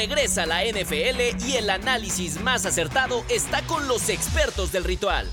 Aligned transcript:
regresa 0.00 0.44
a 0.44 0.46
la 0.46 0.64
NFL 0.64 1.46
y 1.46 1.56
el 1.56 1.68
análisis 1.68 2.40
más 2.40 2.64
acertado 2.64 3.22
está 3.28 3.60
con 3.66 3.86
los 3.86 4.08
expertos 4.08 4.72
del 4.72 4.82
ritual. 4.84 5.28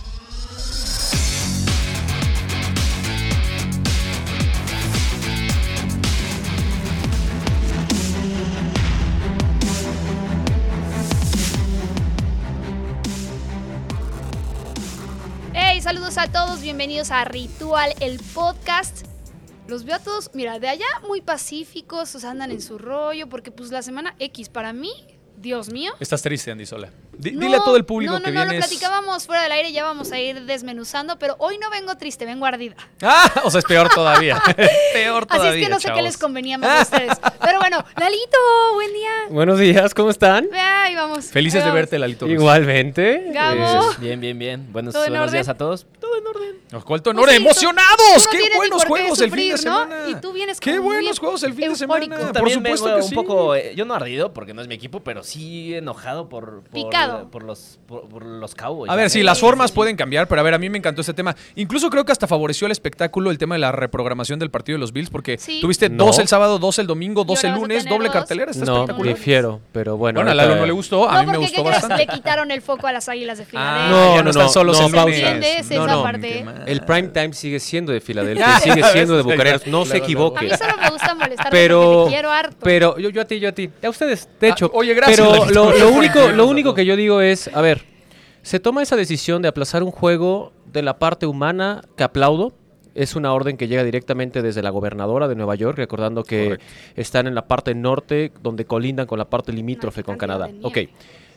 Hey, 15.54 15.82
saludos 15.82 16.18
a 16.18 16.30
todos, 16.30 16.60
bienvenidos 16.60 17.12
a 17.12 17.24
Ritual, 17.24 17.96
el 18.02 18.20
podcast. 18.20 19.17
Los 19.68 19.84
veo 19.84 19.96
a 19.96 20.00
todos, 20.00 20.32
mira, 20.34 20.60
de 20.60 20.70
allá 20.70 20.86
muy 21.08 21.22
pacíficos, 21.22 22.16
o 22.16 22.20
sea, 22.20 22.32
andan 22.32 22.52
en 22.52 22.62
su 22.62 22.78
rollo, 22.78 23.28
porque 23.28 23.52
pues 23.52 23.70
la 23.72 23.82
semana 23.82 24.16
X 24.20 24.48
para 24.50 24.72
mí, 24.74 24.92
Dios 25.38 25.70
mío. 25.70 25.92
Estás 26.00 26.22
triste, 26.22 26.52
Andy 26.52 26.66
Sola. 26.66 26.90
Di- 27.18 27.32
No, 27.32 27.42
dile 27.42 27.58
a 27.58 27.64
todo 27.64 27.76
el 27.78 27.86
público 27.86 28.14
no, 28.14 28.20
no, 28.20 28.26
que 28.26 28.32
no, 28.32 28.42
vienes. 28.42 28.60
lo 28.62 28.68
platicábamos 28.68 29.26
fuera 29.28 29.44
del 29.44 29.52
aire, 29.52 29.72
ya 29.72 29.84
vamos 29.84 30.12
a 30.12 30.20
ir 30.20 30.42
desmenuzando, 30.46 31.20
pero 31.20 31.36
hoy 31.40 31.58
no 31.60 31.70
vengo 31.70 31.96
triste, 31.98 32.26
vengo 32.26 32.46
ardida. 32.46 32.76
Ah, 33.02 33.42
o 33.44 33.52
sea, 33.52 33.60
es 33.60 33.66
peor 33.66 33.90
todavía. 33.94 34.42
peor 34.94 35.28
Así 35.30 35.38
todavía. 35.38 35.62
es 35.62 35.68
que 35.68 35.74
no 35.74 35.80
sé 35.80 35.92
qué 35.94 36.02
les 36.02 36.18
convenía 36.18 36.58
más 36.58 36.80
a 36.80 36.96
ustedes. 36.96 37.18
Pero 37.42 37.60
bueno, 37.60 37.84
Lalito, 38.00 38.38
buen 38.76 38.94
día. 38.94 39.10
Buenos 39.30 39.60
días, 39.60 39.94
¿cómo 39.94 40.10
están? 40.10 40.48
Ahí 40.54 40.96
vamos. 40.96 41.26
Felices 41.26 41.62
ahí 41.64 41.70
de 41.70 41.76
verte, 41.76 42.00
Lalito. 42.00 42.26
Igualmente. 42.28 43.32
Gabo. 43.34 43.92
Eh, 43.92 43.96
Bien, 44.00 44.20
bien, 44.20 44.40
bien. 44.40 44.72
Buenos, 44.72 44.94
¿Todo 44.94 45.06
en 45.06 45.12
buenos 45.12 45.32
días 45.32 45.50
a 45.50 45.56
todos. 45.56 45.86
Todo 46.18 46.32
en 46.32 46.36
orden. 46.36 46.56
Nos 46.72 46.84
cuento 46.84 47.12
Pues 47.14 47.18
honor. 47.24 47.30
sí, 47.30 47.38
tú- 47.38 47.42
¡Emocionados! 47.44 48.26
no 48.26 48.32
¡Qué 48.32 48.58
buenos 48.58 48.86
juegos 48.86 49.22
el 49.22 49.32
fin 49.32 49.44
de 49.48 49.52
¿no? 49.52 49.58
semana! 49.58 49.96
Y 50.10 50.16
tú 50.16 50.34
vienes 50.34 50.60
¡Qué 50.60 50.80
buenos 50.80 51.20
juegos 51.20 51.44
el 51.44 51.54
fin 51.54 51.70
de 51.70 51.76
semana! 51.76 52.32
Por 52.34 52.50
supuesto 52.50 52.86
que 52.88 53.02
un 53.02 53.04
sí. 53.04 53.16
poco, 53.16 53.56
eh, 53.56 53.74
yo 53.76 53.86
no 53.86 53.94
ardido 53.94 54.34
porque 54.34 54.54
no 54.54 54.62
es 54.62 54.68
mi 54.68 54.76
equipo, 54.76 55.02
pero 55.02 55.24
sí 55.24 55.74
enojado 55.76 56.30
por, 56.30 56.62
por, 56.64 56.72
Picado. 56.72 57.30
por 57.30 57.44
los, 57.44 57.80
por, 57.88 58.08
por 58.10 58.26
los 58.26 58.56
Cowboys. 58.56 58.92
A 58.92 58.96
ver, 58.96 59.10
sí, 59.10 59.24
las 59.24 59.40
formas 59.40 59.72
pueden 59.72 59.96
cambiar, 59.96 60.28
pero 60.28 60.42
a 60.42 60.44
ver, 60.44 60.54
a 60.54 60.58
mí 60.58 60.70
me 60.70 60.78
encantó 60.78 61.02
este 61.02 61.14
tema. 61.14 61.36
Incluso 61.56 61.90
creo 61.90 62.06
que 62.06 62.12
hasta 62.12 62.28
favoreció 62.28 62.66
el 62.66 62.72
espectáculo 62.72 63.32
el 63.32 63.38
tema 63.38 63.56
de 63.56 63.60
la 63.60 63.72
reprogramación 63.72 64.40
del 64.40 64.50
partido 64.52 64.78
de 64.78 64.82
los 64.82 64.92
Bills, 64.94 65.10
porque 65.10 65.38
Sí. 65.38 65.60
tuviste 65.62 65.90
No. 65.90 66.06
dos 66.06 66.20
el 66.20 66.28
sábado, 66.28 66.60
dos 66.60 66.80
el 66.80 66.88
domingo, 66.88 67.24
dos 67.24 67.44
el 67.44 67.54
lunes, 67.54 67.86
doble 67.86 68.08
dos. 68.08 68.14
cartelera. 68.14 68.52
Está 68.52 68.66
No, 68.66 68.76
espectacular. 68.82 69.16
difiero, 69.16 69.62
pero 69.72 69.98
bueno. 69.98 70.18
Bueno, 70.20 70.32
a 70.32 70.36
Lalo 70.36 70.56
no 70.56 70.66
le 70.66 70.72
gustó, 70.72 71.10
a 71.10 71.14
No, 71.24 71.26
mí 71.26 71.32
me 71.32 71.38
gustó 71.38 71.64
bastante. 71.64 71.98
le 71.98 72.08
quitaron 72.08 72.52
el 72.52 72.62
foco 72.62 72.88
a 72.88 72.92
las 72.92 73.08
águilas 73.10 73.38
de 73.38 73.44
Ah, 73.44 73.48
Filadelfia. 73.48 73.90
No, 73.90 74.10
ya 74.12 74.18
no, 74.18 74.24
no 74.24 74.30
están 74.32 74.46
no, 74.46 74.50
el 76.16 76.82
prime 76.82 77.08
time 77.10 77.34
sigue 77.34 77.60
siendo 77.60 77.92
de 77.92 78.02
Filadelfia, 78.02 78.60
sigue 78.60 78.84
siendo 78.84 79.16
de 79.18 79.24
Bucaneros. 79.24 79.68
No 79.68 79.86
se 79.86 79.98
A 79.98 80.00
Claro, 80.00 80.00
mí 80.00 80.06
equivoque. 80.06 80.58
solo 80.58 80.74
me 80.82 80.90
gusta 80.90 81.16
molestar 81.16 81.48
Pero, 81.52 82.04
te 82.06 82.10
quiero 82.12 82.32
harto. 82.32 82.58
pero 82.62 82.98
yo, 82.98 83.10
yo 83.10 83.22
a 83.22 83.26
ti, 83.26 83.40
yo 83.40 83.50
a 83.50 83.52
ti. 83.52 83.70
A 83.84 83.90
ustedes, 83.90 84.28
de 84.40 84.48
Ah, 84.48 84.52
hecho. 84.52 84.72
oye, 84.74 84.94
gracias, 84.94 85.18
Pero 85.20 85.46
lo, 85.52 85.90
único, 85.90 86.28
lo 86.30 86.44
a 86.44 86.46
único 86.46 86.74
que 86.74 86.86
yo 86.86 86.96
digo 86.96 87.22
es, 87.22 87.50
a 87.54 87.62
ver, 87.62 87.84
se 88.42 88.60
toma 88.60 88.82
esa 88.84 88.96
decisión 88.96 89.42
de 89.42 89.48
aplazar 89.50 89.84
un 89.84 89.92
juego 89.92 90.54
de 90.72 90.82
la 90.82 91.00
parte 91.00 91.26
humana 91.26 91.84
que 91.96 92.04
aplaudo. 92.04 92.54
Es 92.96 93.16
una 93.16 93.32
orden 93.32 93.58
que 93.58 93.68
llega 93.68 93.84
directamente 93.84 94.42
desde 94.42 94.64
la 94.64 94.72
gobernadora 94.72 95.28
de 95.28 95.36
Nueva 95.36 95.54
York, 95.54 95.78
recordando 95.78 96.24
que 96.24 96.44
Correcto. 96.46 96.66
están 96.96 97.28
en 97.28 97.36
la 97.36 97.46
parte 97.48 97.76
norte, 97.76 98.32
donde 98.42 98.66
colindan 98.66 99.06
con 99.06 99.20
la 99.20 99.26
parte 99.30 99.52
limítrofe 99.54 100.04
con 100.04 100.18
Canadá. 100.18 100.50
Ok, 100.64 100.80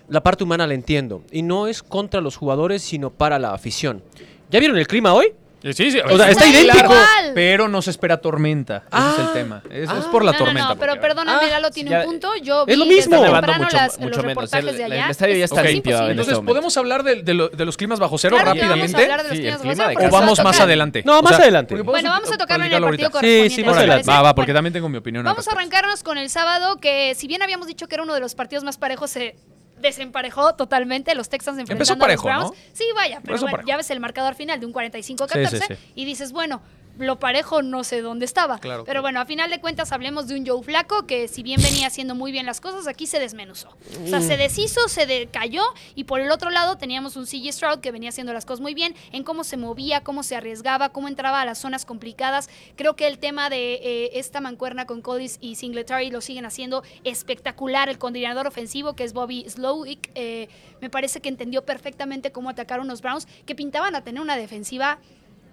la 0.08 0.22
parte 0.22 0.42
humana 0.42 0.66
la 0.66 0.72
entiendo. 0.72 1.22
Y 1.30 1.42
no 1.42 1.66
es 1.66 1.82
contra 1.82 2.22
los 2.22 2.36
jugadores, 2.36 2.80
sino 2.82 3.10
para 3.10 3.38
la 3.38 3.52
afición. 3.52 4.02
¿Ya 4.50 4.58
vieron 4.58 4.76
el 4.78 4.86
clima 4.86 5.12
hoy? 5.14 5.32
Sí, 5.62 5.74
sí, 5.74 6.00
O 6.00 6.16
sea, 6.16 6.30
está 6.30 6.46
idéntico. 6.46 6.84
igual. 6.86 7.32
Pero 7.34 7.68
no 7.68 7.82
se 7.82 7.90
espera 7.90 8.16
tormenta. 8.16 8.76
Ese 8.78 8.86
Ah. 8.92 9.12
es 9.18 9.26
el 9.26 9.32
tema. 9.34 9.62
Es, 9.68 9.82
es 9.82 9.90
Ah. 9.90 10.08
por 10.10 10.24
la 10.24 10.32
no, 10.32 10.38
tormenta. 10.38 10.68
no, 10.70 10.74
no, 10.74 10.80
pero 10.80 10.98
perdóname, 10.98 11.44
Ah, 11.44 11.50
Lalo 11.50 11.70
tiene 11.70 11.90
ya- 11.90 11.98
un 12.00 12.04
punto. 12.06 12.34
Yo 12.42 12.64
es 12.66 12.78
lo 12.78 12.84
vi 12.86 12.94
mismo. 12.94 13.16
Está 13.16 13.30
temprano 13.30 13.62
mucho- 13.64 13.76
las- 13.76 13.98
mucho 13.98 14.08
los 14.08 14.16
menos. 14.24 14.26
reportajes 14.44 14.66
El- 14.70 14.76
de 14.78 14.84
el 14.86 14.92
allá. 14.92 15.10
estadio 15.10 15.34
ya 15.34 15.44
Es 15.44 15.50
está 15.50 15.60
casi 15.62 15.74
limpio 15.74 15.96
en. 15.98 16.02
Entonces, 16.12 16.20
este 16.20 16.34
momento. 16.36 16.50
¿podemos 16.50 16.76
hablar 16.78 17.02
de, 17.02 17.16
de 17.22 17.34
lo- 17.34 17.48
de 17.50 17.64
los 17.66 17.76
climas 17.76 17.98
bajo 18.00 18.16
cero 18.16 18.36
Claro 18.36 18.52
rápidamente? 18.52 18.92
Vamos 18.92 18.94
a 18.94 19.02
hablar 19.02 19.22
de 19.22 19.28
los 19.28 19.36
Sí, 19.36 19.42
climas 19.42 19.54
el 19.54 19.60
clima 19.60 19.74
bajo 19.84 19.88
de 19.90 19.96
cero, 20.00 20.08
¿O 20.08 20.20
vamos 20.20 20.42
más 20.42 20.60
adelante? 20.60 21.02
No, 21.04 21.22
más 21.22 21.32
adelante. 21.38 21.74
Bueno, 21.82 22.08
vamos 22.08 22.32
a 22.32 22.38
tocarlo 22.38 22.64
en 22.64 22.72
el 22.72 22.80
partido 22.80 22.86
ahorita. 22.86 23.10
correspondiente. 23.10 23.48
Sí, 23.50 23.54
sí, 23.56 23.60
¿les 23.60 23.66
más 23.68 23.76
adelante. 23.76 24.10
va, 24.10 24.22
va, 24.22 24.34
porque 24.34 24.54
también 24.54 24.72
tengo 24.72 24.88
mi 24.88 24.96
opinión. 24.96 25.24
Vamos 25.26 25.46
a 25.46 25.52
arrancarnos 25.52 26.02
con 26.02 26.16
el 26.16 26.30
sábado, 26.30 26.78
que 26.80 27.14
si 27.16 27.26
bien 27.26 27.42
habíamos 27.42 27.66
dicho 27.66 27.86
que 27.86 27.96
era 27.96 28.02
uno 28.02 28.14
de 28.14 28.20
los 28.20 28.34
partidos 28.34 28.64
más 28.64 28.78
parejos, 28.78 29.10
se 29.10 29.36
desemparejó 29.80 30.54
totalmente 30.54 31.14
los 31.14 31.28
Texans 31.28 31.58
enfrentando 31.58 31.92
Empezó 31.92 31.98
parejo, 31.98 32.28
a 32.28 32.32
los 32.34 32.42
Browns. 32.50 32.58
¿no? 32.58 32.74
Sí, 32.74 32.84
vaya, 32.94 33.20
pero 33.24 33.38
bueno, 33.38 33.52
parejo. 33.52 33.68
ya 33.68 33.76
ves 33.76 33.90
el 33.90 34.00
marcador 34.00 34.34
final 34.34 34.60
de 34.60 34.66
un 34.66 34.72
45-14 34.72 35.48
Sí, 35.48 35.56
sí, 35.58 35.64
sí. 35.68 35.74
y 35.94 36.04
dices, 36.04 36.32
bueno, 36.32 36.62
lo 37.00 37.18
parejo 37.18 37.62
no 37.62 37.82
sé 37.84 38.00
dónde 38.02 38.24
estaba. 38.24 38.58
Claro, 38.58 38.84
pero 38.84 39.02
bueno, 39.02 39.20
a 39.20 39.26
final 39.26 39.50
de 39.50 39.60
cuentas 39.60 39.90
hablemos 39.92 40.28
de 40.28 40.38
un 40.38 40.46
Joe 40.46 40.62
Flaco 40.62 41.06
que 41.06 41.28
si 41.28 41.42
bien 41.42 41.60
venía 41.62 41.86
haciendo 41.86 42.14
muy 42.14 42.30
bien 42.32 42.46
las 42.46 42.60
cosas, 42.60 42.86
aquí 42.86 43.06
se 43.06 43.18
desmenuzó. 43.18 43.68
O 44.04 44.06
sea, 44.06 44.20
Mm. 44.20 44.22
se 44.22 44.36
deshizo, 44.36 44.88
se 44.88 45.06
decayó 45.06 45.62
y 45.94 46.04
por 46.04 46.20
el 46.20 46.30
otro 46.30 46.50
lado 46.50 46.76
teníamos 46.76 47.16
un 47.16 47.26
CJ 47.26 47.52
Stroud 47.52 47.80
que 47.80 47.90
venía 47.90 48.10
haciendo 48.10 48.32
las 48.32 48.44
cosas 48.44 48.60
muy 48.60 48.74
bien 48.74 48.94
en 49.12 49.24
cómo 49.24 49.44
se 49.44 49.56
movía, 49.56 50.02
cómo 50.02 50.22
se 50.22 50.36
arriesgaba, 50.36 50.90
cómo 50.90 51.08
entraba 51.08 51.40
a 51.40 51.44
las 51.44 51.58
zonas 51.58 51.84
complicadas. 51.84 52.48
Creo 52.76 52.94
que 52.96 53.06
el 53.06 53.18
tema 53.18 53.50
de 53.50 53.74
eh, 53.82 54.10
esta 54.14 54.40
mancuerna 54.40 54.86
con 54.86 55.00
Collis 55.02 55.38
y 55.40 55.54
Singletary 55.56 56.10
lo 56.10 56.20
siguen 56.20 56.44
haciendo 56.44 56.82
espectacular. 57.04 57.88
El 57.88 57.98
coordinador 57.98 58.46
ofensivo 58.46 58.94
que 58.94 59.04
es 59.04 59.12
Bobby 59.12 59.44
Slowick 59.48 60.10
eh, 60.14 60.48
me 60.80 60.90
parece 60.90 61.20
que 61.20 61.28
entendió 61.28 61.64
perfectamente 61.64 62.32
cómo 62.32 62.50
atacar 62.50 62.80
a 62.80 62.82
unos 62.82 63.00
Browns 63.02 63.26
que 63.46 63.54
pintaban 63.54 63.94
a 63.94 64.02
tener 64.02 64.20
una 64.20 64.36
defensiva 64.36 64.98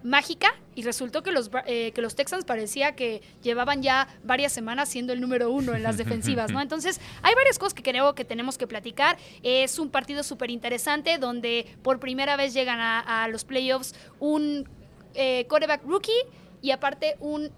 mágica 0.03 0.47
y 0.75 0.83
resultó 0.83 1.23
que 1.23 1.31
los, 1.31 1.49
eh, 1.65 1.91
que 1.93 2.01
los 2.01 2.15
Texans 2.15 2.45
parecía 2.45 2.95
que 2.95 3.21
llevaban 3.43 3.81
ya 3.81 4.07
varias 4.23 4.51
semanas 4.53 4.89
siendo 4.89 5.11
el 5.13 5.19
número 5.21 5.49
uno 5.51 5.73
en 5.73 5.83
las 5.83 5.97
defensivas, 5.97 6.51
¿no? 6.51 6.61
Entonces, 6.61 7.01
hay 7.23 7.33
varias 7.35 7.59
cosas 7.59 7.73
que 7.73 7.83
creo 7.83 8.13
que 8.15 8.23
tenemos 8.25 8.57
que 8.57 8.67
platicar. 8.67 9.17
Es 9.43 9.79
un 9.79 9.89
partido 9.89 10.23
súper 10.23 10.49
interesante 10.51 11.17
donde 11.17 11.65
por 11.81 11.99
primera 11.99 12.37
vez 12.37 12.53
llegan 12.53 12.79
a, 12.79 13.23
a 13.23 13.27
los 13.27 13.43
playoffs 13.43 13.95
un 14.19 14.67
eh, 15.15 15.45
quarterback 15.49 15.83
rookie 15.85 16.11
y 16.61 16.71
aparte 16.71 17.15
un 17.19 17.49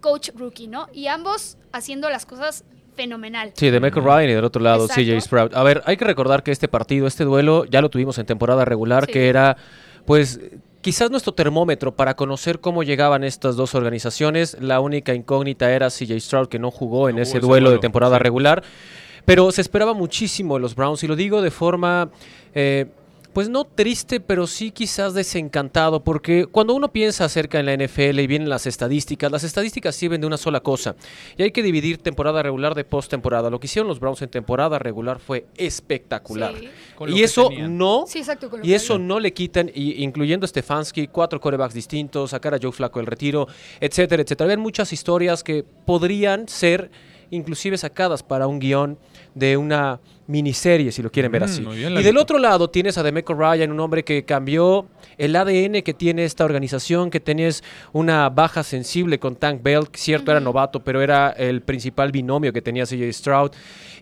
coach 0.00 0.30
rookie, 0.36 0.68
¿no? 0.68 0.88
Y 0.92 1.06
ambos 1.08 1.56
haciendo 1.72 2.10
las 2.10 2.26
cosas 2.26 2.64
fenomenal. 2.94 3.52
Sí, 3.54 3.70
de 3.70 3.80
Michael 3.80 4.04
Ryan 4.04 4.30
y 4.30 4.34
del 4.34 4.44
otro 4.44 4.62
lado 4.62 4.84
Exacto. 4.86 5.02
CJ 5.02 5.20
Sprout. 5.20 5.54
A 5.54 5.62
ver, 5.62 5.82
hay 5.86 5.96
que 5.96 6.04
recordar 6.04 6.42
que 6.42 6.50
este 6.50 6.68
partido, 6.68 7.06
este 7.06 7.24
duelo, 7.24 7.64
ya 7.64 7.80
lo 7.80 7.90
tuvimos 7.90 8.18
en 8.18 8.26
temporada 8.26 8.64
regular, 8.64 9.04
Sí. 9.06 9.12
que 9.12 9.28
era, 9.28 9.56
pues, 10.06 10.40
quizás 10.86 11.10
nuestro 11.10 11.34
termómetro 11.34 11.96
para 11.96 12.14
conocer 12.14 12.60
cómo 12.60 12.84
llegaban 12.84 13.24
estas 13.24 13.56
dos 13.56 13.74
organizaciones. 13.74 14.56
La 14.60 14.78
única 14.78 15.14
incógnita 15.14 15.72
era 15.72 15.90
CJ 15.90 16.20
Stroud, 16.20 16.46
que 16.46 16.60
no 16.60 16.70
jugó 16.70 17.08
en 17.08 17.16
No 17.16 17.22
ese 17.22 17.40
duelo 17.40 17.72
de 17.72 17.80
temporada 17.80 18.18
sí. 18.18 18.22
regular. 18.22 18.62
Pero 19.24 19.50
se 19.50 19.62
esperaba 19.62 19.94
muchísimo 19.94 20.54
de 20.54 20.60
los 20.60 20.76
Browns, 20.76 21.02
y 21.02 21.08
lo 21.08 21.16
digo 21.16 21.42
de 21.42 21.50
forma... 21.50 22.08
eh, 22.54 22.86
pues 23.36 23.50
no 23.50 23.64
triste, 23.66 24.18
pero 24.18 24.46
sí 24.46 24.70
quizás 24.70 25.12
desencantado, 25.12 26.02
porque 26.02 26.46
cuando 26.46 26.72
uno 26.72 26.90
piensa 26.90 27.26
acerca 27.26 27.60
en 27.60 27.66
la 27.66 27.74
NFL 27.76 28.18
y 28.20 28.26
vienen 28.26 28.48
las 28.48 28.66
estadísticas, 28.66 29.30
las 29.30 29.44
estadísticas 29.44 29.94
sirven 29.94 30.22
de 30.22 30.26
una 30.26 30.38
sola 30.38 30.60
cosa, 30.60 30.96
y 31.36 31.42
hay 31.42 31.50
que 31.50 31.62
dividir 31.62 31.98
temporada 31.98 32.42
regular 32.42 32.74
de 32.74 32.84
postemporada. 32.84 33.50
Lo 33.50 33.60
que 33.60 33.66
hicieron 33.66 33.88
los 33.88 34.00
Browns 34.00 34.22
en 34.22 34.30
temporada 34.30 34.78
regular 34.78 35.18
fue 35.18 35.44
espectacular. 35.58 36.54
Sí. 36.58 36.70
Y 37.08 37.22
eso 37.24 37.50
tenían. 37.50 37.76
no 37.76 38.06
Sí, 38.08 38.20
exacto. 38.20 38.50
y 38.62 38.72
eso 38.72 38.94
había. 38.94 39.06
no 39.06 39.20
le 39.20 39.34
quitan, 39.34 39.70
y- 39.74 40.02
incluyendo 40.02 40.46
Stefanski, 40.46 41.08
cuatro 41.08 41.38
corebacks 41.38 41.74
distintos, 41.74 42.30
sacar 42.30 42.54
a 42.54 42.58
Joe 42.58 42.72
Flaco 42.72 43.00
del 43.00 43.06
retiro, 43.06 43.48
etcétera, 43.80 44.22
etcétera. 44.22 44.46
Habían 44.46 44.60
muchas 44.60 44.94
historias 44.94 45.44
que 45.44 45.62
podrían 45.84 46.48
ser 46.48 46.90
inclusive 47.30 47.76
sacadas 47.76 48.22
para 48.22 48.46
un 48.46 48.60
guion 48.60 48.98
de 49.34 49.58
una 49.58 50.00
miniserie, 50.28 50.90
si 50.92 51.02
lo 51.02 51.10
quieren 51.10 51.30
ver 51.32 51.42
Mm, 51.42 51.44
así. 51.44 51.62
bien, 51.64 51.92
y 51.98 52.02
del 52.02 52.16
otro 52.16 52.38
lado 52.38 52.68
tienes 52.68 52.98
a 52.98 53.02
Demeco 53.02 53.34
Ryan, 53.34 53.70
un 53.70 53.80
hombre 53.80 54.04
que 54.04 54.24
cambió 54.24 54.86
el 55.18 55.34
ADN 55.36 55.82
que 55.82 55.94
tiene 55.94 56.24
esta 56.24 56.44
organización, 56.44 57.10
que 57.10 57.20
tenías 57.20 57.62
una 57.92 58.28
baja 58.28 58.62
sensible 58.62 59.18
con 59.18 59.36
Tank 59.36 59.62
Bell, 59.62 59.86
cierto 59.94 60.30
era 60.32 60.40
novato, 60.40 60.80
pero 60.80 61.00
era 61.00 61.30
el 61.30 61.62
principal 61.62 62.10
binomio 62.12 62.52
que 62.52 62.60
tenía 62.62 62.84
CJ 62.86 63.12
Stroud. 63.12 63.50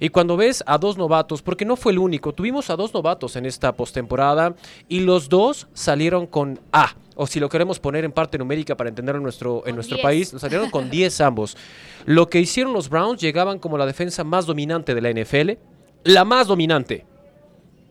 Y 0.00 0.08
cuando 0.08 0.36
ves 0.36 0.64
a 0.66 0.78
dos 0.78 0.96
novatos, 0.98 1.42
porque 1.42 1.64
no 1.64 1.76
fue 1.76 1.92
el 1.92 1.98
único, 1.98 2.32
tuvimos 2.32 2.68
a 2.70 2.76
dos 2.76 2.92
novatos 2.94 3.36
en 3.36 3.46
esta 3.46 3.72
postemporada 3.72 4.54
y 4.88 5.00
los 5.00 5.28
dos 5.28 5.68
salieron 5.72 6.26
con 6.26 6.58
A. 6.72 6.94
O 7.16 7.28
si 7.28 7.38
lo 7.38 7.48
queremos 7.48 7.78
poner 7.78 8.04
en 8.04 8.10
parte 8.10 8.38
numérica 8.38 8.76
para 8.76 8.88
entenderlo 8.88 9.18
en 9.18 9.22
nuestro, 9.22 9.62
en 9.66 9.76
nuestro 9.76 9.96
10. 9.98 10.02
país, 10.02 10.34
salieron 10.36 10.68
con 10.70 10.90
10 10.90 11.20
ambos. 11.20 11.56
Lo 12.06 12.28
que 12.28 12.40
hicieron 12.40 12.72
los 12.72 12.88
Browns 12.88 13.20
llegaban 13.20 13.60
como 13.60 13.78
la 13.78 13.86
defensa 13.86 14.24
más 14.24 14.46
dominante 14.46 14.96
de 14.96 15.00
la 15.00 15.10
NFL, 15.12 15.52
la 16.04 16.24
más 16.24 16.46
dominante. 16.46 17.04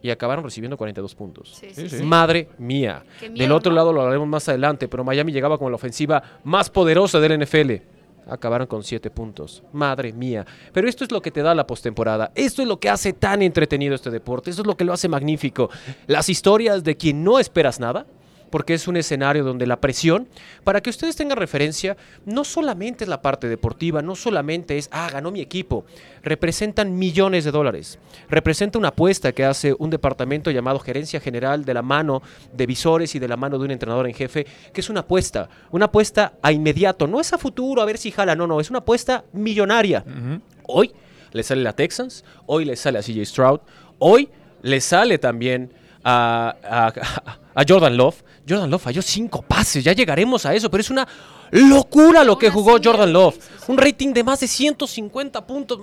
Y 0.01 0.10
acabaron 0.10 0.44
recibiendo 0.44 0.75
42 0.75 1.15
puntos. 1.15 1.56
Sí, 1.60 1.69
sí, 1.71 1.88
sí. 1.88 2.04
Madre 2.04 2.50
mía. 2.57 3.06
Del 3.21 3.54
otro 3.54 3.71
¿no? 3.71 3.77
lado 3.77 3.94
lo 3.94 4.01
hablaremos 4.01 4.27
más 4.27 4.50
adelante, 4.50 4.89
pero 4.89 5.04
Miami 5.06 5.31
llegaba 5.31 5.57
como 5.57 5.69
la 5.69 5.77
ofensiva 5.77 6.21
más 6.44 6.69
poderosa 6.69 7.21
del 7.21 7.42
NFL. 7.42 7.71
Acabaron 8.27 8.68
con 8.68 8.83
7 8.83 9.10
puntos. 9.12 9.63
Madre 9.71 10.12
mía. 10.12 10.45
Pero 10.74 10.89
esto 10.89 11.06
es 11.06 11.12
lo 11.12 11.21
que 11.21 11.31
te 11.31 11.42
da 11.42 11.56
la 11.56 11.65
postemporada. 11.65 12.31
Esto 12.36 12.62
es 12.62 12.68
lo 12.68 12.80
que 12.80 12.89
hace 12.89 13.13
tan 13.13 13.42
entretenido 13.42 13.95
este 13.95 14.10
deporte. 14.10 14.50
Esto 14.50 14.63
es 14.63 14.68
lo 14.68 14.75
que 14.75 14.83
lo 14.83 14.92
hace 14.92 15.07
magnífico. 15.07 15.69
Las 16.07 16.27
historias 16.27 16.83
de 16.83 16.98
quien 16.98 17.24
no 17.24 17.39
esperas 17.39 17.80
nada 17.80 18.06
porque 18.53 18.75
es 18.75 18.88
un 18.88 18.97
escenario 18.97 19.44
donde 19.44 19.65
la 19.65 19.81
presión, 19.81 20.27
para 20.63 20.79
que 20.79 20.91
ustedes 20.91 21.15
tengan 21.15 21.39
referencia, 21.39 21.97
no 22.27 22.44
solamente 22.44 23.03
es 23.03 23.09
la 23.09 23.19
parte 23.19 23.50
deportiva, 23.50 24.03
no 24.03 24.15
solamente 24.15 24.77
es, 24.77 24.89
ah, 24.91 25.09
ganó 25.11 25.31
mi 25.31 25.41
equipo, 25.41 25.85
representan 26.21 26.95
millones 27.00 27.45
de 27.45 27.51
dólares, 27.51 27.97
representa 28.29 28.77
una 28.77 28.89
apuesta 28.89 29.31
que 29.31 29.44
hace 29.44 29.75
un 29.79 29.89
departamento 29.89 30.51
llamado 30.51 30.77
Gerencia 30.77 31.19
General 31.19 31.65
de 31.65 31.73
la 31.73 31.81
mano 31.81 32.21
de 32.53 32.67
visores 32.67 33.15
y 33.15 33.19
de 33.19 33.27
la 33.27 33.38
mano 33.38 33.57
de 33.57 33.65
un 33.65 33.71
entrenador 33.71 34.05
en 34.07 34.13
jefe, 34.13 34.45
que 34.71 34.81
es 34.81 34.89
una 34.91 35.00
apuesta, 35.00 35.50
una 35.71 35.85
apuesta 35.85 36.33
a 36.44 36.51
inmediato, 36.51 37.07
no 37.07 37.19
es 37.19 37.33
a 37.33 37.39
futuro, 37.39 37.81
a 37.81 37.85
ver 37.85 37.97
si 37.97 38.11
jala, 38.11 38.35
no, 38.35 38.45
no, 38.45 38.59
es 38.59 38.69
una 38.69 38.79
apuesta 38.79 39.23
millonaria. 39.33 40.05
Hoy 40.67 40.91
le 41.31 41.41
sale 41.41 41.67
a 41.67 41.73
Texans, 41.75 42.23
hoy 42.45 42.65
le 42.65 42.75
sale 42.75 43.00
a 43.00 43.01
CJ 43.01 43.25
Stroud, 43.25 43.61
hoy 43.97 44.29
le 44.61 44.79
sale 44.79 45.17
también 45.17 45.71
a, 46.03 46.55
a- 46.63 46.88
a 47.31 47.39
Jordan 47.67 47.95
Love. 47.95 48.23
Jordan 48.47 48.69
Love 48.69 48.81
falló 48.81 49.01
cinco 49.01 49.41
pases, 49.41 49.83
ya 49.83 49.94
llegaremos 49.94 50.45
a 50.45 50.53
eso, 50.53 50.69
pero 50.69 50.81
es 50.81 50.89
una 50.89 51.07
locura 51.51 52.23
lo 52.23 52.38
que 52.38 52.50
jugó 52.50 52.77
Jordan 52.83 53.13
Love. 53.13 53.35
sí, 53.35 53.41
sí. 53.41 53.71
Un 53.71 53.77
rating 53.77 54.13
de 54.13 54.23
más 54.23 54.39
de 54.39 54.47
150 54.47 55.45
puntos. 55.45 55.79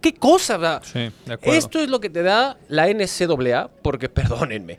¿Qué 0.00 0.14
cosa? 0.14 0.80
Sí, 0.84 1.10
de 1.24 1.32
acuerdo. 1.32 1.58
Esto 1.58 1.80
es 1.80 1.88
lo 1.88 2.00
que 2.00 2.10
te 2.10 2.22
da 2.22 2.58
la 2.68 2.86
NCAA, 2.88 3.70
porque 3.82 4.08
perdónenme. 4.10 4.78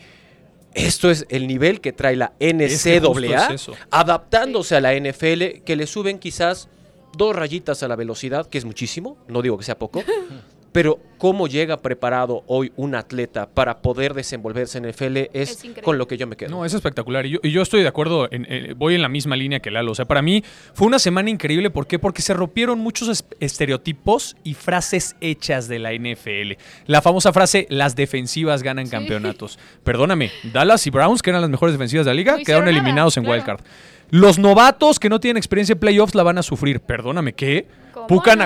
Esto 0.73 1.11
es 1.11 1.25
el 1.29 1.47
nivel 1.47 1.81
que 1.81 1.91
trae 1.91 2.15
la 2.15 2.33
NCAA, 2.39 3.53
es 3.53 3.69
adaptándose 3.89 4.75
a 4.75 4.81
la 4.81 4.93
NFL, 4.93 5.63
que 5.65 5.75
le 5.75 5.85
suben 5.85 6.17
quizás 6.17 6.69
dos 7.17 7.35
rayitas 7.35 7.83
a 7.83 7.87
la 7.87 7.95
velocidad, 7.95 8.47
que 8.47 8.57
es 8.57 8.65
muchísimo, 8.65 9.17
no 9.27 9.41
digo 9.41 9.57
que 9.57 9.65
sea 9.65 9.77
poco, 9.77 10.03
pero 10.71 10.99
cómo 11.17 11.47
llega 11.47 11.77
preparado 11.81 12.43
hoy 12.47 12.71
un 12.77 12.95
atleta 12.95 13.47
para 13.47 13.81
poder 13.81 14.13
desenvolverse 14.13 14.77
en 14.79 14.85
NFL 14.89 15.29
es, 15.33 15.61
con 15.83 15.97
lo 15.97 16.07
que 16.07 16.17
yo 16.17 16.25
me 16.27 16.35
quedo. 16.35 16.49
No, 16.49 16.65
es 16.65 16.73
espectacular. 16.73 17.25
Y 17.25 17.31
yo, 17.31 17.39
y 17.43 17.51
yo 17.51 17.61
estoy 17.61 17.81
de 17.81 17.87
acuerdo, 17.87 18.27
en- 18.31 18.47
eh, 18.49 18.73
voy 18.75 18.95
en 18.95 19.01
la 19.01 19.09
misma 19.09 19.35
línea 19.35 19.59
que 19.59 19.69
Lalo. 19.69 19.91
O 19.91 19.95
sea, 19.95 20.05
para 20.05 20.21
mí 20.21 20.43
fue 20.73 20.87
una 20.87 20.97
semana 20.97 21.29
increíble. 21.29 21.69
¿Por 21.69 21.85
qué? 21.87 21.99
Porque 21.99 22.21
se 22.21 22.33
rompieron 22.33 22.79
muchos 22.79 23.09
es- 23.09 23.25
estereotipos 23.39 24.35
y 24.43 24.53
frases 24.55 25.15
hechas 25.21 25.67
de 25.67 25.79
la 25.79 25.93
NFL. 25.93 26.57
La 26.87 27.01
famosa 27.01 27.31
frase, 27.33 27.67
las 27.69 27.95
defensivas 27.95 28.63
ganan 28.63 28.85
Sí. 28.85 28.91
campeonatos. 28.91 29.59
Perdóname, 29.83 30.31
Dallas 30.51 30.87
y 30.87 30.89
Browns, 30.89 31.21
que 31.21 31.29
eran 31.29 31.41
las 31.41 31.49
mejores 31.49 31.73
defensivas 31.73 32.05
de 32.05 32.11
la 32.11 32.15
liga, 32.15 32.37
No 32.37 32.43
quedaron 32.43 32.65
nada, 32.65 32.77
eliminados 32.77 33.17
en 33.17 33.23
claro. 33.23 33.35
Wildcard. 33.37 33.61
Los 34.09 34.39
novatos 34.39 34.99
que 34.99 35.07
no 35.09 35.19
tienen 35.19 35.37
experiencia 35.37 35.73
en 35.73 35.79
playoffs 35.79 36.15
la 36.15 36.23
van 36.23 36.37
a 36.37 36.43
sufrir. 36.43 36.79
Perdóname, 36.81 37.33
¿qué? 37.33 37.67
¿Cómo 37.93 38.07
Puka 38.07 38.35
no? 38.35 38.43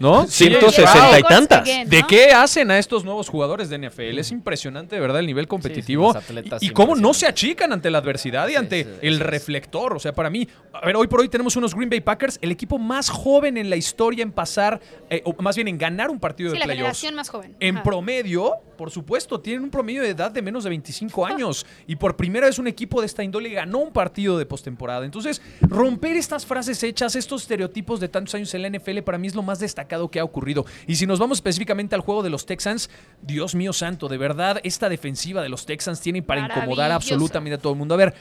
¿No? 0.00 0.26
Sesenta 0.26 0.70
Stroud. 0.70 1.18
y 1.18 1.22
tantas. 1.22 1.60
Again, 1.62 1.88
¿De 1.88 2.02
qué 2.06 2.32
hacen 2.32 2.70
a 2.70 2.78
estos 2.78 3.04
nuevos 3.04 3.28
jugadores 3.28 3.68
de 3.68 3.78
NFL? 3.78 4.18
Es 4.18 4.30
impresionante, 4.30 4.94
de 4.96 5.00
verdad, 5.00 5.20
el 5.20 5.26
nivel 5.26 5.46
competitivo. 5.48 6.14
y, 6.60 6.66
y 6.66 6.70
cómo 6.70 6.94
no 6.96 7.14
se 7.14 7.26
achican 7.26 7.72
ante 7.72 7.90
la 7.90 7.98
adversidad 7.98 8.48
y 8.48 8.52
Sí, 8.52 8.56
ante 8.56 8.84
sí, 8.84 8.90
el 9.02 9.14
sí, 9.14 9.18
sí. 9.18 9.24
reflector. 9.24 9.94
O 9.94 9.98
sea, 9.98 10.12
para 10.14 10.30
mí, 10.30 10.46
a 10.72 10.84
ver, 10.86 10.96
hoy 10.96 11.06
por 11.06 11.20
hoy 11.20 11.28
tenemos 11.28 11.56
unos 11.56 11.74
Green 11.74 11.90
Bay 11.90 12.00
Packers, 12.00 12.38
el 12.42 12.50
equipo 12.52 12.78
más 12.78 13.08
joven 13.10 13.56
en 13.56 13.70
la 13.70 13.76
historia 13.76 14.22
en 14.22 14.32
pasar, 14.32 14.80
eh, 15.10 15.22
o 15.24 15.34
más 15.42 15.56
bien 15.56 15.68
en 15.68 15.78
ganar 15.78 16.10
un 16.10 16.18
partido 16.20 16.50
Sí, 16.50 16.54
de 16.54 16.60
la 16.60 16.64
playoffs. 16.66 17.00
generación 17.00 17.14
más 17.14 17.28
joven. 17.28 17.56
En 17.60 17.82
promedio, 17.82 18.52
por 18.76 18.90
supuesto, 18.90 19.40
tienen 19.40 19.64
un 19.64 19.70
promedio 19.70 20.02
de 20.02 20.10
edad 20.10 20.30
de 20.30 20.42
menos 20.42 20.64
de 20.64 20.70
25 20.70 21.26
años. 21.26 21.66
Y 21.86 21.96
por 21.96 22.16
primera 22.16 22.46
vez 22.46 22.58
un 22.58 22.66
equipo 22.66 23.00
de 23.00 23.06
esta 23.06 23.22
índole 23.24 23.50
ganó 23.50 23.78
un 23.78 23.92
partido 23.92 24.38
de 24.38 24.46
postemporada. 24.46 25.04
Entonces, 25.04 25.40
romper 25.60 26.16
estas 26.16 26.46
frases 26.46 26.82
hechas, 26.82 27.16
estos 27.16 27.42
estereotipos 27.42 28.00
de 28.00 28.08
tantos 28.08 28.34
años 28.34 28.52
en 28.54 28.62
la 28.62 28.70
NFL, 28.70 28.98
para 29.00 29.18
mí 29.18 29.26
es 29.26 29.34
lo 29.34 29.42
más 29.42 29.58
destacado 29.58 30.10
que 30.10 30.20
ha 30.20 30.24
ocurrido. 30.24 30.66
Y 30.86 30.96
si 30.96 31.06
nos 31.06 31.18
vamos 31.18 31.38
específicamente 31.38 31.94
al 31.94 32.00
juego 32.00 32.22
de 32.22 32.30
los 32.30 32.46
Texans, 32.46 32.90
Dios 33.22 33.54
mío 33.54 33.72
santo, 33.72 34.08
de 34.08 34.18
verdad, 34.18 34.60
esta 34.64 34.88
defensiva 34.88 35.42
de 35.42 35.48
los 35.48 35.66
Texans 35.66 36.00
tiene 36.00 36.22
para 36.22 36.46
incomodar 36.46 36.92
absolutamente 36.92 37.54
a 37.54 37.58
todo 37.58 37.72
el 37.72 37.78
mundo. 37.78 37.94
A 37.94 37.98
ver. 37.98 38.14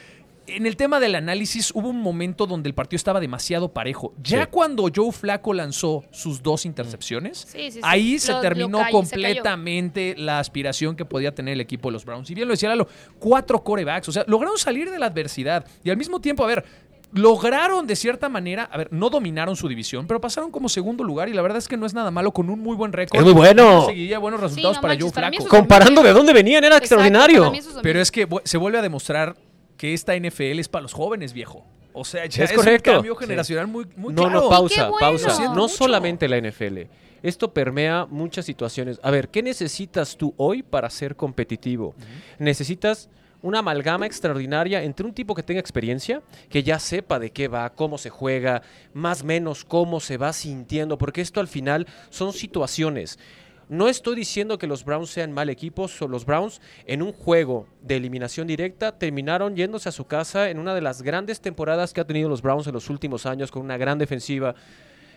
En 0.47 0.65
el 0.67 0.77
tema 0.77 0.99
del 0.99 1.15
análisis 1.15 1.71
hubo 1.73 1.89
un 1.89 1.99
momento 2.01 2.45
donde 2.45 2.69
el 2.69 2.75
partido 2.75 2.97
estaba 2.97 3.19
demasiado 3.19 3.73
parejo. 3.73 4.13
Ya 4.21 4.43
Sí. 4.43 4.47
cuando 4.51 4.87
Joe 4.95 5.11
Flaco 5.11 5.53
lanzó 5.53 6.03
sus 6.11 6.43
dos 6.43 6.65
intercepciones, 6.65 7.47
Sí, 7.49 7.57
sí, 7.65 7.71
sí. 7.73 7.79
ahí 7.83 8.19
se 8.19 8.31
Lo- 8.31 8.41
terminó 8.41 8.77
cayó, 8.77 9.03
se 9.03 9.15
cayó. 9.15 9.25
completamente 9.25 10.15
la 10.17 10.39
aspiración 10.39 10.95
que 10.95 11.03
podía 11.05 11.33
tener 11.33 11.53
el 11.53 11.61
equipo 11.61 11.89
de 11.89 11.93
los 11.93 12.05
Browns. 12.05 12.29
Y 12.29 12.35
bien 12.35 12.47
lo 12.47 12.53
decía 12.53 12.69
Lalo, 12.69 12.87
cuatro 13.19 13.63
corebacks, 13.63 14.07
o 14.09 14.11
sea, 14.11 14.23
lograron 14.27 14.57
salir 14.57 14.91
de 14.91 14.99
la 14.99 15.07
adversidad 15.07 15.65
y 15.83 15.89
al 15.89 15.97
mismo 15.97 16.19
tiempo, 16.21 16.43
a 16.43 16.47
ver, 16.47 16.63
lograron 17.11 17.87
de 17.87 17.95
cierta 17.95 18.29
manera, 18.29 18.63
a 18.71 18.77
ver, 18.77 18.89
no 18.91 19.09
dominaron 19.09 19.55
su 19.55 19.67
división, 19.67 20.05
pero 20.05 20.19
pasaron 20.19 20.51
como 20.51 20.67
segundo 20.69 21.03
lugar 21.03 21.29
y 21.29 21.33
la 21.33 21.41
verdad 21.41 21.57
es 21.59 21.67
que 21.67 21.77
no 21.77 21.85
es 21.85 21.93
nada 21.93 22.11
malo 22.11 22.31
con 22.31 22.49
un 22.49 22.59
muy 22.59 22.75
buen 22.75 22.91
récord. 22.93 23.19
Es 23.19 23.23
muy 23.25 23.33
bueno. 23.33 23.85
Seguiría 23.85 24.19
buenos 24.19 24.41
resultados 24.41 24.77
no 24.77 24.81
para 24.81 24.93
manches, 24.93 25.05
Joe 25.05 25.13
para 25.13 25.29
Flaco. 25.31 25.47
Comparando 25.47 26.03
de 26.03 26.11
dónde 26.13 26.33
venían, 26.33 26.63
era 26.63 26.77
Exacto, 26.77 27.01
extraordinario. 27.01 27.51
Pero 27.81 28.01
es 28.01 28.11
que 28.11 28.27
se 28.43 28.57
vuelve 28.57 28.79
a 28.79 28.81
demostrar 28.81 29.35
que 29.77 29.93
esta 29.93 30.15
NFL 30.15 30.59
es 30.59 30.67
para 30.69 30.83
los 30.83 30.93
jóvenes, 30.93 31.33
viejo. 31.33 31.65
O 31.93 32.03
sea, 32.03 32.25
ya 32.25 32.43
Es 32.43 32.51
es, 32.51 32.57
correcto. 32.57 32.91
un 32.91 32.95
cambio 32.97 33.13
Sí. 33.17 33.19
generacional 33.25 33.67
muy, 33.67 33.85
muy 33.95 34.13
No, 34.13 34.23
claro. 34.23 34.41
no, 34.41 34.49
pausa, 34.49 34.89
bueno. 34.89 34.99
pausa. 34.99 35.53
No 35.53 35.67
solamente 35.69 36.27
la 36.27 36.37
NFL. 36.37 36.87
Esto 37.23 37.53
permea 37.53 38.05
muchas 38.09 38.45
situaciones. 38.45 38.99
A 39.01 39.09
ver, 39.11 39.29
¿qué 39.29 39.41
necesitas 39.41 40.15
tú 40.17 40.33
hoy 40.37 40.61
para 40.61 40.89
ser 40.89 41.15
competitivo? 41.15 41.95
Necesitas 42.37 43.09
una 43.41 43.59
amalgama 43.59 44.05
extraordinaria 44.05 44.83
entre 44.83 45.05
un 45.05 45.13
tipo 45.13 45.35
que 45.35 45.43
tenga 45.43 45.59
experiencia, 45.59 46.21
que 46.49 46.63
ya 46.63 46.79
sepa 46.79 47.19
de 47.19 47.31
qué 47.31 47.47
va, 47.47 47.69
cómo 47.73 47.97
se 47.97 48.09
juega, 48.09 48.61
más 48.93 49.21
o 49.21 49.25
menos 49.25 49.63
cómo 49.63 49.99
se 49.99 50.17
va 50.17 50.33
sintiendo, 50.33 50.97
porque 50.97 51.21
esto 51.21 51.39
al 51.39 51.47
final 51.47 51.87
son 52.09 52.33
situaciones. 52.33 53.19
No 53.67 53.87
estoy 53.87 54.15
diciendo 54.15 54.57
que 54.57 54.67
los 54.67 54.85
Browns 54.85 55.09
sean 55.09 55.31
mal 55.31 55.49
equipos, 55.49 55.99
o 56.01 56.07
los 56.07 56.25
Browns 56.25 56.61
en 56.85 57.01
un 57.01 57.11
juego 57.11 57.67
de 57.81 57.95
eliminación 57.95 58.45
directa 58.45 58.97
terminaron 58.97 59.55
yéndose 59.55 59.89
a 59.89 59.91
su 59.91 60.05
casa 60.05 60.49
en 60.49 60.59
una 60.59 60.75
de 60.75 60.81
las 60.81 61.01
grandes 61.01 61.41
temporadas 61.41 61.91
que 61.93 62.01
ha 62.01 62.05
tenido 62.07 62.29
los 62.29 62.41
Browns 62.41 62.67
en 62.67 62.73
los 62.73 62.89
últimos 62.89 63.25
años 63.25 63.51
con 63.51 63.63
una 63.63 63.77
gran 63.77 63.97
defensiva. 63.97 64.55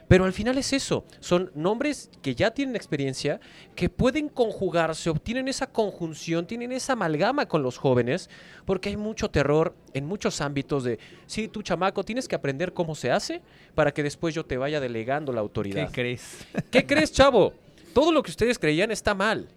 Pero 0.08 0.24
al 0.24 0.32
final 0.32 0.56
es 0.56 0.72
eso, 0.72 1.04
son 1.20 1.50
nombres 1.54 2.10
que 2.22 2.34
ya 2.34 2.50
tienen 2.52 2.74
experiencia, 2.76 3.40
que 3.74 3.90
pueden 3.90 4.30
conjugarse, 4.30 5.10
obtienen 5.10 5.48
esa 5.48 5.66
conjunción, 5.66 6.46
tienen 6.46 6.72
esa 6.72 6.94
amalgama 6.94 7.44
con 7.44 7.62
los 7.62 7.76
jóvenes, 7.76 8.30
porque 8.64 8.88
hay 8.88 8.96
mucho 8.96 9.30
terror 9.30 9.74
en 9.92 10.06
muchos 10.06 10.40
ámbitos 10.40 10.84
de, 10.84 10.98
sí, 11.26 11.48
tú 11.48 11.62
chamaco, 11.62 12.04
tienes 12.04 12.26
que 12.26 12.34
aprender 12.34 12.72
cómo 12.72 12.94
se 12.94 13.10
hace 13.10 13.42
para 13.74 13.92
que 13.92 14.02
después 14.02 14.34
yo 14.34 14.46
te 14.46 14.56
vaya 14.56 14.80
delegando 14.80 15.30
la 15.30 15.40
¿Qué 15.40 15.42
autoridad. 15.42 15.90
crees? 15.92 16.38
¿Qué 16.70 16.86
crees, 16.86 17.12
chavo? 17.12 17.52
Todo 17.98 18.12
lo 18.12 18.22
que 18.22 18.30
ustedes 18.30 18.60
creían 18.60 18.92
está 18.92 19.12
mal. 19.12 19.48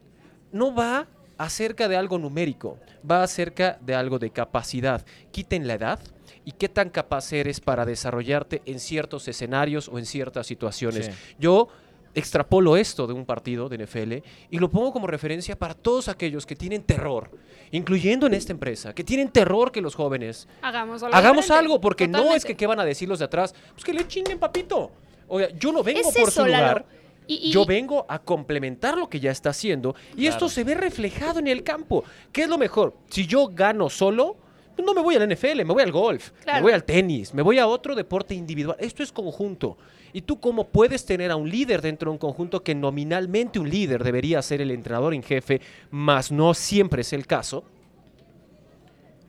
No 0.51 0.73
va 0.73 1.05
acerca 1.37 1.87
de 1.87 1.95
algo 1.95 2.17
numérico, 2.17 2.79
va 3.09 3.21
acerca 3.21 3.77
de 3.81 3.93
algo 3.93 4.17
de 4.17 4.31
capacidad. 4.31 5.05
Quiten 5.29 5.67
la 5.67 5.75
edad 5.75 5.99
y 6.43 6.53
qué 6.53 6.67
tan 6.67 6.89
capaz 6.89 7.31
eres 7.33 7.59
para 7.59 7.85
desarrollarte 7.85 8.63
en 8.65 8.79
ciertos 8.79 9.27
escenarios 9.27 9.89
o 9.89 9.99
en 9.99 10.07
ciertas 10.07 10.47
situaciones. 10.47 11.05
Sí. 11.05 11.11
Yo 11.37 11.67
extrapolo 12.15 12.77
esto 12.77 13.05
de 13.05 13.13
un 13.13 13.27
partido 13.27 13.69
de 13.69 13.85
NFL 13.85 14.27
y 14.49 14.57
lo 14.57 14.71
pongo 14.71 14.91
como 14.91 15.05
referencia 15.05 15.55
para 15.55 15.75
todos 15.75 16.07
aquellos 16.07 16.47
que 16.47 16.55
tienen 16.55 16.81
terror, 16.81 17.29
incluyendo 17.69 18.25
en 18.25 18.33
esta 18.33 18.53
empresa, 18.53 18.95
que 18.95 19.03
tienen 19.03 19.29
terror 19.29 19.71
que 19.71 19.81
los 19.81 19.93
jóvenes 19.93 20.47
Hagamos 20.63 21.03
algo. 21.03 21.15
Hagamos 21.15 21.45
diferente. 21.45 21.59
algo, 21.63 21.79
porque 21.79 22.07
no 22.07 22.33
es 22.33 22.43
que 22.43 22.57
qué 22.57 22.65
van 22.65 22.79
a 22.79 22.85
decir 22.85 23.07
los 23.07 23.19
de 23.19 23.25
atrás, 23.25 23.53
pues 23.73 23.83
que 23.83 23.93
le 23.93 24.07
chinguen, 24.07 24.39
papito. 24.39 24.89
Oiga, 25.27 25.49
yo 25.59 25.71
no 25.71 25.83
vengo 25.83 26.09
Es 26.09 26.15
por 26.15 26.27
eso, 26.27 26.41
su 26.41 26.47
Lalo. 26.47 26.83
Lugar. 27.21 27.41
Y- 27.41 27.49
y- 27.49 27.51
Yo 27.51 27.65
vengo 27.65 28.05
a 28.09 28.19
complementar 28.19 28.97
lo 28.97 29.09
que 29.09 29.19
ya 29.19 29.31
está 29.31 29.49
haciendo 29.51 29.95
y 30.17 30.27
esto 30.27 30.49
se 30.49 30.63
ve 30.63 30.75
reflejado 30.75 31.39
en 31.39 31.47
el 31.47 31.63
campo. 31.63 32.03
¿Qué 32.31 32.43
es 32.43 32.49
lo 32.49 32.57
mejor? 32.57 32.93
Si 33.09 33.25
yo 33.27 33.47
gano 33.47 33.89
solo, 33.89 34.35
pues 34.75 34.85
no 34.85 34.93
me 34.93 35.01
voy 35.01 35.15
al 35.15 35.23
NFL, 35.29 35.63
me 35.65 35.73
voy 35.73 35.83
al 35.83 35.91
golf, 35.91 36.31
me 36.45 36.61
voy 36.61 36.71
al 36.73 36.83
tenis, 36.83 37.33
me 37.33 37.41
voy 37.41 37.59
a 37.59 37.67
otro 37.67 37.93
deporte 37.95 38.33
individual. 38.33 38.77
Esto 38.79 39.03
es 39.03 39.11
conjunto. 39.11 39.77
¿Y 40.13 40.21
tú 40.23 40.39
cómo 40.41 40.67
puedes 40.67 41.05
tener 41.05 41.31
a 41.31 41.37
un 41.37 41.49
líder 41.49 41.81
dentro 41.81 42.09
de 42.09 42.13
un 42.13 42.17
conjunto 42.17 42.63
que 42.63 42.75
nominalmente 42.75 43.59
un 43.59 43.69
líder 43.69 44.03
debería 44.03 44.41
ser 44.41 44.59
el 44.61 44.71
entrenador 44.71 45.13
en 45.13 45.23
jefe, 45.23 45.61
mas 45.89 46.31
no 46.33 46.53
siempre 46.53 47.01
es 47.01 47.13
el 47.13 47.25
caso? 47.27 47.63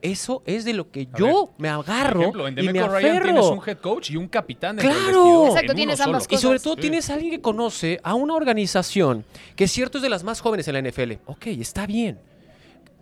Eso 0.03 0.43
es 0.47 0.65
de 0.65 0.75
lo 0.75 0.91
que 0.91 1.09
A 1.13 1.17
yo 1.17 1.51
me 1.59 1.69
agarro 1.69 2.15
Por 2.15 2.23
ejemplo, 2.23 2.49
en 2.49 2.59
y 2.59 2.63
me 2.67 2.73
Ryan 2.73 3.17
aferro. 3.17 3.25
tienes 3.25 3.45
un 3.47 3.61
head 3.67 3.79
coach 3.79 4.11
y 4.11 4.17
un 4.17 4.27
capitán 4.29 4.77
¡Claro! 4.77 5.47
Exacto, 5.47 5.75
tienes 5.75 6.01
ambas. 6.01 6.27
Y 6.29 6.37
sobre 6.39 6.59
todo 6.59 6.75
Sí. 6.75 6.81
tienes 6.83 7.09
a 7.09 7.15
alguien 7.15 7.31
que 7.31 7.41
conoce 7.41 8.01
a 8.03 8.15
una 8.15 8.35
organización 8.35 9.25
que 9.57 9.65
es 9.65 9.71
cierto 9.73 9.99
es 9.99 10.03
de 10.03 10.09
las 10.11 10.25
más 10.25 10.41
jóvenes 10.41 10.67
en 10.69 10.75
la 10.75 10.81
NFL. 10.81 11.13
Ok, 11.27 11.47
está 11.47 11.87
bien. 11.87 12.19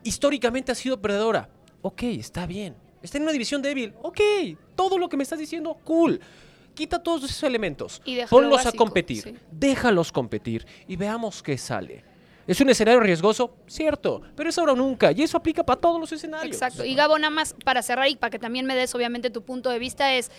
Históricamente 0.02 0.73
ha 0.73 0.75
sido 0.75 1.00
perdedora. 1.00 1.49
Ok, 1.83 2.02
está 2.04 2.47
bien. 2.47 2.75
Está 3.02 3.16
en 3.16 3.23
una 3.25 3.33
división 3.33 3.62
débil. 3.62 3.95
Ok, 4.02 4.21
todo 4.76 4.99
lo 4.99 5.09
que 5.09 5.16
me 5.16 5.23
estás 5.23 5.38
diciendo, 5.38 5.78
cool. 5.85 6.21
Quita 6.75 7.02
todos 7.02 7.25
esos 7.25 7.42
elementos. 7.42 8.00
Y 8.04 8.19
Ponlos 8.26 8.64
a 8.66 8.73
competir. 8.73 9.23
sí. 9.23 9.35
Déjalos 9.50 10.12
competir 10.12 10.66
y 10.87 10.97
veamos 10.97 11.42
qué 11.42 11.57
sale. 11.59 12.04
¿Es 12.50 12.61
un 12.61 12.69
escenario 12.69 12.99
riesgoso? 12.99 13.54
Cierto, 13.69 14.23
pero 14.35 14.50
es 14.50 14.59
ahora 14.59 14.73
o 14.73 14.76
nunca. 14.76 15.12
Y 15.12 15.23
eso 15.23 15.37
aplica 15.37 15.62
para 15.62 15.80
todos 15.80 16.00
los 16.00 16.11
escenarios. 16.11 16.52
Exacto. 16.57 16.85
Y 16.85 16.97
Gabo, 16.97 17.16
nada 17.16 17.30
más 17.30 17.54
para 17.64 17.80
cerrar 17.80 18.09
y 18.09 18.16
para 18.16 18.30
que 18.30 18.40
también 18.40 18.66
me 18.66 18.75
des 18.75 18.92
obviamente 18.95 19.30
tu 19.30 19.42
punto 19.42 19.71
de 19.71 19.78
vista 19.78 20.12
es, 20.14 20.33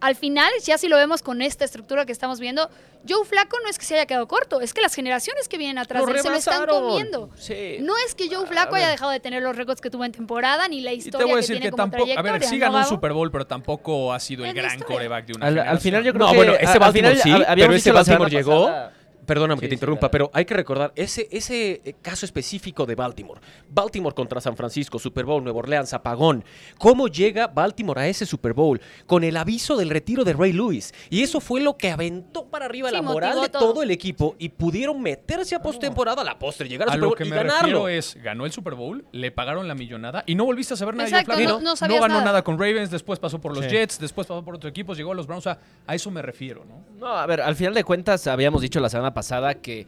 al 0.00 0.16
final, 0.16 0.50
ya 0.64 0.78
si 0.78 0.88
lo 0.88 0.96
vemos 0.96 1.22
con 1.22 1.42
esta 1.42 1.64
estructura 1.64 2.04
que 2.04 2.10
estamos 2.10 2.40
viendo, 2.40 2.68
Joe 3.08 3.24
Flaco 3.24 3.56
no 3.62 3.68
es 3.70 3.78
que 3.78 3.84
se 3.84 3.94
haya 3.94 4.06
quedado 4.06 4.26
corto, 4.26 4.60
es 4.60 4.74
que 4.74 4.80
las 4.80 4.96
generaciones 4.96 5.46
que 5.48 5.58
vienen 5.58 5.78
atrás 5.78 6.00
Lo 6.02 6.06
de 6.06 6.14
él 6.14 6.22
se 6.22 6.28
lo 6.28 6.34
están 6.34 6.66
comiendo. 6.66 7.30
Sí. 7.36 7.76
No 7.82 7.94
es 8.04 8.16
que 8.16 8.28
Joe 8.28 8.44
Flaco 8.48 8.74
haya 8.74 8.88
dejado 8.88 9.12
de 9.12 9.20
tener 9.20 9.44
los 9.44 9.54
récords 9.54 9.80
que 9.80 9.90
tuvo 9.90 10.04
en 10.04 10.10
temporada, 10.10 10.66
ni 10.66 10.80
la 10.80 10.92
Y 10.92 10.98
te 10.98 11.04
historia 11.04 11.26
voy 11.26 11.34
a 11.34 11.34
que 11.36 11.40
decir 11.42 11.54
tiene 11.54 11.66
que 11.66 11.70
como 11.70 11.82
tampoco. 11.88 12.18
A 12.18 12.22
ver, 12.22 12.42
sí 12.44 12.58
¿no, 12.58 12.66
ganó 12.66 12.78
un? 12.78 12.84
Super 12.84 13.12
Bowl, 13.12 13.30
pero 13.30 13.46
tampoco 13.46 14.12
ha 14.12 14.18
sido 14.18 14.44
el 14.44 14.52
gran 14.54 14.72
historia. 14.76 14.96
coreback 14.96 15.26
de 15.26 15.32
una 15.34 15.46
Al, 15.46 15.58
al 15.60 15.78
final 15.78 16.02
yo 16.02 16.12
creo 16.12 16.26
No, 16.26 16.32
que... 16.32 16.36
bueno, 16.36 16.54
ese 16.54 16.78
Baltimore 16.80 17.14
final 17.16 17.38
sí, 17.38 17.44
pero 17.54 17.72
ese 17.74 17.92
Baltimore 17.92 18.28
llegó. 18.30 18.64
pasada- 18.66 18.92
Perdóname 19.26 19.60
que 19.60 19.66
te 19.68 19.70
sí, 19.70 19.74
interrumpa, 19.76 20.10
pero 20.10 20.30
hay 20.34 20.44
que 20.44 20.54
recordar 20.54 20.92
ese, 20.96 21.28
ese 21.30 21.80
eh, 21.84 21.94
caso 22.02 22.26
específico 22.26 22.86
de 22.86 22.94
Baltimore. 22.96 23.40
Baltimore 23.68 24.14
contra 24.14 24.40
San 24.40 24.56
Francisco, 24.56 24.98
Super 24.98 25.24
Bowl, 25.24 25.42
Nueva 25.44 25.60
Orleans, 25.60 25.92
apagón. 25.94 26.44
¿Cómo 26.78 27.06
llega 27.08 27.46
Baltimore 27.46 28.00
a 28.00 28.08
ese 28.08 28.26
Super 28.26 28.52
Bowl? 28.52 28.80
Con 29.06 29.22
el 29.24 29.36
aviso 29.36 29.76
del 29.76 29.90
retiro 29.90 30.24
de 30.24 30.32
Ray 30.32 30.52
Lewis. 30.52 30.92
Y 31.08 31.22
eso 31.22 31.40
fue 31.40 31.60
lo 31.60 31.76
que 31.76 31.90
aventó 31.90 32.46
para 32.46 32.64
arriba 32.66 32.88
Sí, 32.88 32.94
la 32.96 33.02
moral 33.02 33.40
de 33.42 33.48
todo. 33.48 33.72
todo 33.72 33.82
el 33.84 33.90
equipo 33.92 34.34
y 34.38 34.48
pudieron 34.48 35.00
meterse 35.00 35.54
a 35.54 35.62
postemporada 35.62 36.22
a 36.22 36.24
la 36.24 36.38
postre, 36.38 36.68
llegar 36.68 36.88
al 36.88 36.92
A 36.92 36.94
Super 36.94 37.00
lo 37.02 37.08
Bowl 37.10 37.18
que 37.18 37.24
y 37.24 37.30
me 37.30 37.36
ganarlo. 37.36 37.60
refiero 37.62 37.88
es, 37.88 38.16
ganó 38.22 38.44
el 38.44 38.52
Super 38.52 38.74
Bowl, 38.74 39.04
le 39.12 39.30
pagaron 39.30 39.68
la 39.68 39.74
millonada 39.76 40.24
y 40.26 40.34
no 40.34 40.44
volviste 40.44 40.74
a 40.74 40.76
saber 40.76 40.94
nada 40.96 41.08
de 41.08 41.16
Exacto, 41.16 41.32
Flacco. 41.40 41.58
no- 41.58 41.60
no 41.60 41.76
sabías 41.76 42.00
ganó 42.00 42.14
nada. 42.14 42.24
nada. 42.24 42.42
con 42.42 42.58
Ravens, 42.58 42.90
después 42.90 43.18
pasó 43.20 43.40
por 43.40 43.54
los 43.54 43.64
Sí. 43.64 43.70
Jets, 43.70 43.98
después 44.00 44.26
pasó 44.26 44.44
por 44.44 44.56
otros 44.56 44.70
equipos, 44.70 44.96
llegó 44.96 45.12
a 45.12 45.14
los 45.14 45.26
Browns. 45.28 45.46
O 45.46 45.50
sea, 45.50 45.58
a 45.86 45.94
eso 45.94 46.10
me 46.10 46.22
refiero, 46.22 46.64
¿no? 46.64 46.82
No, 46.98 47.06
a 47.16 47.24
ver, 47.26 47.40
al 47.40 47.54
final 47.56 47.72
de 47.74 47.84
cuentas 47.84 48.26
habíamos 48.26 48.60
dicho 48.62 48.80
la 48.80 48.88
semana 48.88 49.11
pasada 49.14 49.54
que, 49.54 49.86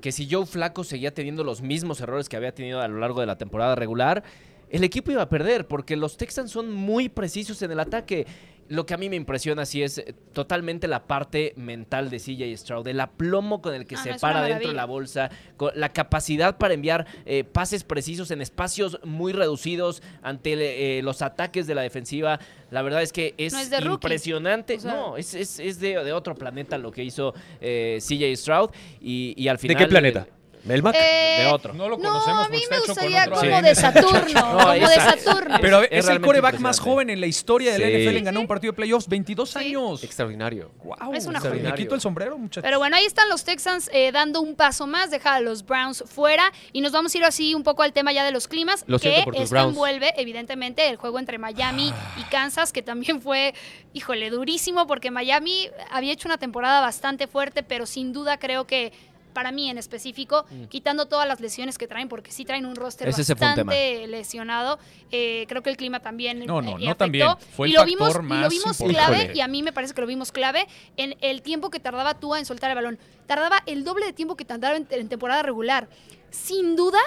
que 0.00 0.12
si 0.12 0.28
Joe 0.30 0.46
Flaco 0.46 0.84
seguía 0.84 1.12
teniendo 1.12 1.44
los 1.44 1.62
mismos 1.62 2.00
errores 2.00 2.28
que 2.28 2.36
había 2.36 2.54
tenido 2.54 2.80
a 2.80 2.88
lo 2.88 2.98
largo 2.98 3.20
de 3.20 3.26
la 3.26 3.36
temporada 3.36 3.74
regular, 3.74 4.22
el 4.70 4.82
equipo 4.82 5.12
iba 5.12 5.22
a 5.22 5.28
perder 5.28 5.66
porque 5.66 5.96
los 5.96 6.16
Texans 6.16 6.50
son 6.50 6.72
muy 6.72 7.08
precisos 7.08 7.62
en 7.62 7.70
el 7.70 7.80
ataque. 7.80 8.26
Lo 8.68 8.86
que 8.86 8.94
a 8.94 8.96
mí 8.96 9.10
me 9.10 9.16
impresiona 9.16 9.66
sí 9.66 9.82
es 9.82 9.98
eh, 9.98 10.14
totalmente 10.32 10.88
la 10.88 11.06
parte 11.06 11.52
mental 11.56 12.08
de 12.10 12.18
CJ 12.18 12.56
Stroud, 12.56 12.86
el 12.88 12.98
aplomo 13.00 13.60
con 13.60 13.74
el 13.74 13.86
que 13.86 13.94
Ah, 13.96 14.02
se 14.02 14.14
para 14.14 14.42
dentro 14.42 14.68
de 14.68 14.74
la 14.74 14.86
bolsa, 14.86 15.30
con 15.56 15.70
la 15.74 15.92
capacidad 15.92 16.56
para 16.56 16.74
enviar 16.74 17.06
eh, 17.26 17.44
pases 17.44 17.84
precisos 17.84 18.30
en 18.30 18.40
espacios 18.40 18.98
muy 19.04 19.32
reducidos 19.32 20.02
ante 20.22 20.98
eh, 20.98 21.02
los 21.02 21.20
ataques 21.22 21.66
de 21.66 21.74
la 21.74 21.82
defensiva. 21.82 22.40
La 22.70 22.82
verdad 22.82 23.02
es 23.02 23.12
que 23.12 23.34
es, 23.38 23.52
No 23.52 23.58
es 23.58 23.70
de 23.70 23.80
rookie. 23.80 24.06
impresionante. 24.06 24.76
O 24.76 24.80
sea- 24.80 24.94
no, 24.94 25.16
es, 25.16 25.34
es- 25.34 25.58
es 25.58 25.78
de, 25.80 26.02
de 26.02 26.12
otro 26.12 26.34
planeta 26.34 26.78
lo 26.78 26.90
que 26.90 27.04
hizo 27.04 27.34
eh, 27.60 27.98
CJ 28.00 28.36
Stroud 28.36 28.70
y, 29.00 29.34
y 29.36 29.48
al 29.48 29.56
¿De 29.56 29.60
final... 29.60 29.76
qué 29.76 29.86
planeta? 29.86 30.26
¿Melmac? 30.64 30.94
Eh, 30.98 31.36
De 31.44 31.46
otro. 31.52 31.74
No 31.74 31.88
lo 31.88 31.96
No, 31.98 32.02
conocemos 32.08 32.46
a 32.46 32.48
mí 32.48 32.62
me 32.70 32.78
gustaría 32.80 33.24
como 33.28 33.40
ADN. 33.40 33.62
de 33.64 33.74
Saturno, 33.74 34.40
No, 34.40 34.58
como 34.58 34.70
de 34.88 34.94
Saturno. 34.94 35.56
Pero 35.60 35.82
Es- 35.82 35.88
es, 35.90 36.04
es 36.04 36.08
el 36.10 36.20
coreback 36.20 36.58
más 36.58 36.78
joven 36.80 37.10
en 37.10 37.20
la 37.20 37.26
historia 37.26 37.72
del 37.72 37.82
Sí. 37.82 37.88
NFL 38.08 38.16
en 38.18 38.24
ganar 38.24 38.40
un 38.40 38.46
partido 38.46 38.72
de 38.72 38.76
playoffs, 38.76 39.08
22 39.08 39.50
Sí. 39.50 39.58
años. 39.58 40.02
Extraordinario. 40.02 40.70
Wow, 40.82 41.12
Es 41.14 41.26
una 41.26 41.40
me 41.40 41.48
joya. 41.50 41.74
quito 41.74 41.94
el 41.94 42.00
sombrero, 42.00 42.38
muchachos. 42.38 42.62
Pero 42.62 42.78
bueno, 42.78 42.96
ahí 42.96 43.04
están 43.04 43.28
los 43.28 43.44
Texans 43.44 43.90
eh, 43.92 44.10
dando 44.12 44.40
un 44.40 44.54
paso 44.56 44.86
más, 44.86 45.10
deja 45.10 45.34
a 45.34 45.40
los 45.40 45.66
Browns 45.66 46.02
fuera 46.06 46.50
y 46.72 46.80
nos 46.80 46.92
vamos 46.92 47.14
a 47.14 47.18
ir 47.18 47.24
así 47.24 47.54
un 47.54 47.62
poco 47.62 47.82
al 47.82 47.92
tema 47.92 48.12
ya 48.12 48.24
de 48.24 48.30
los 48.32 48.48
climas, 48.48 48.84
Lo 48.86 48.98
que 48.98 49.20
por 49.24 49.34
tus 49.34 49.44
esto 49.44 49.54
Browns. 49.54 49.70
envuelve 49.70 50.14
evidentemente 50.16 50.88
el 50.88 50.96
juego 50.96 51.18
entre 51.18 51.38
Miami 51.38 51.92
y 52.18 52.22
Kansas, 52.30 52.72
que 52.72 52.82
también 52.82 53.20
fue, 53.20 53.54
híjole, 53.92 54.30
durísimo 54.30 54.86
porque 54.86 55.10
Miami 55.10 55.68
había 55.90 56.12
hecho 56.12 56.26
una 56.28 56.38
temporada 56.38 56.80
bastante 56.80 57.26
fuerte, 57.26 57.62
pero 57.62 57.86
sin 57.86 58.12
duda 58.12 58.38
creo 58.38 58.66
que 58.66 58.92
para 59.34 59.52
mí 59.52 59.68
en 59.68 59.76
específico, 59.76 60.46
quitando 60.70 61.04
todas 61.06 61.28
las 61.28 61.40
lesiones 61.40 61.76
que 61.76 61.86
traen, 61.86 62.08
porque 62.08 62.30
sí 62.32 62.46
traen 62.46 62.64
un 62.64 62.76
roster 62.76 63.08
Mm. 63.08 63.10
Ese 63.10 63.34
bastante 63.34 64.06
lesionado, 64.06 64.78
eh, 65.10 65.44
creo 65.48 65.62
que 65.62 65.68
el 65.68 65.76
clima 65.76 66.00
también 66.00 66.46
No, 66.46 66.62
no, 66.62 66.78
eh, 66.78 66.86
no 66.86 66.96
también. 66.96 67.28
Fue 67.54 67.68
y 67.68 67.72
el 67.72 67.74
lo 67.74 67.80
factor 67.82 68.22
vimos, 68.22 68.38
y 68.38 68.40
lo 68.42 68.48
vimos 68.48 68.78
clave, 68.78 69.16
Híjole. 69.18 69.32
y 69.36 69.40
a 69.40 69.48
mí 69.48 69.62
me 69.62 69.72
parece 69.72 69.92
que 69.92 70.00
lo 70.00 70.06
vimos 70.06 70.32
clave 70.32 70.66
en 70.96 71.16
el 71.20 71.42
tiempo 71.42 71.68
que 71.68 71.80
tardaba 71.80 72.14
Tua 72.14 72.38
en 72.38 72.46
soltar 72.46 72.70
el 72.70 72.76
balón. 72.76 72.98
Tardaba 73.26 73.62
el 73.66 73.84
doble 73.84 74.06
de 74.06 74.12
tiempo 74.12 74.36
que 74.36 74.44
tardaba 74.44 74.76
en, 74.76 74.86
en 74.88 75.08
temporada 75.08 75.42
regular. 75.42 75.88
Sin 76.30 76.76
duda, 76.76 76.98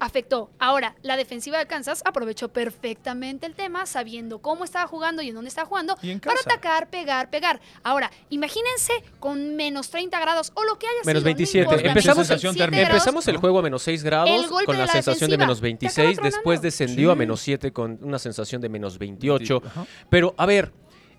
afectó. 0.00 0.50
Ahora, 0.58 0.94
la 1.02 1.16
defensiva 1.16 1.58
de 1.58 1.66
Kansas 1.66 2.02
aprovechó 2.04 2.48
perfectamente 2.48 3.46
el 3.46 3.54
tema, 3.54 3.86
sabiendo 3.86 4.38
cómo 4.40 4.64
estaba 4.64 4.86
jugando 4.86 5.22
y 5.22 5.28
en 5.28 5.34
dónde 5.34 5.48
estaba 5.48 5.66
jugando, 5.66 5.96
para 6.22 6.40
atacar, 6.40 6.88
pegar, 6.90 7.30
pegar. 7.30 7.60
Ahora, 7.82 8.10
imagínense 8.30 8.92
con 9.20 9.56
menos 9.56 9.90
30 9.90 10.18
grados 10.20 10.52
o 10.54 10.64
lo 10.64 10.78
que 10.78 10.86
haya 10.86 10.96
Menos 11.04 11.22
sido. 11.22 11.30
no 11.30 11.36
27. 11.36 11.58
importa, 11.64 11.88
Empezamos, 11.88 12.16
menos 12.16 12.26
sensación 12.28 12.54
27 12.54 12.58
térmica. 12.64 12.88
grados. 12.88 12.96
Empezamos 13.06 13.28
el 13.28 13.36
juego 13.38 13.58
a 13.58 13.62
menos 13.62 13.82
6 13.82 14.02
grados 14.04 14.46
con 14.64 14.78
la 14.78 14.86
la 14.86 14.92
sensación 14.92 15.30
de 15.30 15.38
menos 15.38 15.58
Te 15.58 15.62
26, 15.62 16.18
acaba 16.18 16.28
después 16.28 16.62
descendió 16.62 17.10
a 17.10 17.14
menos 17.14 17.40
7 17.40 17.72
con 17.72 17.98
una 18.02 18.18
sensación 18.18 18.60
de 18.60 18.68
menos 18.68 18.98
28. 18.98 19.62
Ajá. 19.64 19.86
Pero 20.10 20.34
a 20.36 20.46
ver, 20.46 20.72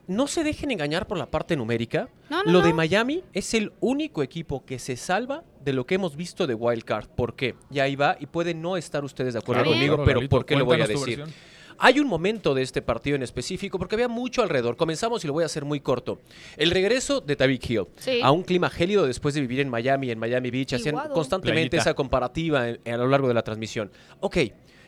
no 0.08 0.28
se 0.28 0.44
dejen 0.44 0.72
engañar 0.72 1.06
por 1.08 1.18
la 1.18 1.26
parte 1.26 1.56
numérica. 1.56 2.10
No, 2.30 2.44
no, 2.44 2.52
lo 2.52 2.62
de. 2.62 2.74
Miami 2.74 3.24
es 3.34 3.54
el 3.54 3.74
único 3.82 4.24
equipo 4.24 4.66
que 4.66 4.80
se 4.80 4.96
salva 4.98 5.44
de 5.64 5.74
lo 5.74 5.86
que 5.86 5.96
hemos 5.96 6.16
visto 6.16 6.48
de 6.48 6.54
Wild 6.54 6.84
Card. 6.84 7.08
¿Por 7.10 7.36
qué? 7.36 7.56
Y 7.70 7.80
ahí 7.80 7.96
va, 7.96 8.16
y 8.20 8.26
pueden 8.26 8.62
no 8.62 8.78
estar 8.78 9.04
ustedes 9.04 9.34
de 9.34 9.40
acuerdo 9.40 9.64
Claro, 9.64 9.76
conmigo, 9.76 9.96
claro, 9.96 10.06
pero 10.06 10.20
Lalito, 10.20 10.36
¿por 10.36 10.46
qué 10.46 10.56
lo 10.56 10.66
voy 10.66 10.82
a 10.82 10.88
decir? 10.88 11.24
Hay 11.80 12.00
un 12.00 12.08
momento 12.08 12.56
de 12.56 12.64
este 12.64 12.82
partido 12.82 13.16
en 13.16 13.22
específico 13.22 13.78
porque 13.78 13.94
había 13.94 14.08
mucho 14.08 14.42
alrededor. 14.42 14.78
Comenzamos 14.78 15.24
y 15.24 15.28
lo 15.28 15.34
voy 15.34 15.44
a 15.44 15.46
hacer 15.46 15.64
muy 15.64 15.80
corto. 15.80 16.20
El 16.56 16.72
regreso 16.72 17.22
de 17.22 17.36
Tyreek 17.36 17.70
Hill 17.70 17.84
Sí. 17.98 18.20
a 18.24 18.32
un 18.32 18.42
clima 18.42 18.72
gélido 18.72 19.06
después 19.06 19.36
de 19.36 19.42
vivir 19.42 19.60
en 19.60 19.70
Miami, 19.70 20.10
en 20.10 20.18
Miami 20.18 20.50
Beach, 20.50 20.74
hacían 20.74 20.96
constantemente 21.14 21.70
Playita. 21.70 21.78
esa 21.78 21.94
comparativa 21.94 22.68
en- 22.70 22.80
a 22.92 22.98
lo 22.98 23.08
largo 23.08 23.28
de 23.28 23.36
la 23.36 23.44
transmisión. 23.44 23.92
Ok, 24.22 24.38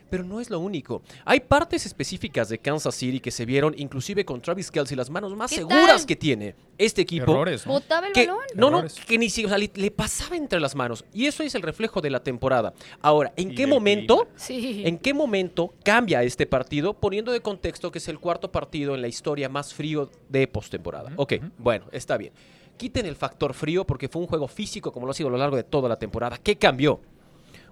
pero 0.10 0.24
no 0.24 0.40
es 0.42 0.50
lo 0.50 0.60
único. 0.60 1.02
Hay 1.26 1.40
partes 1.42 1.86
específicas 1.86 2.50
de 2.50 2.58
Kansas 2.58 2.96
City 2.96 3.20
que 3.20 3.32
se 3.32 3.46
vieron, 3.46 3.74
inclusive 3.78 4.26
con 4.26 4.42
Travis 4.42 4.72
Kelsey, 4.72 4.98
las 4.98 5.10
manos 5.10 5.36
más 5.36 5.50
¿Qué 5.52 5.58
seguras 5.58 5.98
tal? 5.98 6.06
que 6.06 6.16
tiene 6.16 6.56
este 6.78 7.02
equipo. 7.02 7.32
Errores, 7.32 7.66
¿no? 7.66 7.74
Botaba 7.74 8.08
el 8.08 8.14
Que, 8.14 8.28
balón. 8.28 8.44
no, 8.56 8.70
no, 8.72 8.84
que 9.08 9.18
ni 9.18 9.30
siquiera, 9.30 9.56
o 9.56 9.58
sea, 9.58 9.58
le, 9.58 9.72
le 9.74 9.92
pasaba 9.92 10.36
entre 10.36 10.60
las 10.60 10.76
manos. 10.76 11.06
Y 11.14 11.26
eso 11.26 11.44
es 11.44 11.54
el 11.56 11.62
reflejo 11.62 12.02
de 12.02 12.10
la 12.10 12.22
temporada. 12.24 12.74
Ahora, 13.02 13.34
¿en 13.36 13.52
Y 13.52 13.56
qué 13.56 13.68
momento? 13.68 14.28
Sí. 14.36 14.84
¿En 14.86 14.98
qué 14.98 15.14
momento 15.14 15.74
cambia 15.84 16.24
este 16.24 16.46
partido? 16.46 16.94
Poniendo 16.94 17.32
de 17.32 17.42
contexto 17.42 17.92
que 17.92 18.00
es 18.00 18.08
el 18.08 18.20
cuarto 18.20 18.52
partido 18.52 18.96
en 18.96 19.02
la 19.02 19.08
historia 19.08 19.50
más 19.50 19.74
frío 19.74 20.10
de 20.30 20.48
postemporada. 20.48 21.12
Ok, 21.16 21.34
bueno, 21.58 21.86
está 21.92 22.18
bien. 22.18 22.34
Quiten 22.78 23.06
el 23.06 23.16
factor 23.18 23.54
frío 23.54 23.86
porque 23.86 24.08
fue 24.08 24.22
un 24.22 24.28
juego 24.28 24.48
físico 24.48 24.92
como 24.94 25.06
lo 25.06 25.12
ha 25.12 25.14
sido 25.14 25.28
a 25.28 25.32
lo 25.34 25.38
largo 25.38 25.58
de 25.58 25.64
toda 25.64 25.90
la 25.90 26.00
temporada. 26.00 26.38
¿Qué 26.38 26.56
cambió? 26.56 27.02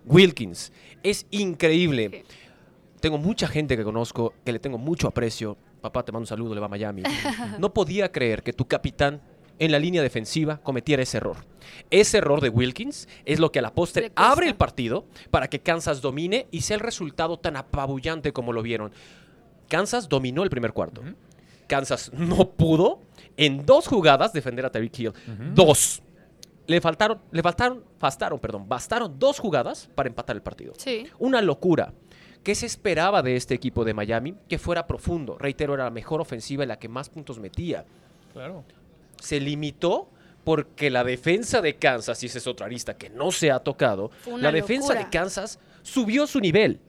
Wilkins. 0.07 0.71
Es 1.03 1.25
increíble. 1.31 2.25
Tengo 2.99 3.17
mucha 3.17 3.47
gente 3.47 3.77
que 3.77 3.83
conozco, 3.83 4.33
que 4.43 4.51
le 4.51 4.59
tengo 4.59 4.77
mucho 4.77 5.07
aprecio. 5.07 5.57
Papá, 5.81 6.03
te 6.03 6.11
mando 6.11 6.23
un 6.23 6.27
saludo, 6.27 6.55
le 6.55 6.59
va 6.59 6.65
a 6.65 6.69
Miami. 6.69 7.03
No 7.59 7.73
podía 7.73 8.11
creer 8.11 8.43
que 8.43 8.53
tu 8.53 8.67
capitán 8.67 9.21
en 9.59 9.71
la 9.71 9.79
línea 9.79 10.01
defensiva 10.01 10.57
cometiera 10.57 11.03
ese 11.03 11.17
error. 11.17 11.37
Ese 11.89 12.19
error 12.19 12.41
de 12.41 12.49
Wilkins 12.49 13.07
es 13.25 13.39
lo 13.39 13.51
que 13.51 13.59
a 13.59 13.61
la 13.61 13.73
postre 13.73 14.11
abre 14.15 14.47
el 14.47 14.55
partido 14.55 15.05
para 15.31 15.47
que 15.47 15.59
Kansas 15.59 16.01
domine 16.01 16.47
y 16.51 16.61
sea 16.61 16.75
el 16.75 16.81
resultado 16.81 17.37
tan 17.37 17.55
apabullante 17.55 18.33
como 18.33 18.53
lo 18.53 18.61
vieron. 18.61 18.91
Kansas 19.67 20.09
dominó 20.09 20.43
el 20.43 20.49
primer 20.49 20.73
cuarto. 20.73 21.01
Kansas 21.67 22.11
no 22.13 22.49
pudo 22.51 23.01
en 23.35 23.65
dos 23.65 23.87
jugadas 23.87 24.33
defender 24.33 24.65
a 24.65 24.71
Tyreek 24.71 24.99
Hill. 24.99 25.13
Dos. 25.53 26.01
Le 26.67 26.81
faltaron, 26.81 27.19
le 27.31 27.41
faltaron, 27.41 27.83
bastaron, 27.99 28.39
perdón, 28.39 28.67
bastaron 28.67 29.17
dos 29.17 29.39
jugadas 29.39 29.89
para 29.95 30.09
empatar 30.09 30.35
el 30.35 30.41
partido. 30.41 30.73
Sí. 30.77 31.07
Una 31.17 31.41
locura. 31.41 31.93
¿Qué 32.43 32.55
se 32.55 32.65
esperaba 32.65 33.21
de 33.21 33.35
este 33.35 33.55
equipo 33.55 33.83
de 33.83 33.93
Miami? 33.93 34.35
Que 34.47 34.57
fuera 34.57 34.85
profundo. 34.85 35.37
Reitero, 35.37 35.73
era 35.73 35.85
la 35.85 35.89
mejor 35.91 36.21
ofensiva 36.21 36.63
y 36.63 36.67
la 36.67 36.77
que 36.77 36.87
más 36.87 37.09
puntos 37.09 37.39
metía. 37.39 37.85
Claro. 38.33 38.63
Se 39.21 39.39
limitó 39.39 40.09
porque 40.43 40.89
la 40.89 41.03
defensa 41.03 41.61
de 41.61 41.75
Kansas, 41.75 42.23
y 42.23 42.27
esa 42.27 42.37
es 42.37 42.47
otra 42.47 42.67
arista 42.67 42.95
que 42.95 43.09
no 43.09 43.31
se 43.31 43.51
ha 43.51 43.59
tocado, 43.59 44.11
una 44.25 44.43
la 44.43 44.51
defensa 44.51 44.93
locura. 44.93 45.05
de 45.05 45.09
Kansas 45.09 45.59
subió 45.81 46.25
su 46.25 46.39
nivel. 46.39 46.79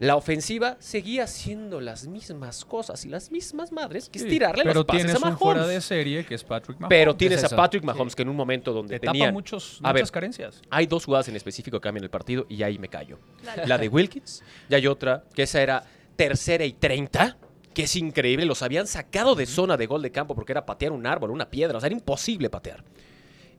La 0.00 0.16
ofensiva 0.16 0.76
seguía 0.80 1.24
haciendo 1.24 1.80
las 1.80 2.06
mismas 2.08 2.64
cosas 2.64 3.04
y 3.04 3.08
las 3.10 3.30
mismas 3.30 3.70
madres 3.70 4.08
que 4.08 4.18
es 4.18 4.24
Sí, 4.24 4.30
tirarle 4.30 4.64
los 4.64 4.84
pases 4.86 5.04
tienes 5.04 5.14
a 5.14 5.18
un 5.18 5.22
Mahomes. 5.34 5.38
fuera 5.38 5.66
de 5.66 5.80
serie 5.82 6.24
que 6.24 6.34
es 6.34 6.42
Patrick 6.42 6.78
Mahomes. 6.80 6.88
Pero 6.98 7.14
tienes 7.14 7.44
Es 7.44 7.52
a. 7.52 7.56
Patrick 7.56 7.84
Mahomes 7.84 8.16
que 8.16 8.22
en 8.22 8.30
un 8.30 8.36
momento 8.36 8.72
donde 8.72 8.98
Te 8.98 9.06
tenía 9.06 9.30
muchos, 9.30 9.78
muchas 9.80 9.94
ver. 9.94 10.10
carencias. 10.10 10.62
hay 10.70 10.86
dos 10.86 11.04
jugadas 11.04 11.28
en 11.28 11.36
específico 11.36 11.78
que 11.78 11.82
cambian 11.84 12.04
el 12.04 12.10
partido 12.10 12.46
y 12.48 12.62
ahí 12.62 12.78
me 12.78 12.88
callo. 12.88 13.18
Dale. 13.44 13.66
La 13.66 13.76
de 13.78 13.88
Wilkins 13.88 14.42
y 14.70 14.74
hay 14.74 14.86
otra 14.86 15.24
que 15.34 15.42
esa 15.42 15.60
era 15.60 15.84
tercera 16.16 16.64
y 16.64 16.72
30, 16.72 17.36
que 17.74 17.82
es 17.82 17.94
increíble. 17.96 18.46
Los 18.46 18.62
habían 18.62 18.86
sacado 18.86 19.34
de 19.34 19.44
zona 19.44 19.76
de 19.76 19.84
gol 19.86 20.00
de 20.00 20.10
campo 20.10 20.34
porque 20.34 20.52
era 20.52 20.64
patear 20.64 20.92
un 20.92 21.06
árbol, 21.06 21.30
una 21.30 21.50
piedra. 21.50 21.76
O 21.76 21.80
sea, 21.80 21.88
era 21.88 21.94
imposible 21.96 22.48
patear. 22.48 22.84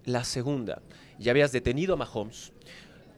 La 0.06 0.24
segunda, 0.24 0.82
ya 1.20 1.30
habías 1.32 1.52
detenido 1.52 1.94
a 1.94 1.98
Mahomes. 1.98 2.52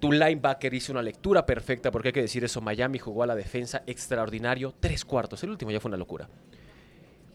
Tu 0.03 0.11
linebacker 0.11 0.73
hizo 0.73 0.91
una 0.91 1.01
lectura 1.01 1.45
perfecta 1.45 1.89
porque 1.91 2.09
hay 2.09 2.13
que 2.13 2.21
decir 2.21 2.43
eso. 2.43 2.59
Miami 2.61 2.99
jugó 2.99 3.23
a 3.23 3.27
la 3.27 3.35
defensa 3.35 3.83
extraordinario. 3.87 4.73
Tres 4.79 5.05
cuartos. 5.05 5.41
El 5.43 5.49
último 5.51 5.71
ya 5.71 5.79
fue 5.79 5.89
una 5.89 5.97
locura. 5.97 6.27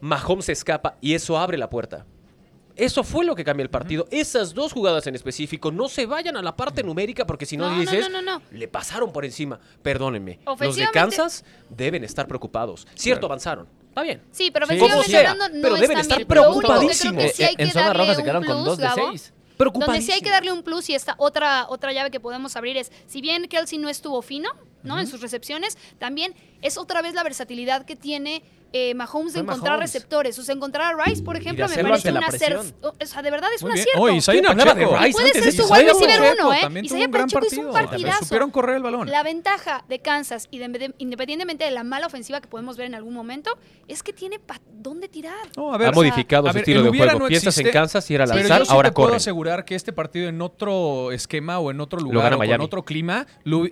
Mahomes 0.01 0.45
se 0.45 0.53
escapa 0.53 0.97
y 1.01 1.15
eso 1.15 1.39
abre 1.39 1.59
la 1.59 1.69
puerta. 1.71 2.05
Eso 2.77 3.03
fue 3.03 3.25
lo 3.25 3.35
que 3.35 3.43
cambió 3.43 3.65
el 3.65 3.71
partido. 3.71 4.07
Esas 4.13 4.55
dos 4.55 4.73
jugadas 4.73 5.05
en 5.09 5.17
específico, 5.17 5.73
no 5.73 5.89
se 5.89 6.07
vayan 6.07 6.37
a 6.37 6.43
la 6.43 6.55
parte 6.55 6.85
numérica 6.85 7.27
porque 7.27 7.45
si 7.45 7.57
no, 7.57 7.69
No, 7.69 7.75
no, 7.75 7.81
dices, 7.81 8.09
no, 8.09 8.23
no, 8.23 8.39
no. 8.39 8.43
le 8.53 8.69
pasaron 8.69 9.13
por 9.13 9.25
encima. 9.25 9.59
Perdónenme. 9.83 10.39
Los 10.61 10.77
de 10.77 10.87
Kansas 10.93 11.45
deben 11.71 12.05
estar 12.05 12.29
preocupados. 12.29 12.87
Cierto, 12.95 13.23
Claro. 13.23 13.33
avanzaron. 13.33 13.69
Está 13.89 14.03
bien. 14.03 14.23
Sí, 14.31 14.53
pero 14.53 14.67
Sí. 14.69 14.79
Como 14.79 15.03
sea, 15.03 15.31
hablando 15.33 15.57
no 15.57 15.63
pero 15.63 15.75
deben 15.77 15.99
estar 15.99 16.25
preocupadísimos. 16.25 17.25
que 17.25 17.29
sí 17.31 17.43
hay 17.43 17.55
Eh, 17.55 17.57
que 17.57 17.63
en 17.65 17.73
zona 17.73 17.93
roja 17.93 18.15
se 18.15 18.23
quedaron 18.23 18.45
con 18.45 18.65
dos 18.65 18.79
de 18.79 18.85
Gabo, 18.85 19.09
seis. 19.11 19.33
Donde 19.59 20.03
sí 20.03 20.13
hay 20.13 20.21
que 20.21 20.31
darle 20.31 20.53
un 20.53 20.63
plus 20.63 20.89
y 20.89 20.95
esta 20.95 21.15
otra, 21.19 21.67
otra 21.69 21.93
llave 21.93 22.11
que 22.11 22.21
podemos 22.21 22.57
abrir 22.57 22.77
es, 22.77 22.93
si 23.07 23.21
bien 23.21 23.49
Kelsey 23.49 23.79
no 23.79 23.89
estuvo 23.89 24.23
fino, 24.23 24.51
¿no? 24.83 24.99
En 24.99 25.07
sus 25.07 25.21
recepciones, 25.21 25.77
también 25.99 26.35
es 26.63 26.79
otra 26.79 27.03
vez 27.03 27.15
la 27.15 27.23
versatilidad 27.25 27.85
que 27.85 27.97
tiene 27.97 28.43
eh, 28.73 28.95
Mahomes 28.95 29.33
de 29.33 29.41
encontrar 29.41 29.73
Mahomes. 29.75 29.93
receptores. 29.93 30.39
O 30.39 30.43
sea, 30.43 30.55
encontrar 30.55 30.95
a 30.95 31.05
Rice, 31.05 31.23
por 31.23 31.37
ejemplo, 31.37 31.67
me 31.69 31.75
parece 31.83 32.13
un 32.13 32.21
presión. 32.21 32.75
O 32.83 33.07
sea, 33.07 33.23
de 33.23 33.31
verdad 33.31 33.49
es 33.55 33.63
Muy 33.63 33.71
un 33.71 33.75
bien. 33.75 33.85
acierto. 33.87 34.03
Oh, 34.03 34.09
Isaiah 34.11 34.41
¿Quién 34.41 34.51
hablaba 34.51 34.75
de. 34.75 34.87
Rice 34.87 35.09
Y 35.09 35.13
puede 35.13 35.27
antes 35.29 35.45
ser 35.45 35.53
su 35.55 35.73
wide 35.73 35.85
receiver 35.85 36.37
uno, 36.39 36.53
¿eh? 36.53 36.81
Isaiah 36.85 37.09
Pacheco 37.09 37.47
es 37.47 37.53
un 37.59 37.73
partidazo. 37.73 38.25
Supieron 38.25 38.51
correr 38.51 38.77
el 38.77 38.83
balón. 38.83 39.09
La 39.11 39.23
ventaja 39.23 39.85
de 39.89 39.99
Kansas, 40.01 40.49
y 40.51 40.59
de- 40.59 40.69
de- 40.69 40.95
independientemente 40.99 41.65
de 41.65 41.71
la 41.71 41.85
mala 41.85 42.07
ofensiva 42.07 42.41
que 42.41 42.49
podemos 42.49 42.77
ver 42.77 42.87
en 42.87 42.95
algún 42.95 43.15
momento, 43.15 43.59
es 43.89 44.03
que 44.03 44.13
tiene 44.13 44.39
pa- 44.39 44.61
dónde 44.71 45.09
tirar. 45.09 45.35
No, 45.57 45.73
a 45.73 45.75
Ha 45.75 45.79
ver, 45.79 45.95
modificado 45.95 46.47
a 46.49 46.51
su 46.51 46.55
ver, 46.55 46.63
estilo 46.63 46.83
de 46.83 46.91
juego. 46.99 47.19
no 47.21 47.27
Piensas 47.27 47.57
en 47.59 47.63
existe, 47.63 47.71
Kansas 47.71 48.11
y 48.11 48.15
era 48.15 48.25
Pero 48.27 48.37
lanzar, 48.39 48.59
yo 48.61 48.65
sí 48.67 48.73
ahora 48.73 48.91
te 48.91 48.95
puedo 48.95 49.15
asegurar 49.15 49.65
que 49.65 49.75
este 49.75 49.93
partido 49.93 50.29
en 50.29 50.41
otro 50.43 51.11
esquema 51.13 51.59
o 51.59 51.71
en 51.71 51.81
otro 51.81 51.99
lugar 52.01 52.25
gana 52.25 52.37
o 52.37 52.39
Miami. 52.41 52.65
otro 52.65 52.85
clima, 52.85 53.27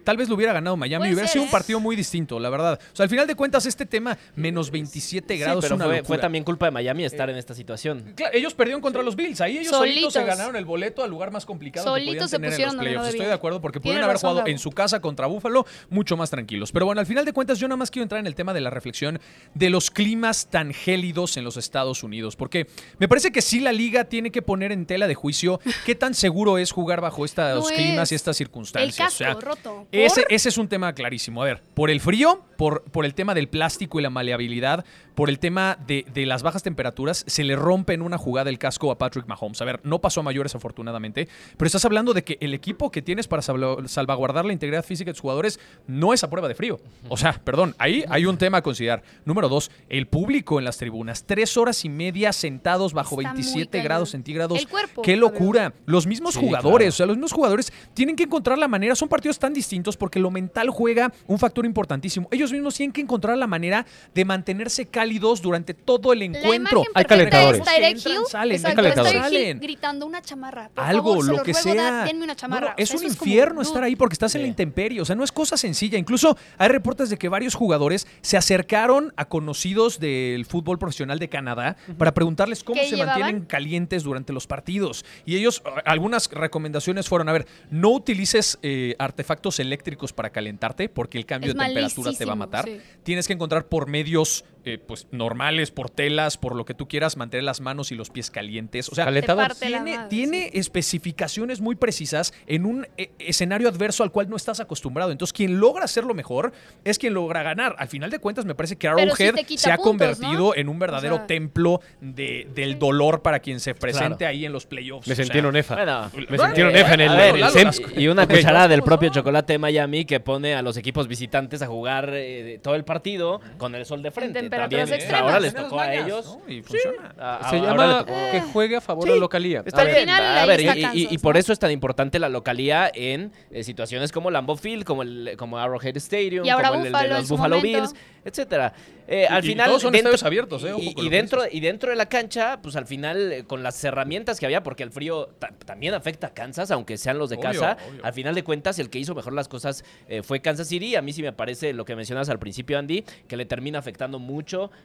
tal 0.04 0.16
vez 0.16 0.28
lo 0.28 0.34
hubiera 0.36 0.52
ganado 0.52 0.76
Miami 0.76 1.12
hubiera 1.12 1.28
sido 1.28 1.42
un 1.42 1.48
¿eh? 1.48 1.52
partido 1.52 1.80
muy 1.80 1.96
distinto, 1.96 2.38
la 2.40 2.48
verdad. 2.50 2.78
O 2.92 2.96
sea, 2.96 3.04
al 3.04 3.10
final 3.10 3.26
de 3.26 3.34
cuentas 3.34 3.66
este 3.66 3.86
tema 3.86 4.16
menos 4.34 4.70
27 4.86 5.36
grados 5.36 5.64
Sí, 5.64 5.70
pero 5.74 5.76
una 5.86 6.04
fue, 6.04 6.18
también 6.18 6.44
culpa 6.44 6.66
de 6.66 6.72
Miami 6.72 7.04
estar 7.04 7.28
en 7.30 7.36
esta 7.36 7.54
situación. 7.54 8.12
Claro, 8.14 8.34
ellos 8.34 8.54
perdieron 8.54 8.80
contra 8.80 9.02
los 9.02 9.16
Bills. 9.16 9.40
Ahí 9.40 9.58
ellos 9.58 9.70
solitos, 9.70 10.12
se 10.12 10.24
ganaron 10.24 10.56
el 10.56 10.64
boleto 10.64 11.02
al 11.02 11.10
lugar 11.10 11.30
más 11.30 11.44
complicado 11.46 11.84
que 11.86 11.90
Solitos 12.00 12.14
podían 12.14 12.28
se 12.28 12.36
tener 12.36 12.46
en 12.48 12.52
pusieron 12.52 12.76
los 12.76 12.76
donde 12.76 12.90
no 12.90 12.94
playoffs. 13.00 13.14
Estoy 13.14 13.26
de 13.26 13.32
acuerdo 13.32 13.60
porque 13.60 13.80
pudieron 13.80 14.04
haber 14.04 14.16
jugado 14.16 14.36
Gabo. 14.38 14.48
en 14.48 14.58
su 14.58 14.70
casa 14.70 15.00
contra 15.00 15.26
Búfalo 15.26 15.66
mucho 15.90 16.16
más 16.16 16.30
tranquilos. 16.30 16.72
Pero 16.72 16.86
bueno, 16.86 17.00
al 17.00 17.06
final 17.06 17.24
de 17.24 17.32
cuentas 17.32 17.58
yo 17.58 17.68
nada 17.68 17.76
más 17.76 17.90
quiero 17.90 18.04
entrar 18.04 18.20
en 18.20 18.26
el 18.26 18.34
tema 18.34 18.54
de 18.54 18.60
la 18.60 18.70
reflexión 18.70 19.20
de 19.54 19.70
los 19.70 19.90
climas 19.90 20.48
tan 20.50 20.72
gélidos 20.72 21.36
en 21.36 21.44
los 21.44 21.56
Estados 21.56 22.02
Unidos. 22.02 22.36
Porque 22.36 22.66
me 22.98 23.08
parece 23.08 23.32
que 23.32 23.42
sí 23.42 23.60
la 23.60 23.72
liga 23.72 24.04
tiene 24.04 24.30
que 24.30 24.42
poner 24.42 24.72
en 24.72 24.86
tela 24.86 25.06
de 25.08 25.14
juicio 25.14 25.60
qué 25.86 25.94
tan 25.94 26.14
seguro 26.14 26.58
es 26.58 26.70
jugar 26.72 27.00
bajo 27.00 27.24
estos 27.24 27.70
No 27.70 27.76
climas 27.76 28.08
es. 28.08 28.12
y 28.12 28.14
estas 28.16 28.36
circunstancias. 28.36 28.98
El 28.98 29.04
casco 29.04 29.14
O 29.14 29.18
sea, 29.18 29.34
roto. 29.34 29.86
ese, 29.92 30.24
ese 30.28 30.48
es 30.48 30.58
un 30.58 30.68
tema 30.68 30.92
clarísimo. 30.92 31.42
A 31.42 31.46
ver, 31.46 31.62
por 31.74 31.90
el 31.90 32.00
frío, 32.00 32.44
por, 32.56 32.82
por 32.84 33.04
el 33.04 33.14
tema 33.14 33.34
del 33.34 33.48
plástico 33.48 33.98
y 33.98 34.02
la 34.02 34.10
maleabilidad, 34.10 34.75
have. 34.76 34.86
Por 35.16 35.28
el 35.30 35.40
tema 35.40 35.76
de, 35.88 36.06
de 36.14 36.26
las 36.26 36.44
bajas 36.44 36.62
temperaturas, 36.62 37.24
se 37.26 37.42
le 37.42 37.56
rompe 37.56 37.94
en 37.94 38.02
una 38.02 38.18
jugada 38.18 38.48
el 38.50 38.58
casco 38.60 38.92
a 38.92 38.98
Patrick 38.98 39.26
Mahomes. 39.26 39.60
A 39.60 39.64
ver, 39.64 39.80
no 39.82 39.98
pasó 40.00 40.20
a 40.20 40.22
mayores 40.22 40.54
afortunadamente, 40.54 41.26
pero 41.56 41.66
estás 41.66 41.84
hablando 41.84 42.14
de 42.14 42.22
que 42.22 42.36
el 42.40 42.54
equipo 42.54 42.90
que 42.92 43.02
tienes 43.02 43.26
para 43.26 43.42
salva- 43.42 43.88
salvaguardar 43.88 44.44
la 44.44 44.52
integridad 44.52 44.84
física 44.84 45.08
de 45.08 45.14
tus 45.14 45.22
jugadores 45.22 45.58
no 45.88 46.12
es 46.12 46.22
a 46.22 46.30
prueba 46.30 46.46
de 46.48 46.54
frío. 46.54 46.78
O 47.08 47.16
sea, 47.16 47.32
perdón, 47.42 47.74
ahí 47.78 48.04
hay 48.10 48.26
un 48.26 48.36
tema 48.36 48.58
a 48.58 48.62
considerar. 48.62 49.02
Número 49.24 49.48
dos, 49.48 49.70
el 49.88 50.06
público 50.06 50.58
en 50.58 50.66
las 50.66 50.76
tribunas. 50.76 51.24
Tres 51.24 51.56
horas 51.56 51.82
y 51.86 51.88
media 51.88 52.34
sentados 52.34 52.92
bajo 52.92 53.18
Está 53.18 53.32
muy 53.32 53.42
27 53.42 53.70
cañón. 53.70 53.84
grados 53.84 54.10
centígrados. 54.10 54.58
El 54.60 54.68
cuerpo, 54.68 55.00
Qué 55.00 55.16
locura. 55.16 55.72
Los 55.86 56.06
mismos 56.06 56.34
Sí, 56.34 56.40
jugadores, 56.40 56.76
claro. 56.76 56.88
o 56.88 56.92
sea, 56.92 57.06
los 57.06 57.16
mismos 57.16 57.32
jugadores 57.32 57.72
tienen 57.94 58.16
que 58.16 58.24
encontrar 58.24 58.58
la 58.58 58.68
manera. 58.68 58.94
Son 58.94 59.08
partidos 59.08 59.38
tan 59.38 59.54
distintos 59.54 59.96
porque 59.96 60.18
lo 60.20 60.30
mental 60.30 60.68
juega 60.68 61.10
un 61.26 61.38
factor 61.38 61.64
importantísimo. 61.64 62.28
Ellos 62.30 62.52
mismos 62.52 62.74
tienen 62.74 62.92
que 62.92 63.00
encontrar 63.00 63.38
la 63.38 63.46
manera 63.46 63.86
de 64.14 64.24
mantenerse 64.26 64.84
cálidos 64.84 65.05
durante 65.42 65.74
todo 65.74 66.12
el 66.12 66.18
La 66.20 66.24
encuentro. 66.26 66.80
imagen 66.80 66.92
Hay 66.94 67.04
calentadores. 67.04 67.60
es 67.60 67.64
Tyreek 67.66 67.96
Entran, 67.96 68.14
Hill. 68.14 68.20
salen, 68.30 68.56
Exacto, 68.56 68.80
hay 68.80 68.92
calentadores. 68.92 69.32
Hill 69.32 69.58
gritando 69.60 70.06
una 70.06 70.22
chamarra. 70.22 70.68
Por 70.74 70.84
algo, 70.84 71.08
favor, 71.10 71.24
se 71.24 71.32
lo 71.32 71.42
que 71.42 71.52
ruego, 71.52 71.62
sea. 71.72 71.74
da- 71.90 72.04
denme 72.04 72.24
una 72.24 72.32
No, 72.32 72.36
chamarra. 72.36 72.66
no, 72.68 72.72
O 72.72 72.74
es 72.76 72.88
sea, 72.88 72.96
un 72.98 73.02
como, 73.02 73.12
infierno 73.14 73.62
estar 73.62 73.82
ahí 73.82 73.96
porque 73.96 74.12
estás 74.14 74.34
en 74.34 74.42
la 74.42 74.48
intemperie. 74.48 75.00
O 75.00 75.04
sea, 75.04 75.16
no 75.16 75.24
es 75.24 75.32
cosa 75.32 75.56
sencilla. 75.56 75.98
Incluso 75.98 76.36
hay 76.58 76.68
reportes 76.68 77.10
de 77.10 77.16
que 77.16 77.28
varios 77.28 77.54
jugadores 77.54 78.06
se 78.20 78.36
acercaron 78.36 79.12
a 79.16 79.26
conocidos 79.26 79.98
del 80.00 80.44
fútbol 80.44 80.78
profesional 80.78 81.18
de 81.18 81.28
Canadá 81.28 81.76
para 81.98 82.12
preguntarles 82.14 82.62
cómo 82.64 82.80
¿Qué 82.80 82.88
se 82.88 82.96
llevaban? 82.96 83.20
mantienen 83.20 83.46
calientes 83.46 84.02
durante 84.02 84.32
los 84.32 84.46
partidos. 84.46 85.04
Y 85.24 85.36
ellos, 85.36 85.62
algunas 85.84 86.28
recomendaciones 86.30 87.08
fueron, 87.08 87.28
a 87.28 87.32
ver, 87.32 87.46
no 87.70 87.90
utilices 87.90 88.58
eh, 88.62 88.94
artefactos 88.98 89.60
eléctricos 89.60 90.12
para 90.12 90.30
calentarte 90.30 90.88
porque 90.88 91.18
el 91.18 91.26
cambio 91.26 91.50
Es 91.52 91.56
de 91.56 91.64
temperatura 91.64 92.12
te 92.12 92.24
va 92.24 92.32
a 92.32 92.36
matar. 92.36 92.64
sí. 92.64 92.78
Tienes 93.02 93.26
que 93.26 93.32
encontrar 93.34 93.66
por 93.66 93.88
medios 93.88 94.44
eh, 94.66 94.78
pues 94.78 95.06
normales, 95.12 95.70
por 95.70 95.90
telas, 95.90 96.36
por 96.36 96.54
lo 96.56 96.64
que 96.64 96.74
tú 96.74 96.88
quieras, 96.88 97.16
mantener 97.16 97.44
las 97.44 97.60
manos 97.60 97.92
y 97.92 97.94
los 97.94 98.10
pies 98.10 98.30
calientes. 98.30 98.88
O 98.90 98.94
sea, 98.94 99.06
tiene, 99.06 99.34
madre, 99.34 100.08
tiene 100.10 100.50
especificaciones 100.54 101.60
muy 101.60 101.76
precisas 101.76 102.32
en 102.46 102.66
un 102.66 102.86
eh, 102.96 103.10
escenario 103.18 103.68
adverso 103.68 104.02
al 104.02 104.10
cual 104.10 104.28
no 104.28 104.36
estás 104.36 104.60
acostumbrado. 104.60 105.10
Entonces, 105.12 105.32
quien 105.32 105.58
logra 105.60 105.84
hacerlo 105.84 106.14
mejor 106.14 106.52
es 106.84 106.98
quien 106.98 107.14
logra 107.14 107.42
ganar. 107.42 107.76
Al 107.78 107.88
final 107.88 108.10
de 108.10 108.18
cuentas, 108.18 108.44
me 108.44 108.54
parece 108.54 108.76
que 108.76 108.88
Arrowhead 108.88 109.34
se 109.56 109.70
ha 109.70 109.76
puntos, 109.76 109.84
convertido 109.90 110.38
¿no? 110.48 110.54
en 110.54 110.68
un 110.68 110.78
verdadero 110.78 111.14
O 111.14 111.18
sea- 111.18 111.26
templo 111.26 111.80
de- 112.00 112.48
del 112.54 112.78
dolor 112.78 113.22
para 113.22 113.40
quien 113.40 113.60
se 113.60 113.74
presente 113.74 114.18
Claro. 114.18 114.30
ahí 114.30 114.44
en 114.46 114.52
los 114.52 114.66
playoffs. 114.66 115.06
Me 115.06 115.12
O 115.12 115.16
sea, 115.16 115.24
sentí 115.24 115.38
en 115.38 115.46
un 115.46 115.56
EFA. 115.56 115.74
Bueno, 115.76 116.10
Me 116.28 116.38
sentí 116.38 116.60
en 116.60 116.66
un 116.68 116.76
EFA 116.76 116.94
en 116.94 117.00
el, 117.00 117.16
ver, 117.16 117.36
el. 117.36 118.02
Y 118.02 118.08
una 118.08 118.24
Ok. 118.24 118.30
cucharada 118.30 118.68
del 118.68 118.80
¿Cómo 118.80 118.86
propio 118.86 119.08
chocolate 119.10 119.54
de 119.54 119.58
Miami 119.58 120.04
que 120.04 120.20
pone 120.20 120.54
a 120.54 120.62
los 120.62 120.76
equipos 120.76 121.08
visitantes 121.08 121.62
a 121.62 121.66
jugar 121.66 122.10
eh, 122.14 122.58
todo 122.62 122.74
el 122.74 122.84
partido 122.84 123.40
con 123.58 123.74
el 123.74 123.84
sol 123.86 124.02
de 124.02 124.10
frente. 124.10 124.38
También, 124.62 124.92
extremas. 124.92 125.22
Ahora 125.22 125.40
les 125.40 125.54
tocó 125.54 125.80
a 125.80 125.94
ellos. 125.94 126.38
¿no? 126.46 126.52
Y 126.52 126.62
funciona. 126.62 127.14
A- 127.18 127.50
Se 127.50 127.56
llama 127.60 127.98
tocó- 128.06 128.30
que 128.32 128.40
juegue 128.52 128.76
a 128.76 128.80
favor 128.80 129.04
Sí, 129.04 129.08
de 129.10 129.14
la 129.16 129.20
localía. 129.20 129.62
Está 129.64 129.82
A 129.82 129.84
ver, 129.84 129.94
bien. 129.94 130.04
final, 130.08 130.22
a 130.22 130.42
ahí 130.42 130.48
ver, 130.48 130.60
está 130.60 130.74
y- 130.74 130.78
y, 130.78 130.82
Kansas, 130.82 131.12
y 131.12 131.18
por 131.18 131.34
¿no? 131.34 131.40
eso 131.40 131.52
es 131.52 131.58
tan 131.58 131.70
importante 131.70 132.18
la 132.18 132.28
localía 132.28 132.90
en 132.94 133.32
eh, 133.50 133.64
situaciones 133.64 134.12
como 134.12 134.30
Lambeau 134.30 134.56
Field, 134.56 134.84
como 134.84 135.02
el 135.02 135.34
como 135.36 135.58
Arrowhead 135.58 135.96
Stadium, 135.96 136.44
Y 136.44 136.50
ahora 136.50 136.68
como 136.68 136.80
el, 136.80 136.86
el 136.86 136.92
Buffalo 136.92 137.14
de 137.14 137.20
los 137.20 137.28
Buffalo 137.28 137.56
momento. 137.56 137.78
Bills, 137.80 137.94
etcétera. 138.24 138.72
Eh, 139.08 139.24
al 139.28 139.44
y 139.44 139.48
final 139.48 139.68
todos 139.68 139.82
son 139.82 139.92
dentro- 139.92 140.10
estadios 140.14 140.26
abiertos, 140.26 140.64
¿eh? 140.64 140.72
Ojo 140.72 140.82
y, 140.82 141.08
dentro 141.08 141.42
y 141.48 141.60
dentro 141.60 141.90
de 141.90 141.96
la 141.96 142.06
cancha, 142.08 142.60
pues 142.60 142.74
al 142.74 142.86
final 142.86 143.32
eh, 143.32 143.44
con 143.44 143.62
las 143.62 143.82
herramientas 143.84 144.40
que 144.40 144.46
había, 144.46 144.64
porque 144.64 144.82
el 144.82 144.90
frío 144.90 145.28
ta- 145.38 145.52
también 145.64 145.94
afecta 145.94 146.26
a 146.28 146.30
Kansas, 146.34 146.72
aunque 146.72 146.96
sean 146.98 147.16
los 147.18 147.30
de 147.30 147.36
Obvio, 147.36 147.44
casa. 147.50 147.76
obvio. 147.88 148.04
Al 148.04 148.12
final 148.12 148.34
de 148.34 148.42
cuentas, 148.42 148.80
el 148.80 148.90
que 148.90 148.98
hizo 148.98 149.14
mejor 149.14 149.32
las 149.32 149.46
cosas 149.46 149.84
eh, 150.08 150.22
fue 150.24 150.40
Kansas 150.40 150.66
City. 150.66 150.96
A 150.96 151.02
mí 151.02 151.12
sí 151.12 151.22
me 151.22 151.32
parece 151.32 151.72
lo 151.72 151.84
que 151.84 151.94
mencionas 151.94 152.28
al 152.28 152.40
principio, 152.40 152.78
Andy, 152.80 153.04
que 153.28 153.36
le 153.36 153.44
termina 153.46 153.78
afectando 153.78 154.18
mucho 154.18 154.36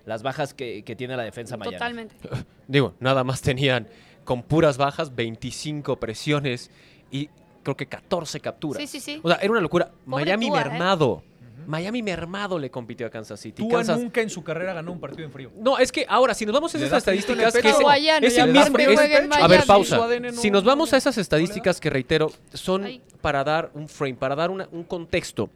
las 0.06 0.24
bajas 0.24 0.54
que, 0.54 0.84
que 0.84 0.95
tiene 0.95 1.15
la 1.15 1.24
defensa 1.24 1.58
Miami. 1.58 1.76
Totalmente. 1.76 2.15
Digo, 2.67 2.93
nada 3.00 3.24
más 3.24 3.41
tenían 3.41 3.88
con 4.24 4.43
puras 4.43 4.78
bajas 4.78 5.15
25 5.15 5.97
presiones 5.97 6.69
y 7.12 7.30
creo 7.63 7.76
que 7.78 7.86
14 7.86 8.39
capturas. 8.39 8.82
Sí, 8.82 8.88
sí, 8.88 9.00
sí. 9.00 9.19
O 9.24 9.28
sea, 9.30 9.38
era 9.38 9.52
una 9.52 9.62
locura. 9.62 9.91
Pobre 10.10 10.26
Miami 10.26 10.47
Tua, 10.47 10.62
¿eh? 10.62 10.65
mermado. 10.65 11.24
Miami 11.67 12.02
mermado 12.02 12.58
le 12.58 12.71
compitió 12.71 13.06
a 13.06 13.10
Kansas 13.12 13.39
City. 13.39 13.62
Tua 13.62 13.80
Kansas- 13.80 14.00
nunca 14.00 14.19
en 14.21 14.32
su 14.32 14.43
carrera 14.43 14.74
ganó 14.74 14.91
un 14.91 15.00
partido 15.00 15.26
en 15.26 15.32
frío. 15.32 15.52
No, 15.60 15.78
es 15.78 15.91
que 15.91 16.06
ahora, 16.10 16.34
si 16.34 16.43
nos 16.45 16.54
vamos 16.54 16.74
a 16.74 16.78
esas 16.80 16.91
estadísticas, 16.97 17.54
que 17.54 17.69
es, 17.69 18.38
el 18.38 18.52
mismo. 18.52 18.78
es- 18.80 19.32
a 19.39 19.47
ver, 19.47 19.63
pausa. 19.65 19.97
No- 20.19 20.32
si 20.34 20.50
nos 20.50 20.63
vamos 20.63 20.91
a 20.93 20.97
esas 20.97 21.15
¿No 21.15 21.19
le 21.19 21.21
estadísticas 21.21 21.80
que 21.80 21.89
reitero, 21.91 22.32
son 22.54 22.86
Ay. 22.86 23.02
para 23.21 23.43
dar 23.43 23.69
un 23.76 23.88
frame, 23.88 24.15
para 24.15 24.36
dar 24.36 24.50
una- 24.50 24.67
un 24.71 24.84
contexto. 24.84 25.50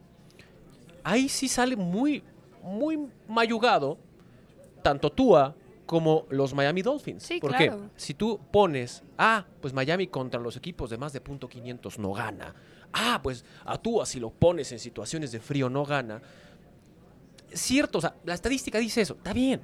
Ahí 1.03 1.27
sí 1.29 1.47
sale 1.47 1.75
muy, 1.75 2.23
muy 2.65 3.07
mayugado 3.27 3.97
tanto 4.81 5.11
Tua 5.11 5.55
como 5.85 6.25
los 6.29 6.53
Miami 6.53 6.81
Dolphins. 6.81 7.23
Sí, 7.23 7.39
Porque 7.39 7.67
claro. 7.67 7.89
si 7.95 8.13
tú 8.13 8.39
pones, 8.51 9.03
ah, 9.17 9.45
pues 9.61 9.73
Miami 9.73 10.07
contra 10.07 10.39
los 10.39 10.57
equipos 10.57 10.89
de 10.89 10.97
más 10.97 11.13
de 11.13 11.21
punto 11.21 11.47
.500 11.47 11.97
no 11.97 12.11
gana. 12.11 12.55
Ah, 12.91 13.19
pues 13.21 13.45
a 13.65 13.77
Tua 13.77 14.05
si 14.05 14.19
lo 14.19 14.31
pones 14.31 14.71
en 14.71 14.79
situaciones 14.79 15.31
de 15.31 15.39
frío 15.39 15.69
no 15.69 15.85
gana. 15.85 16.21
Cierto, 17.53 17.99
o 17.99 18.01
sea, 18.01 18.15
la 18.25 18.33
estadística 18.33 18.79
dice 18.79 19.01
eso, 19.01 19.13
está 19.13 19.31
bien, 19.31 19.61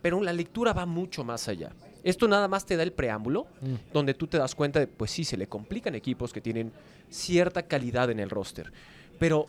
pero 0.00 0.20
la 0.22 0.32
lectura 0.32 0.72
va 0.72 0.86
mucho 0.86 1.22
más 1.22 1.46
allá. 1.48 1.72
Esto 2.02 2.26
nada 2.26 2.48
más 2.48 2.66
te 2.66 2.76
da 2.76 2.82
el 2.82 2.92
preámbulo, 2.92 3.46
donde 3.92 4.14
tú 4.14 4.26
te 4.26 4.38
das 4.38 4.54
cuenta 4.54 4.80
de, 4.80 4.88
pues 4.88 5.10
sí, 5.10 5.22
se 5.22 5.36
le 5.36 5.46
complican 5.46 5.94
equipos 5.94 6.32
que 6.32 6.40
tienen 6.40 6.72
cierta 7.08 7.62
calidad 7.62 8.10
en 8.10 8.18
el 8.18 8.28
roster. 8.28 8.72
Pero, 9.20 9.46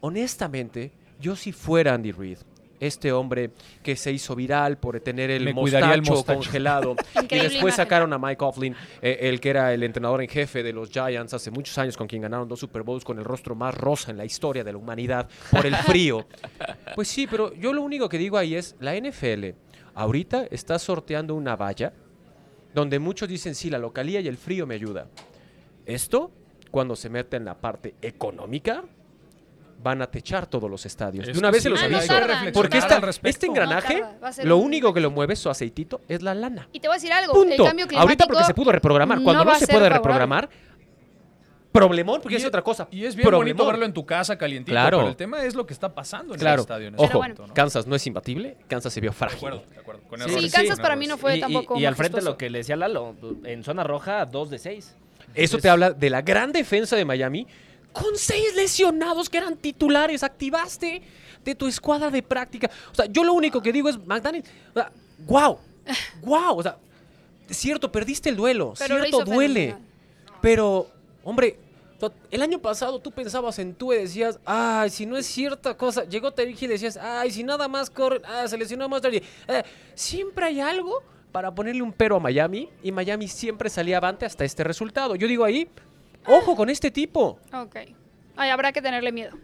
honestamente, 0.00 0.92
yo 1.20 1.36
si 1.36 1.52
fuera 1.52 1.94
Andy 1.94 2.12
Reid, 2.12 2.38
este 2.80 3.12
hombre 3.12 3.50
que 3.82 3.96
se 3.96 4.12
hizo 4.12 4.34
viral 4.36 4.78
por 4.78 5.00
tener 5.00 5.30
el 5.30 5.52
mostacho, 5.52 6.24
congelado, 6.24 6.96
y 7.30 7.38
después 7.38 7.74
sacaron 7.74 8.12
a 8.12 8.18
Mike 8.18 8.36
Coughlin, 8.36 8.74
eh, 9.02 9.18
el 9.22 9.40
que 9.40 9.50
era 9.50 9.74
el 9.74 9.82
entrenador 9.82 10.22
en 10.22 10.28
jefe 10.28 10.62
de 10.62 10.72
los 10.72 10.90
Giants 10.90 11.34
hace 11.34 11.50
muchos 11.50 11.76
años, 11.78 11.96
con 11.96 12.06
quien 12.06 12.22
ganaron 12.22 12.48
dos 12.48 12.60
Super 12.60 12.82
Bowls 12.82 13.04
con 13.04 13.18
el 13.18 13.24
rostro 13.24 13.54
más 13.54 13.74
rosa 13.74 14.10
en 14.10 14.16
la 14.16 14.24
historia 14.24 14.64
de 14.64 14.72
la 14.72 14.78
humanidad 14.78 15.28
por 15.50 15.66
el 15.66 15.76
frío. 15.76 16.26
Pues 16.94 17.06
sí, 17.08 17.28
pero 17.28 17.54
yo 17.54 17.72
lo 17.72 17.82
único 17.82 18.08
que 18.08 18.18
digo 18.18 18.38
ahí 18.38 18.56
es, 18.56 18.74
la 18.80 18.98
NFL 18.98 19.50
ahorita 19.94 20.46
está 20.50 20.78
sorteando 20.78 21.34
una 21.34 21.54
valla 21.54 21.92
donde 22.74 22.98
muchos 22.98 23.28
dicen, 23.28 23.54
sí, 23.54 23.70
la 23.70 23.78
localía 23.78 24.20
y 24.20 24.28
el 24.28 24.36
frío 24.36 24.66
me 24.66 24.74
ayuda. 24.74 25.08
Esto, 25.86 26.32
cuando 26.70 26.96
se 26.96 27.08
mete 27.08 27.36
en 27.36 27.44
la 27.44 27.60
parte 27.60 27.94
económica, 28.02 28.84
van 29.80 30.02
a 30.02 30.06
techar 30.10 30.46
todos 30.46 30.68
los 30.70 30.84
estadios. 30.86 31.26
Es 31.28 31.34
de 31.34 31.38
una 31.38 31.50
vez 31.50 31.58
sí, 31.62 31.64
se 31.64 31.70
los 31.70 31.82
aviso. 31.82 32.12
Porque 32.52 32.78
esta- 32.78 33.00
este 33.22 33.46
engranaje, 33.46 34.00
No 34.00 34.44
lo 34.44 34.56
único 34.58 34.92
que 34.92 35.00
lo 35.00 35.10
mueve 35.10 35.36
su 35.36 35.48
aceitito 35.50 36.00
es 36.08 36.20
la 36.22 36.34
lana. 36.34 36.68
Y 36.72 36.80
te 36.80 36.88
voy 36.88 36.94
a 36.94 36.98
decir 36.98 37.12
algo. 37.12 37.32
Punto. 37.32 37.50
El 37.52 37.56
cambio 37.68 37.86
climático 37.86 38.00
Ahorita 38.02 38.26
porque 38.26 38.44
se 38.44 38.54
pudo 38.54 38.72
reprogramar. 38.72 39.22
Cuando 39.22 39.44
no 39.44 39.54
se 39.54 39.66
puede 39.66 39.78
favorable. 39.78 39.96
reprogramar, 39.98 40.48
problemón, 41.70 42.20
porque 42.20 42.34
Y 42.34 42.36
es 42.38 42.42
es- 42.42 42.48
otra 42.48 42.62
cosa. 42.62 42.88
Y 42.90 43.04
es 43.04 43.14
bien 43.14 43.28
problemón. 43.28 43.56
bonito 43.56 43.66
verlo 43.70 43.84
en 43.84 43.92
tu 43.92 44.04
casa 44.04 44.36
calientito, 44.36 44.72
Claro. 44.72 44.98
pero 44.98 45.10
el 45.10 45.16
tema 45.16 45.42
es 45.44 45.54
lo 45.54 45.66
que 45.66 45.74
está 45.74 45.94
pasando 45.94 46.34
en 46.34 46.40
Claro. 46.40 46.54
el 46.56 46.60
estadio. 46.62 46.88
En 46.88 46.94
ese 46.94 47.04
Ojo, 47.04 47.14
momento, 47.18 47.46
¿no? 47.46 47.54
Kansas 47.54 47.86
no 47.86 47.94
es 47.94 48.06
imbatible. 48.06 48.56
Kansas 48.68 48.92
se 48.92 49.00
vio 49.00 49.10
De 49.10 49.16
frágil. 49.16 49.36
acuerdo, 49.38 49.62
de 49.70 49.78
acuerdo. 49.78 50.00
Con 50.08 50.18
Sí, 50.18 50.24
errores, 50.24 50.42
Sí, 50.44 50.50
sí, 50.50 50.56
Kansas 50.56 50.80
para 50.80 50.96
mí 50.96 51.06
no 51.06 51.18
fue 51.18 51.36
Y- 51.36 51.40
tampoco 51.40 51.78
y, 51.78 51.84
al 51.84 51.94
frente 51.94 52.14
majestuoso. 52.16 52.30
lo 52.32 52.38
que 52.38 52.50
le 52.50 52.58
decía 52.58 52.74
Lalo, 52.76 53.14
en 53.44 53.62
zona 53.62 53.84
roja, 53.84 54.24
2 54.26 54.50
de 54.50 54.58
6. 54.58 54.96
Eso 55.34 55.58
te 55.58 55.68
habla 55.68 55.90
de 55.92 56.10
la 56.10 56.22
gran 56.22 56.52
defensa 56.52 56.96
de 56.96 57.04
Miami 57.04 57.46
con 58.00 58.16
seis 58.16 58.54
lesionados 58.54 59.28
que 59.28 59.38
eran 59.38 59.56
titulares. 59.56 60.22
Activaste 60.22 61.02
de 61.44 61.54
tu 61.54 61.66
escuadra 61.66 62.10
de 62.10 62.22
práctica. 62.22 62.70
O 62.92 62.94
sea, 62.94 63.06
yo 63.06 63.24
lo 63.24 63.32
único 63.32 63.62
que 63.62 63.72
digo 63.72 63.88
es, 63.88 63.98
McDaniel, 64.06 64.44
o 64.70 64.74
sea, 64.74 64.92
wow, 65.26 65.58
wow. 66.22 66.56
O 66.58 66.62
sea, 66.62 66.76
cierto, 67.50 67.90
perdiste 67.90 68.28
el 68.28 68.36
duelo. 68.36 68.74
Pero 68.78 68.98
cierto, 68.98 69.24
duele. 69.24 69.76
Pero, 70.40 70.88
hombre, 71.24 71.58
el 72.30 72.42
año 72.42 72.60
pasado 72.60 73.00
tú 73.00 73.10
pensabas 73.10 73.58
en 73.58 73.74
tú 73.74 73.92
y 73.92 73.98
decías, 73.98 74.38
ay, 74.44 74.90
si 74.90 75.04
no 75.04 75.16
es 75.16 75.26
cierta 75.26 75.76
cosa. 75.76 76.04
Llegó 76.04 76.32
Hill 76.36 76.56
y 76.60 76.66
decías, 76.66 76.96
ay, 76.96 77.30
si 77.30 77.42
nada 77.42 77.66
más 77.66 77.90
corre, 77.90 78.20
ah, 78.24 78.46
se 78.46 78.56
lesionó 78.56 78.88
más 78.88 79.02
tarde. 79.02 79.22
Eh, 79.48 79.62
siempre 79.94 80.46
hay 80.46 80.60
algo 80.60 81.02
para 81.32 81.54
ponerle 81.54 81.82
un 81.82 81.92
pero 81.92 82.16
a 82.16 82.20
Miami 82.20 82.68
y 82.82 82.92
Miami 82.92 83.28
siempre 83.28 83.68
salía 83.68 83.96
avante 83.96 84.26
hasta 84.26 84.44
este 84.44 84.62
resultado. 84.62 85.16
Yo 85.16 85.26
digo 85.26 85.44
ahí, 85.44 85.68
ojo 86.26 86.56
con 86.56 86.70
este 86.70 86.90
tipo. 86.90 87.38
Ok. 87.52 87.76
Ay, 88.36 88.50
habrá 88.50 88.72
que 88.72 88.82
tenerle 88.82 89.12
miedo 89.12 89.36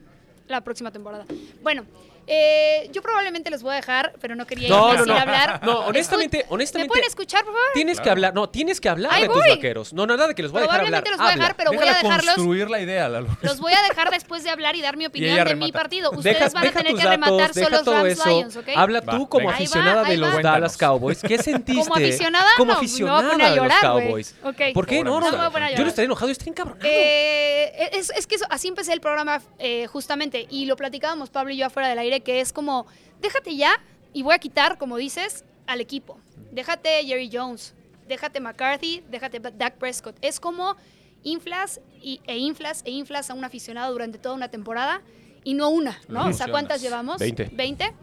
la 0.48 0.62
próxima 0.62 0.90
temporada. 0.90 1.24
Bueno, 1.62 1.84
eh, 2.26 2.88
yo 2.92 3.02
probablemente 3.02 3.50
les 3.50 3.62
voy 3.62 3.72
a 3.72 3.76
dejar, 3.76 4.14
pero 4.20 4.34
no 4.36 4.46
quería 4.46 4.68
No, 4.68 4.92
irme 4.94 5.06
no, 5.06 5.14
no. 5.14 5.20
hablar. 5.20 5.60
No, 5.62 5.78
honestamente, 5.80 6.44
Escu- 6.44 6.46
honestamente. 6.50 6.88
¿Me 6.88 6.88
pueden 6.88 7.04
escuchar, 7.08 7.44
por 7.44 7.52
favor? 7.52 7.68
Tienes 7.74 8.00
que 8.00 8.10
hablar, 8.10 8.34
no, 8.34 8.48
tienes 8.48 8.80
que 8.80 8.88
hablar 8.88 9.12
Ahí 9.12 9.22
de 9.22 9.28
tus 9.28 9.42
vaqueros. 9.48 9.92
No, 9.92 10.06
no, 10.06 10.16
nada 10.16 10.28
de 10.28 10.34
que 10.34 10.42
los 10.42 10.52
voy 10.52 10.60
a 10.60 10.62
dejar 10.62 10.80
hablar. 10.80 11.02
Probablemente 11.04 11.10
los 11.10 11.18
voy 11.18 11.26
a 11.26 11.30
Habla. 11.32 11.42
dejar, 11.44 11.56
pero 11.56 11.72
voy 11.72 11.88
a 11.88 11.94
dejarlos. 12.02 12.34
construir 12.34 12.70
la 12.70 12.80
idea, 12.80 13.08
Lalo. 13.08 13.28
Los 13.42 13.60
voy 13.60 13.72
a 13.72 13.82
dejar 13.88 14.10
después 14.10 14.42
de 14.44 14.50
hablar 14.50 14.76
y 14.76 14.82
dar 14.82 14.96
mi 14.96 15.06
opinión 15.06 15.44
de 15.46 15.56
mi 15.56 15.72
partido. 15.72 16.10
Ustedes 16.10 16.38
Deja, 16.38 16.48
van 16.50 16.56
a 16.64 16.66
deja 16.66 16.78
tener 16.78 16.92
tus 16.92 17.00
que 17.02 17.08
rematar 17.08 17.54
solo 17.54 17.68
los 17.70 17.86
Rams 17.86 18.08
eso. 18.12 18.28
Lions, 18.28 18.56
¿ok? 18.56 18.68
Habla 18.76 19.00
Va, 19.00 19.16
tú 19.16 19.28
como 19.28 19.46
venga. 19.46 19.54
aficionada 19.54 20.02
va, 20.02 20.08
de 20.08 20.16
los. 20.16 20.42
Dallas 20.42 20.76
Cowboys. 20.76 21.20
¿Qué 21.20 21.38
sentiste? 21.42 21.82
Como 21.82 21.94
aficionada, 21.94 22.48
Como 22.56 22.74
de 22.74 23.56
los. 23.56 23.74
Cowboys. 23.80 24.34
¿Por 24.72 24.86
qué? 24.86 25.02
No, 25.04 25.20
no, 25.20 25.30
Yo 25.30 25.82
no 25.82 25.88
estaría 25.88 26.06
enojado, 26.06 26.28
yo 26.28 26.32
estaría 26.32 26.52
encabronado. 26.52 26.88
Eh, 26.88 27.90
es, 27.92 28.26
que 28.26 28.36
así 28.50 28.68
empecé 28.68 28.92
el 28.92 29.00
programa 29.00 29.40
eh, 29.58 29.86
justamente 29.86 30.46
y 30.50 30.66
lo 30.66 30.76
platicábamos 30.76 31.30
Pablo 31.30 31.52
y 31.52 31.56
yo 31.56 31.66
afuera 31.66 31.88
del 31.88 31.98
aire 31.98 32.13
que 32.20 32.40
es 32.40 32.52
como 32.52 32.86
déjate 33.20 33.56
ya 33.56 33.80
y 34.12 34.22
voy 34.22 34.34
a 34.34 34.38
quitar 34.38 34.78
como 34.78 34.96
dices 34.96 35.44
al 35.66 35.80
equipo 35.80 36.18
déjate 36.52 37.04
Jerry 37.04 37.30
Jones 37.32 37.74
déjate 38.08 38.40
McCarthy 38.40 39.02
déjate 39.10 39.40
Dak 39.40 39.76
Prescott 39.76 40.16
es 40.20 40.40
como 40.40 40.76
inflas 41.22 41.80
y, 42.00 42.20
e 42.26 42.36
inflas 42.38 42.82
e 42.84 42.90
inflas 42.90 43.30
a 43.30 43.34
un 43.34 43.44
aficionado 43.44 43.92
durante 43.92 44.18
toda 44.18 44.34
una 44.34 44.48
temporada 44.48 45.02
y 45.42 45.54
no 45.54 45.68
una 45.70 46.00
¿no? 46.08 46.26
o 46.26 46.32
sea 46.32 46.48
cuántas 46.48 46.80
llevamos 46.80 47.18
20. 47.18 47.50
20 47.52 47.94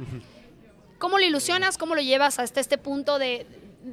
¿Cómo 1.02 1.17
lo 1.17 1.26
ilusionas? 1.26 1.80
¿Cómo 1.80 1.95
lo 1.95 2.02
llevas 2.02 2.38
hasta 2.38 2.60
este 2.60 2.78
punto 2.78 3.17
de, 3.17 3.47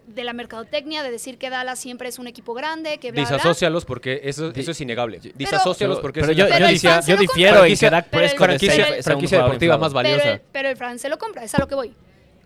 de 0.07 0.24
la 0.24 0.33
mercadotecnia, 0.35 1.03
de 1.03 1.11
decir 1.11 1.38
que 1.38 1.48
Dallas 1.51 1.79
siempre 1.79 2.09
es 2.09 2.18
un 2.18 2.27
equipo 2.27 2.53
grande, 2.55 2.98
que 2.98 3.11
bla? 3.12 3.22
Disasócialos 3.22 3.85
porque 3.85 4.20
eso, 4.24 4.53
eso 4.55 4.70
es 4.72 4.81
innegable. 4.81 5.18
Disasócialos 5.35 6.01
porque 6.01 6.20
pero 6.20 6.33
es 6.33 6.38
yo, 6.38 6.44
una 6.44 6.55
Pero 6.55 6.64
yo 6.64 6.68
el 6.68 6.74
decía- 6.74 7.01
yo 7.01 7.12
lo 7.14 7.16
compra. 7.18 7.20
difiero 7.22 7.48
en 7.48 7.55
que 7.55 7.59
Franquicia- 7.61 7.90
Dak 7.90 8.07
pero 8.11 8.22
el- 8.22 8.29
Prescott 8.31 8.46
franquicia- 8.46 8.85
pero 8.85 8.96
un 8.96 9.03
franquicia 9.03 9.37
jugador 9.38 9.51
deportiva 9.53 9.79
más 9.79 9.92
valiosa. 9.92 10.22
Pero 10.22 10.33
el, 10.35 10.40
pero 10.53 10.68
el 10.68 10.77
Fran 10.77 10.98
se 10.98 11.09
lo 11.09 11.18
compra, 11.18 11.44
es 11.44 11.55
a 11.55 11.59
lo 11.59 11.68
que 11.68 11.74
voy. 11.74 11.94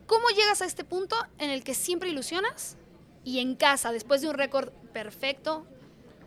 ¿Cómo 0.07 0.29
llegas 0.29 0.63
a 0.63 0.67
este 0.67 0.85
punto 0.85 1.17
en 1.39 1.51
el 1.51 1.65
que 1.65 1.75
siempre 1.75 2.11
ilusionas 2.11 2.77
y 3.25 3.41
en 3.41 3.55
casa, 3.57 3.93
después 3.93 4.21
de 4.21 4.29
un 4.29 4.35
récord 4.35 4.71
perfecto, 4.93 5.65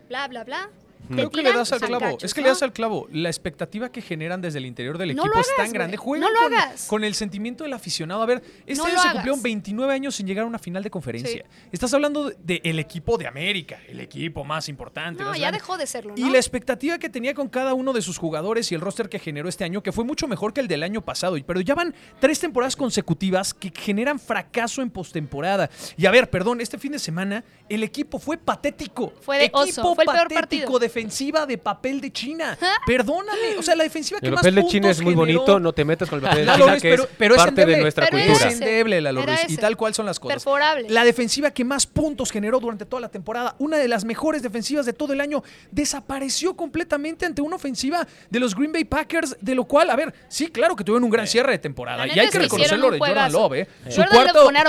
bla, 0.08 0.26
bla, 0.28 0.44
bla? 0.44 0.70
Creo 1.08 1.30
que 1.30 1.42
le 1.42 1.52
das 1.52 1.72
al 1.72 1.80
clavo. 1.80 2.18
es 2.20 2.34
que 2.34 2.40
¿no? 2.40 2.46
le 2.46 2.50
das 2.50 2.62
al 2.62 2.72
clavo. 2.72 3.08
La 3.12 3.28
expectativa 3.28 3.90
que 3.90 4.02
generan 4.02 4.40
desde 4.40 4.58
el 4.58 4.66
interior 4.66 4.98
del 4.98 5.14
No 5.14 5.24
equipo 5.24 5.40
es 5.40 5.48
tan 5.56 5.72
grande. 5.72 5.96
güey. 5.96 6.20
Juegan 6.20 6.32
No 6.32 6.48
lo 6.48 6.56
con, 6.88 7.04
el 7.04 7.14
sentimiento 7.14 7.64
del 7.64 7.72
aficionado. 7.72 8.22
A 8.22 8.26
ver, 8.26 8.42
este 8.66 8.86
año 8.86 8.98
se 8.98 9.10
cumplieron 9.10 9.42
29 9.42 9.92
años 9.92 10.14
sin 10.14 10.26
llegar 10.26 10.44
a 10.44 10.46
una 10.46 10.58
final 10.58 10.82
de 10.82 10.90
conferencia. 10.90 11.44
Estás 11.72 11.92
hablando 11.94 12.30
del 12.30 12.78
equipo 12.78 13.18
de 13.18 13.26
América, 13.26 13.78
el 13.88 14.00
equipo 14.00 14.44
más 14.44 14.68
importante. 14.68 15.22
No, 15.22 15.30
más 15.30 15.38
ya 15.38 15.42
grande. 15.46 15.58
dejó 15.58 15.76
de 15.76 15.86
serlo, 15.86 16.14
Y 16.16 16.30
la 16.30 16.38
expectativa 16.38 16.98
que 16.98 17.08
tenía 17.08 17.34
con 17.34 17.48
cada 17.48 17.74
uno 17.74 17.92
de 17.92 18.02
sus 18.02 18.18
jugadores 18.18 18.70
y 18.72 18.74
el 18.74 18.80
roster 18.80 19.08
que 19.08 19.18
generó 19.18 19.48
este 19.48 19.64
año, 19.64 19.82
que 19.82 19.92
fue 19.92 20.04
mucho 20.04 20.26
mejor 20.26 20.52
que 20.52 20.60
el 20.60 20.68
del 20.68 20.82
año 20.82 21.02
pasado. 21.04 21.36
Pero 21.46 21.60
ya 21.60 21.74
van 21.74 21.94
tres 22.20 22.40
temporadas 22.40 22.76
consecutivas 22.76 23.54
que 23.54 23.72
generan 23.74 24.18
fracaso 24.18 24.82
en 24.82 24.90
postemporada. 24.90 25.70
Y 25.96 26.06
a 26.06 26.10
ver, 26.10 26.30
perdón, 26.30 26.60
este 26.60 26.78
fin 26.78 26.92
de 26.92 26.98
semana 26.98 27.44
el 27.68 27.82
equipo 27.82 28.18
fue 28.18 28.38
patético. 28.38 29.12
Fue 29.20 29.38
de 29.38 29.44
equipo 29.44 29.60
oso, 29.60 29.94
fue 29.94 30.04
el 30.04 30.10
peor 30.10 30.28
patético, 30.28 30.40
partido. 30.40 30.68
Defensiva 30.96 31.44
de 31.46 31.58
papel 31.58 32.00
de 32.00 32.10
China. 32.10 32.56
Perdóname, 32.86 33.56
o 33.58 33.62
sea, 33.62 33.76
la 33.76 33.84
defensiva 33.84 34.18
que 34.20 34.26
El 34.26 34.32
más 34.32 34.40
papel 34.40 34.54
de 34.54 34.60
puntos 34.62 34.72
China 34.72 34.90
es 34.90 35.00
muy 35.02 35.14
generó- 35.14 35.38
bonito, 35.40 35.60
no 35.60 35.72
te 35.72 35.84
metas 35.84 36.08
con 36.08 36.18
el 36.18 36.22
papel 36.22 36.38
de 36.40 36.44
Lalo 36.46 36.64
China, 36.66 36.80
que 36.80 36.90
pero- 36.90 37.02
es 37.04 37.08
pero 37.18 37.34
es 37.34 37.42
parte 37.42 37.66
de 37.66 37.76
nuestra 37.76 38.06
Pero 38.06 38.18
Es 38.18 38.26
cultura. 38.28 38.48
ese. 38.50 38.64
endeble, 38.64 39.00
Lalo 39.02 39.26
Ruiz, 39.26 39.40
y 39.48 39.56
tal 39.56 39.76
cual 39.76 39.94
son 39.94 40.06
las 40.06 40.18
cosas. 40.18 40.36
Perforable. 40.36 40.88
La 40.88 41.04
defensiva 41.04 41.50
que 41.50 41.64
más 41.64 41.86
puntos 41.86 42.30
generó 42.30 42.60
durante 42.60 42.86
toda 42.86 43.00
la 43.02 43.08
temporada, 43.08 43.54
una 43.58 43.76
de 43.76 43.88
las 43.88 44.04
mejores 44.04 44.42
defensivas 44.42 44.86
de 44.86 44.92
todo 44.92 45.12
el 45.12 45.20
año, 45.20 45.42
desapareció 45.70 46.54
completamente 46.56 47.26
ante 47.26 47.42
una 47.42 47.56
ofensiva 47.56 48.06
de 48.30 48.40
los 48.40 48.54
Green 48.54 48.72
Bay 48.72 48.84
Packers, 48.84 49.36
de 49.40 49.54
lo 49.54 49.64
cual, 49.64 49.90
a 49.90 49.96
ver, 49.96 50.14
sí, 50.28 50.46
claro 50.48 50.74
que 50.76 50.84
tuvieron 50.84 51.04
un 51.04 51.10
gran 51.10 51.26
cierre 51.26 51.52
de 51.52 51.58
temporada. 51.58 52.06
Y 52.06 52.18
hay 52.18 52.26
es 52.26 52.32
que 52.32 52.38
reconocerlo 52.38 52.90
de 52.90 52.98
Jordan. 52.98 53.32
Love, 53.32 53.52
¿eh? 53.54 53.68
Su 53.90 54.02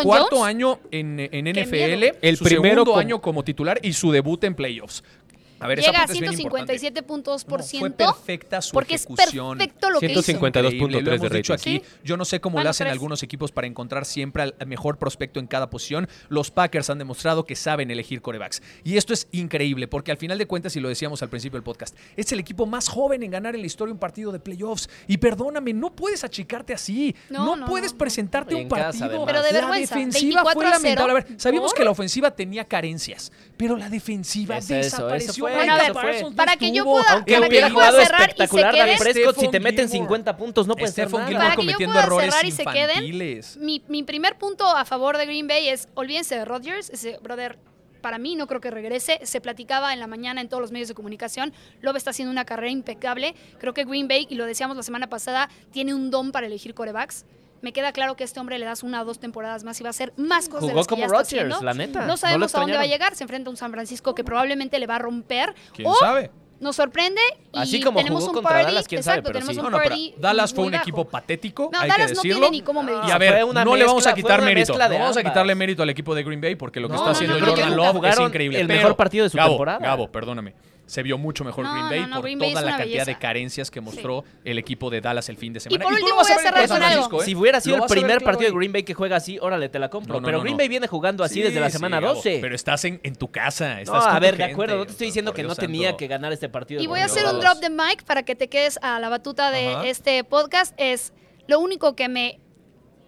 cuarto, 0.03 0.43
año 0.43 0.79
en, 0.91 1.19
en 1.19 1.45
NFL. 1.47 2.17
El 2.21 2.37
su 2.37 2.43
primero 2.43 2.81
segundo 2.81 2.97
año 2.99 3.21
como 3.21 3.43
titular 3.43 3.79
y 3.81 3.93
su 3.93 4.11
debut 4.11 4.43
en 4.43 4.55
playoffs. 4.55 5.03
A 5.59 5.67
ver, 5.67 5.79
Llega 5.79 5.89
a 5.89 5.93
parte 5.93 6.13
es 6.13 6.19
bien 6.19 6.33
importante. 6.33 6.77
157 6.79 7.03
puntos 7.03 7.43
por 7.45 7.59
No, 7.59 7.65
fue 7.65 7.69
ciento. 7.69 7.97
perfecta 7.97 8.61
su 8.61 8.73
porque 8.73 8.95
es 8.95 9.05
ejecución. 9.05 9.57
perfecto 9.57 9.89
lo 9.89 9.99
que 9.99 10.05
hizo. 10.07 10.21
150. 10.21 10.61
52.3 10.61 10.73
Increíble, 10.73 11.01
lo 11.01 11.13
hemos 11.15 11.29
de 11.31 11.37
dicho 11.37 11.53
aquí. 11.53 11.81
Yo 12.03 12.17
no 12.17 12.25
sé 12.25 12.39
cómo 12.39 12.53
Bueno, 12.55 12.65
lo 12.65 12.69
hacen 12.71 12.87
algunos 12.87 13.23
equipos 13.23 13.51
para 13.51 13.67
encontrar 13.67 14.05
siempre 14.05 14.43
al 14.43 14.55
mejor 14.67 14.97
prospecto 14.97 15.39
en 15.39 15.47
cada 15.47 15.69
posición. 15.69 16.07
Los 16.29 16.51
Packers 16.51 16.89
han 16.89 16.97
demostrado 16.99 17.45
que 17.45 17.55
saben 17.55 17.89
elegir 17.91 18.21
corebacks. 18.21 18.61
Y 18.83 18.97
esto 18.97 19.13
es 19.13 19.27
increíble, 19.31 19.87
porque 19.87 20.11
al 20.11 20.17
final 20.17 20.37
de 20.37 20.45
cuentas, 20.47 20.75
y 20.75 20.79
lo 20.79 20.89
decíamos 20.89 21.21
al 21.23 21.29
principio 21.29 21.57
del 21.57 21.63
podcast, 21.63 21.95
es 22.15 22.31
el 22.31 22.39
equipo 22.39 22.65
más 22.65 22.87
joven 22.87 23.23
en 23.23 23.31
ganar 23.31 23.55
en 23.55 23.61
la 23.61 23.67
historia 23.67 23.93
un 23.93 23.99
partido 23.99 24.31
de 24.31 24.39
playoffs. 24.39 24.89
Y 25.07 25.17
perdóname, 25.17 25.73
no 25.73 25.95
puedes 25.95 26.23
achicarte 26.23 26.73
así. 26.73 27.15
No, 27.29 27.45
No, 27.45 27.55
no, 27.55 27.65
puedes 27.67 27.93
no. 27.93 27.97
presentarte 27.97 28.55
un 28.55 28.67
partido. 28.67 29.25
Pero 29.25 29.41
de 29.41 29.51
la 29.51 29.59
vergüenza, 29.61 29.95
defensiva 29.95 30.43
24 30.43 30.53
fue 30.53 30.65
a 30.65 30.69
lamentable. 30.71 31.11
A 31.11 31.15
ver, 31.15 31.23
0. 31.27 31.35
sabíamos 31.39 31.71
¿Por? 31.71 31.77
que 31.79 31.83
la 31.85 31.91
ofensiva 31.91 32.31
tenía 32.31 32.65
carencias, 32.65 33.31
pero 33.57 33.75
la 33.77 33.89
defensiva 33.89 34.57
Es 34.57 34.65
eso, 34.65 34.75
eso 34.75 34.85
desapareció. 35.07 35.46
Fue, 35.47 35.55
Bueno, 35.57 35.73
a 35.73 35.77
ver, 35.77 36.23
no 36.23 36.35
para 36.35 36.55
que 36.57 36.71
yo 36.71 36.83
pueda- 36.83 37.11
Aunque 37.13 37.33
para 37.35 37.49
que 37.49 37.55
yo 37.55 37.61
pueda 37.61 37.87
jugado 37.87 38.01
cerrar 38.01 38.21
y 38.21 38.23
se 38.23 38.29
espectacular 38.31 38.73
quede- 38.73 38.87
Dak 38.91 38.99
Prescott, 38.99 39.37
si 39.39 39.47
te 39.49 39.59
meten 39.59 39.89
Gilmore. 39.89 40.07
50 40.07 40.37
puntos 40.37 40.67
no 40.67 40.75
puede 40.75 40.91
ser 40.91 41.07
Stephon 41.07 41.21
nada. 41.31 41.37
Para 41.49 41.55
que 41.55 41.65
yo 41.67 41.77
pueda 41.77 42.01
cerrar 42.31 42.45
y 42.45 42.51
se 42.51 42.65
queden, 42.65 43.03
mi, 43.59 43.81
mi 43.87 44.03
primer 44.03 44.37
punto 44.37 44.65
a 44.67 44.85
favor 44.85 45.17
de 45.17 45.25
Green 45.25 45.47
Bay 45.47 45.69
es, 45.69 45.87
olvídense 45.95 46.35
de 46.35 46.45
Rodgers, 46.45 46.89
ese 46.89 47.17
brother, 47.21 47.57
para 48.01 48.19
mí 48.19 48.35
no 48.35 48.47
creo 48.47 48.61
que 48.61 48.69
regrese, 48.71 49.19
se 49.23 49.41
platicaba 49.41 49.91
en 49.91 49.99
la 49.99 50.07
mañana 50.07 50.39
en 50.39 50.49
todos 50.49 50.61
los 50.61 50.71
medios 50.71 50.87
de 50.87 50.93
comunicación, 50.93 51.51
Love 51.81 51.97
está 51.97 52.11
haciendo 52.11 52.31
una 52.31 52.45
carrera 52.45 52.71
impecable, 52.71 53.35
creo 53.59 53.73
que 53.73 53.83
Green 53.85 54.07
Bay, 54.07 54.27
y 54.29 54.35
lo 54.35 54.45
decíamos 54.45 54.77
la 54.77 54.83
semana 54.83 55.07
pasada, 55.07 55.49
tiene 55.71 55.93
un 55.93 56.11
don 56.11 56.31
para 56.31 56.47
elegir 56.47 56.73
corebacks. 56.73 57.25
Me 57.61 57.73
queda 57.73 57.91
claro 57.91 58.15
que 58.15 58.23
a 58.23 58.25
este 58.25 58.39
hombre 58.39 58.59
le 58.59 58.65
das 58.65 58.83
una 58.83 59.01
o 59.01 59.05
dos 59.05 59.19
temporadas 59.19 59.63
más 59.63 59.79
y 59.79 59.83
va 59.83 59.89
a 59.89 59.91
hacer 59.91 60.13
más 60.17 60.47
cosas 60.47 60.67
de 60.67 60.73
Jugó 60.73 60.83
que 60.83 60.89
como 60.89 61.05
está 61.05 61.19
haciendo. 61.19 61.61
la 61.61 61.73
neta. 61.73 62.01
No 62.01 62.07
No 62.07 62.17
sabemos 62.17 62.53
a 62.55 62.59
dónde 62.59 62.75
va 62.75 62.81
a 62.83 62.85
llegar, 62.85 63.15
se 63.15 63.23
enfrenta 63.23 63.49
a 63.49 63.51
un 63.51 63.57
San 63.57 63.71
Francisco 63.71 64.13
que 64.15 64.23
probablemente 64.23 64.77
le 64.79 64.85
va 64.87 64.95
a 64.95 64.99
romper 64.99 65.53
¿Quién 65.73 65.87
o 65.87 65.95
sabe? 65.95 66.29
nos 66.59 66.75
sorprende 66.75 67.21
y 67.53 67.59
Así 67.59 67.79
como 67.81 67.99
tenemos 67.99 68.21
jugó 68.21 68.31
un 68.31 68.35
contra 68.43 68.51
party, 68.57 68.65
Dallas, 68.71 68.87
quién 68.87 69.03
sabe, 69.03 69.21
pero 69.21 69.33
tenemos 69.33 69.53
sí. 69.53 69.59
un 69.59 69.65
No, 69.65 69.69
no, 69.71 69.77
party 69.77 70.15
Dallas 70.17 70.53
fue 70.53 70.65
un 70.65 70.71
bajo. 70.71 70.81
equipo 70.83 71.05
patético, 71.05 71.69
No, 71.71 71.79
hay 71.79 71.87
Dallas 71.89 72.07
que 72.07 72.13
no 72.15 72.21
decirlo. 72.23 72.39
tiene 72.41 72.57
ni 72.57 72.61
cómo 72.63 72.81
medirse. 72.83 73.07
y 73.07 73.11
a 73.11 73.17
ver, 73.19 73.45
no 73.47 73.75
le 73.75 73.85
vamos 73.85 74.07
a 74.07 74.13
quitar 74.13 74.41
mérito. 74.41 74.77
No 74.77 74.89
de 74.89 74.97
vamos 74.99 75.17
a 75.17 75.23
quitarle 75.23 75.53
mérito 75.55 75.83
al 75.83 75.89
equipo 75.91 76.15
de 76.15 76.23
Green 76.23 76.41
Bay 76.41 76.55
porque 76.55 76.79
lo 76.79 76.87
que 76.87 76.93
No, 76.93 76.99
está 76.99 77.09
no, 77.09 77.11
haciendo 77.15 77.39
no, 77.39 77.45
que 77.45 77.51
Jordan 77.51 77.75
Love 77.75 77.85
es 77.87 77.93
jugaron 77.93 78.25
increíble. 78.27 78.59
el 78.61 78.67
pero- 78.67 78.79
mejor 78.79 78.95
partido 78.95 79.23
de 79.23 79.29
su 79.29 79.37
Gabo, 79.37 79.49
temporada. 79.51 79.79
Gabo, 79.79 80.11
perdóname. 80.11 80.53
Se 80.87 81.03
vio 81.03 81.17
mucho 81.17 81.43
mejor 81.43 81.65
No, 81.65 81.73
Green 81.73 81.89
Bay 81.89 81.99
no, 81.99 82.07
no, 82.07 82.15
por 82.15 82.23
Green 82.23 82.39
Bay 82.39 82.53
toda 82.53 82.61
la 82.63 82.77
cantidad 82.77 83.05
de 83.05 83.19
carencias 83.19 83.69
que 83.69 83.81
mostró 83.81 84.23
el 84.43 84.57
equipo 84.57 84.89
de 84.89 85.01
Dallas 85.01 85.27
el 85.29 85.37
fin 85.37 85.53
de 85.53 85.59
semana. 85.59 85.83
por 85.83 85.93
tú 85.93 85.99
lo 85.99 86.03
último 86.03 86.17
vas 86.17 86.31
a 86.31 86.33
voy 86.33 86.39
a 86.39 86.51
ver 86.51 86.67
cerrar 86.67 86.67
con 86.69 86.83
algo. 86.83 87.21
¿eh? 87.21 87.25
Si 87.25 87.35
hubiera 87.35 87.61
sido 87.61 87.75
el 87.75 87.83
primer 87.83 88.17
claro 88.17 88.25
partido 88.25 88.51
de. 88.51 88.57
Green 88.57 88.71
Bay 88.71 88.83
que 88.83 88.93
juega 88.93 89.17
así, 89.17 89.37
órale, 89.39 89.69
te 89.69 89.79
la 89.79 89.89
compro. 89.89 90.15
No, 90.15 90.21
no, 90.21 90.25
pero 90.25 90.37
no, 90.37 90.43
Green 90.43 90.55
no. 90.55 90.57
Bay 90.59 90.67
viene 90.69 90.87
jugando 90.87 91.23
así 91.23 91.35
Sí, 91.35 91.41
desde 91.41 91.59
la 91.59 91.69
sí, 91.69 91.73
semana 91.73 92.01
12. 92.01 92.39
Pero 92.41 92.55
estás 92.55 92.83
en, 92.85 92.99
en 93.03 93.15
tu 93.15 93.29
casa. 93.29 93.75
no, 93.75 93.81
Estás 93.81 94.07
a 94.07 94.19
ver, 94.19 94.37
de 94.37 94.45
acuerdo, 94.45 94.77
no 94.77 94.85
te 94.85 94.91
estoy 94.91 95.07
diciendo 95.07 95.31
por 95.31 95.35
que 95.35 95.43
no 95.43 95.55
tenía 95.55 95.95
que 95.97 96.07
ganar 96.07 96.31
este 96.31 96.49
partido. 96.49 96.81
Y 96.81 96.87
voy 96.87 97.01
a 97.01 97.05
hacer 97.05 97.25
un 97.25 97.39
drop 97.39 97.59
de 97.59 97.69
mic 97.69 98.03
para 98.05 98.23
que 98.23 98.35
te 98.35 98.47
quedes 98.47 98.79
a 98.81 98.99
la 98.99 99.09
batuta 99.09 99.51
de 99.51 99.89
este 99.89 100.23
podcast. 100.23 100.73
Es 100.77 101.13
lo 101.47 101.59
único 101.59 101.95
que 101.95 102.07
me 102.07 102.39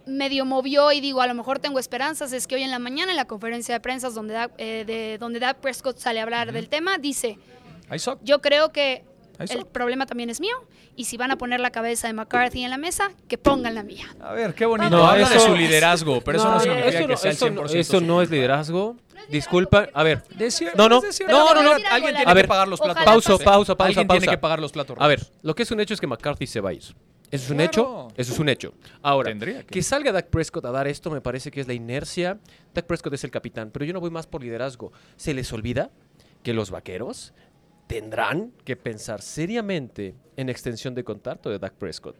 medio 0.05 0.45
movió 0.45 0.91
y 0.91 1.01
digo, 1.01 1.21
a 1.21 1.27
lo 1.27 1.33
mejor 1.33 1.59
tengo 1.59 1.79
esperanzas, 1.79 2.33
es 2.33 2.47
que 2.47 2.55
hoy 2.55 2.63
en 2.63 2.71
la 2.71 2.79
mañana 2.79 3.11
en 3.11 3.15
la 3.15 3.25
conferencia 3.25 3.75
de 3.75 3.79
prensa 3.79 4.09
donde 4.09 4.33
Dak, 4.33 4.51
eh, 4.57 4.83
de, 4.85 5.17
donde 5.19 5.39
Dak 5.39 5.57
Prescott 5.57 5.97
sale 5.97 6.19
a 6.19 6.23
hablar 6.23 6.51
del 6.51 6.67
tema, 6.67 6.97
dice. 6.97 7.37
Yo 8.23 8.41
creo 8.41 8.71
que 8.71 9.03
el 9.39 9.65
problema 9.65 10.05
también 10.05 10.29
es 10.29 10.39
mío. 10.41 10.55
Y 10.95 11.05
si 11.05 11.15
van 11.15 11.31
a 11.31 11.37
poner 11.37 11.61
la 11.61 11.69
cabeza 11.71 12.07
de 12.07 12.13
McCarthy 12.13 12.63
en 12.65 12.69
la 12.71 12.77
mesa, 12.77 13.11
que 13.29 13.37
pongan 13.37 13.73
la 13.73 13.83
mía. 13.83 14.05
A 14.19 14.33
ver, 14.33 14.53
qué 14.53 14.65
bonito. 14.65 14.89
No, 14.89 15.05
Habla 15.07 15.29
de 15.29 15.39
su 15.39 15.55
liderazgo, 15.55 16.19
pero 16.21 16.39
eso 16.39 16.51
no, 16.51 16.59
significa 16.59 16.89
eso 16.89 17.07
que 17.07 17.17
sea 17.17 17.31
el 17.31 17.37
eso 17.37 17.45
100% 17.47 17.53
no- 17.53 17.65
eso 17.79 18.01
no 18.01 18.21
es 18.21 18.29
liderazgo. 18.29 18.97
Disculpa, 19.29 19.87
a 19.93 20.03
ver, 20.03 20.23
No, 20.75 20.89
no. 20.89 21.01
No, 21.27 21.53
no, 21.53 21.63
no. 21.63 21.71
Alguien 21.91 22.15
tiene 22.15 22.41
que 22.41 22.47
pagar 22.47 22.67
los 22.67 22.81
platos 22.81 23.03
pausa, 23.05 23.37
pausa, 23.37 23.75
pausa, 23.75 23.85
Alguien 23.87 24.07
pausa. 24.07 24.19
tiene 24.21 24.33
que 24.33 24.37
pagar 24.39 24.59
los 24.59 24.71
platos. 24.71 24.97
A 24.99 25.07
ver, 25.07 25.25
lo 25.41 25.55
que 25.55 25.63
es 25.63 25.71
un 25.71 25.79
hecho 25.79 25.93
es 25.93 26.01
que 26.01 26.07
McCarthy 26.07 26.47
se 26.47 26.59
va 26.59 26.71
a 26.71 26.73
ir. 26.73 26.81
Eso 26.81 26.95
es 27.31 27.49
un 27.51 27.57
Claro. 27.57 27.69
hecho. 27.71 28.07
Eso 28.17 28.33
es 28.33 28.39
un 28.39 28.49
hecho. 28.49 28.73
Ahora, 29.03 29.31
que 29.69 29.83
salga 29.83 30.11
Dak 30.11 30.27
Prescott 30.29 30.65
a 30.65 30.71
dar 30.71 30.87
esto 30.87 31.11
me 31.11 31.21
parece 31.21 31.51
que 31.51 31.61
es 31.61 31.67
la 31.67 31.73
inercia. 31.73 32.39
Dak 32.73 32.85
Prescott 32.87 33.13
es 33.13 33.23
el 33.23 33.29
capitán, 33.31 33.69
pero 33.71 33.85
yo 33.85 33.93
no 33.93 33.99
voy 33.99 34.09
más 34.09 34.25
por 34.25 34.41
liderazgo. 34.41 34.91
Se 35.15 35.33
les 35.33 35.53
olvida 35.53 35.91
que 36.43 36.53
los 36.53 36.71
vaqueros 36.71 37.33
tendrán 37.89 38.51
que 38.63 38.75
pensar 38.75 39.19
seriamente 39.19 40.13
en 40.37 40.47
extensión 40.47 40.93
de 40.93 41.03
contrato 41.03 41.49
de 41.49 41.57
Dak 41.57 41.73
Prescott. 41.73 42.15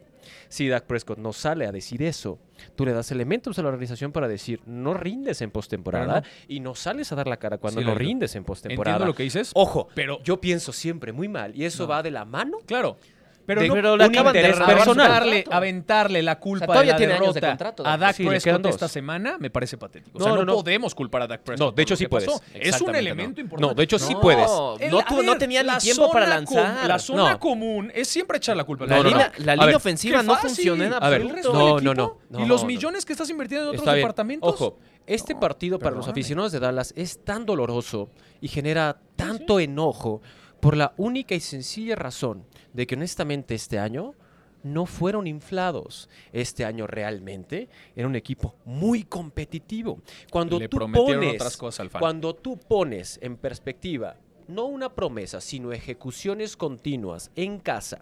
Si 0.48 0.68
Dak 0.68 0.84
Prescott 0.84 1.16
no 1.18 1.32
sale 1.32 1.64
a 1.64 1.70
decir 1.70 2.02
eso, 2.02 2.40
tú 2.74 2.84
le 2.84 2.92
das 2.92 3.12
elementos 3.12 3.56
a 3.56 3.62
la 3.62 3.68
organización 3.68 4.10
para 4.10 4.26
decir 4.26 4.60
no 4.66 4.94
rindes 4.94 5.40
en 5.42 5.52
postemporada 5.52 6.24
y 6.48 6.58
no 6.58 6.74
sales 6.74 7.12
a 7.12 7.14
dar 7.14 7.28
la 7.28 7.36
cara 7.36 7.58
cuando 7.58 7.80
Sí, 7.82 7.86
no 7.86 7.94
rindes 7.94 8.34
en 8.34 8.42
postemporada. 8.42 8.96
Entiendo 8.96 9.12
lo 9.12 9.16
que 9.16 9.22
dices. 9.22 9.52
Ojo, 9.54 9.86
pero 9.94 10.20
yo 10.24 10.40
pienso 10.40 10.72
siempre 10.72 11.12
muy 11.12 11.28
mal 11.28 11.54
y 11.56 11.64
eso 11.64 11.84
No. 11.84 11.90
va 11.90 12.02
de 12.02 12.10
la 12.10 12.24
mano 12.24 12.58
Claro. 12.66 12.98
Pero, 13.46 13.62
de- 13.62 13.68
no, 13.68 13.74
pero 13.74 13.94
un 13.94 14.02
interés 14.04 14.56
personal. 14.58 15.06
aventarle, 15.06 15.44
aventarle 15.50 16.22
la 16.22 16.38
culpa 16.38 16.64
O 16.64 16.66
sea, 16.66 16.66
todavía 16.68 16.92
de 16.92 16.92
la 16.92 16.96
tiene 16.98 17.12
años 17.14 17.34
de 17.34 17.40
derrota 17.40 17.56
contrato, 17.56 17.86
a 17.86 17.96
Dak. 17.98 18.14
Sí, 18.16 18.24
Prescott 18.24 18.66
esta 18.66 18.88
semana 18.88 19.36
me 19.38 19.50
parece 19.50 19.76
patético. 19.76 20.16
O 20.16 20.20
No, 20.20 20.24
sea, 20.26 20.34
no, 20.34 20.40
no, 20.40 20.44
no. 20.44 20.54
podemos 20.62 20.94
culpar 20.94 21.22
a 21.22 21.26
Dak 21.26 21.42
Prescott. 21.42 21.66
No, 21.70 21.72
de 21.72 21.82
hecho 21.82 21.96
sí 21.96 22.06
puedes. 22.06 22.28
Es 22.54 22.80
un 22.80 22.94
elemento 22.94 23.36
no. 23.36 23.40
importante. 23.42 23.66
No, 23.68 23.74
de 23.74 23.82
hecho 23.82 23.98
sí 23.98 24.12
No, 24.14 24.20
puedes. 24.20 24.48
El- 24.78 24.90
no, 24.90 25.00
a 25.00 25.04
tuvo- 25.04 25.22
no 25.22 25.30
ver, 25.32 25.38
tenía 25.38 25.62
ni 25.62 25.78
tiempo 25.78 26.10
para 26.12 26.26
lanzar. 26.26 26.86
la 26.86 26.98
zona 26.98 27.32
No. 27.32 27.38
común 27.40 27.90
es 27.94 28.06
siempre 28.08 28.36
echar 28.38 28.56
la 28.56 28.64
culpa. 28.64 28.84
al 28.84 28.90
La, 28.90 28.96
No, 28.98 29.02
no, 29.02 29.08
línea, 29.10 29.32
no. 29.38 29.44
la 29.44 29.52
A 29.52 29.54
línea 29.56 29.66
ver, 29.66 29.76
ofensiva 29.76 30.22
no 30.22 30.34
fácil. 30.34 30.50
funcionó 30.50 30.84
en 30.84 30.92
A 30.94 31.08
ver, 31.08 31.22
absoluto. 31.22 31.52
no, 31.52 31.80
no, 31.80 31.94
no, 31.94 32.40
Y 32.44 32.46
los 32.46 32.62
no. 32.62 32.66
millones 32.68 33.04
que 33.04 33.12
estás 33.12 33.28
invirtiendo 33.30 33.72
en 33.72 33.78
otros 33.80 33.94
departamentos. 33.94 34.54
Ojo, 34.54 34.78
este 35.06 35.34
No, 35.34 35.40
partido 35.40 35.78
para 35.78 35.96
los 35.96 36.06
aficionados 36.08 36.52
de 36.52 36.60
Dallas 36.60 36.92
es 36.96 37.24
tan 37.24 37.44
doloroso 37.46 38.10
y 38.40 38.48
genera 38.48 38.98
tanto 39.16 39.58
enojo 39.60 40.22
por 40.60 40.76
la 40.76 40.94
única 40.96 41.34
y 41.34 41.40
sencilla 41.40 41.96
razón 41.96 42.44
de 42.72 42.86
que 42.86 42.94
honestamente 42.94 43.54
este 43.54 43.78
año 43.78 44.14
no 44.62 44.86
fueron 44.86 45.26
inflados. 45.26 46.08
Este 46.32 46.64
año 46.64 46.86
realmente 46.86 47.68
era 47.96 48.06
un 48.06 48.16
equipo 48.16 48.56
muy 48.64 49.04
competitivo. 49.04 50.00
Cuando 50.30 50.58
Le 50.58 50.68
tú 50.68 50.78
pones, 50.92 51.34
otras 51.34 51.56
cosas 51.56 51.80
al 51.80 51.90
fan. 51.90 52.00
cuando 52.00 52.34
tú 52.34 52.58
pones 52.58 53.18
en 53.22 53.36
perspectiva 53.36 54.16
no 54.48 54.64
una 54.66 54.94
promesa, 54.94 55.40
sino 55.40 55.72
ejecuciones 55.72 56.56
continuas 56.56 57.30
en 57.36 57.58
casa, 57.60 58.00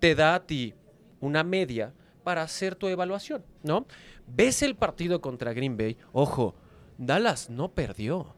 te 0.00 0.14
da 0.14 0.34
a 0.34 0.46
ti 0.46 0.74
una 1.20 1.44
media 1.44 1.94
para 2.24 2.42
hacer 2.42 2.74
tu 2.74 2.88
evaluación, 2.88 3.44
¿no? 3.62 3.86
Ves 4.26 4.62
el 4.62 4.74
partido 4.74 5.20
contra 5.20 5.52
Green 5.52 5.76
Bay, 5.76 5.96
ojo, 6.12 6.54
Dallas 6.98 7.48
no 7.48 7.72
perdió. 7.72 8.34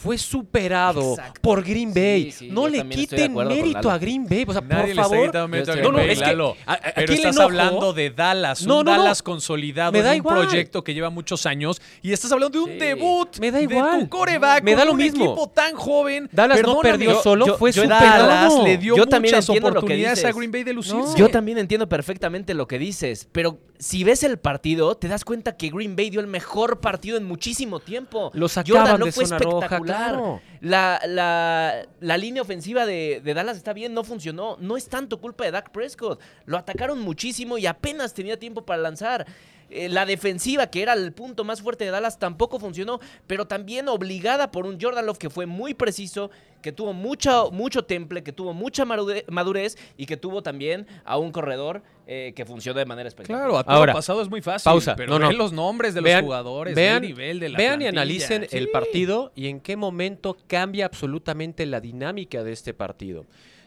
Fue 0.00 0.16
superado 0.16 1.10
Exacto. 1.14 1.40
por 1.42 1.64
Green 1.64 1.92
Bay. 1.92 2.30
sí, 2.30 2.48
no 2.52 2.68
le 2.68 2.84
de 2.84 2.88
quiten 2.88 3.34
mérito 3.34 3.90
a 3.90 3.98
Green 3.98 4.26
Bay. 4.28 4.44
O 4.46 4.52
sea, 4.52 4.60
Nadie 4.60 4.76
por 4.76 4.84
le 4.86 4.90
está 4.92 5.02
favor. 5.02 5.26
quitando 5.26 5.48
mérito 5.48 5.72
a 5.72 5.74
Yo 5.74 5.80
Green 5.80 5.82
estoy- 5.82 5.82
No, 5.82 5.92
no, 5.92 5.98
Bay, 5.98 6.10
es 6.12 6.18
que 6.20 6.26
Lalo. 6.26 6.56
a- 6.66 6.72
a- 6.72 6.74
aquí 6.76 6.92
pero 6.94 7.12
estás 7.14 7.34
enojo- 7.36 7.42
hablando 7.44 7.92
de 7.92 8.10
Dallas, 8.10 8.66
No, 8.66 8.78
un 8.78 8.84
no, 8.84 8.92
no. 8.96 8.98
Dallas 9.02 9.22
consolidado 9.24 9.90
Me 9.90 10.02
da 10.02 10.10
en 10.14 10.20
un 10.20 10.26
igual. 10.26 10.46
proyecto 10.46 10.84
que 10.84 10.94
lleva 10.94 11.10
muchos 11.10 11.46
años 11.46 11.82
y 12.00 12.12
estás 12.12 12.30
hablando 12.30 12.56
de 12.58 12.64
un 12.64 12.70
Sí. 12.70 12.78
debut 12.78 13.38
Me 13.40 13.50
da 13.50 13.58
de 13.58 13.64
igual. 13.64 14.00
tu 14.00 14.08
coreback 14.08 14.62
Me 14.62 14.76
da 14.76 14.84
lo 14.84 14.92
un 14.92 14.98
mismo. 14.98 15.24
equipo 15.24 15.48
tan 15.48 15.74
joven. 15.74 16.28
Dallas 16.32 16.58
no 16.58 16.62
Perdóname, 16.62 16.88
perdió 16.90 17.10
yo- 17.14 17.22
solo, 17.22 17.46
yo- 17.46 17.58
fue 17.58 17.72
yo- 17.72 17.82
superado. 17.82 18.26
Dallas 18.28 18.54
le 18.62 18.78
dio 18.78 18.96
Yo 18.96 19.06
también 19.06 19.34
muchas 19.34 19.48
entiendo 19.48 19.68
lo 19.68 19.72
que 19.74 19.78
oportunidades 19.80 20.24
a. 20.24 20.32
Green 20.32 20.52
Bay 20.52 20.62
de 20.62 20.72
lucirse. 20.74 20.96
No. 21.10 21.16
Yo 21.16 21.28
también 21.28 21.58
entiendo 21.58 21.88
perfectamente 21.88 22.54
lo 22.54 22.68
que 22.68 22.78
dices, 22.78 23.28
pero 23.32 23.58
si 23.78 24.02
ves 24.04 24.22
el 24.24 24.38
partido, 24.38 24.96
te 24.96 25.06
das 25.08 25.24
cuenta 25.24 25.56
que 25.56 25.70
Green 25.70 25.94
Bay 25.96 26.10
dio 26.10 26.20
el 26.20 26.26
mejor 26.26 26.80
partido 26.80 27.16
en 27.16 27.24
muchísimo 27.24 27.80
tiempo. 27.80 28.30
Lo 28.34 28.48
Jordan 28.48 28.98
no 29.00 29.06
de 29.06 29.12
fue 29.12 29.26
zona 29.26 29.38
roja, 29.38 29.56
espectacular. 29.66 30.10
claro. 30.14 30.40
La, 30.60 31.00
la- 31.06 31.86
la 32.00 32.16
línea 32.16 32.42
ofensiva 32.42 32.86
de, 32.86 33.20
de 33.24 33.34
Dallas 33.34 33.56
está 33.56 33.72
bien, 33.72 33.94
no 33.94 34.02
funcionó. 34.04 34.56
No 34.60 34.76
es 34.76 34.88
tanto 34.88 35.20
culpa 35.20 35.44
de 35.44 35.52
Dak 35.52 35.70
Prescott. 35.70 36.20
Lo 36.44 36.58
atacaron 36.58 37.00
muchísimo 37.00 37.58
y 37.58 37.66
apenas 37.66 38.14
tenía 38.14 38.38
tiempo 38.38 38.66
para 38.66 38.82
lanzar. 38.82 39.26
Eh, 39.70 39.88
la 39.88 40.06
defensiva, 40.06 40.68
que 40.68 40.80
era 40.82 40.94
el 40.94 41.12
punto 41.12 41.44
más 41.44 41.60
fuerte 41.60 41.84
de 41.84 41.90
Dallas, 41.90 42.18
tampoco 42.18 42.58
funcionó, 42.58 43.00
pero 43.26 43.46
también 43.46 43.88
obligada 43.88 44.50
por 44.50 44.64
un 44.66 44.80
Jordan 44.80 45.04
Love 45.04 45.18
que 45.18 45.28
fue 45.30 45.44
muy 45.46 45.74
preciso, 45.74 46.30
que 46.62 46.72
tuvo 46.72 46.92
mucho, 46.94 47.50
mucho 47.52 47.84
temple, 47.84 48.22
que 48.22 48.32
tuvo 48.32 48.54
mucha 48.54 48.84
madurez 48.84 49.76
y 49.96 50.06
que 50.06 50.16
tuvo 50.16 50.42
también 50.42 50.86
a 51.04 51.18
un 51.18 51.30
corredor 51.32 51.82
eh, 52.06 52.32
que 52.34 52.44
funcionó 52.46 52.78
de 52.78 52.86
manera 52.86 53.08
espectacular. 53.08 53.42
Claro, 53.44 53.58
a 53.58 53.64
todo 53.64 53.76
Ahora, 53.76 53.92
pasado 53.92 54.22
es 54.22 54.30
muy 54.30 54.40
fácil. 54.40 54.64
pausa. 54.64 54.96
Pero 54.96 55.18
No, 55.18 55.30
los 55.32 55.52
nombres 55.52 55.92
de 55.94 56.00
Vean- 56.00 56.20
los 56.22 56.24
jugadores, 56.26 56.74
vean, 56.74 57.00
ve 57.02 57.06
el 57.08 57.12
nivel 57.14 57.40
de 57.40 57.48
la 57.50 57.58
vean 57.58 57.82
y 57.82 57.86
analicen 57.86 58.46
el 58.50 58.70
partido 58.70 59.32
y 59.36 59.48
en 59.48 59.60
qué 59.60 59.76
momento 59.76 60.36
cambia 60.46 60.86
absolutamente 60.86 61.66
la 61.66 61.80
dinámica 61.80 62.42
de 62.42 62.52
este 62.52 62.72
partido. 62.74 63.26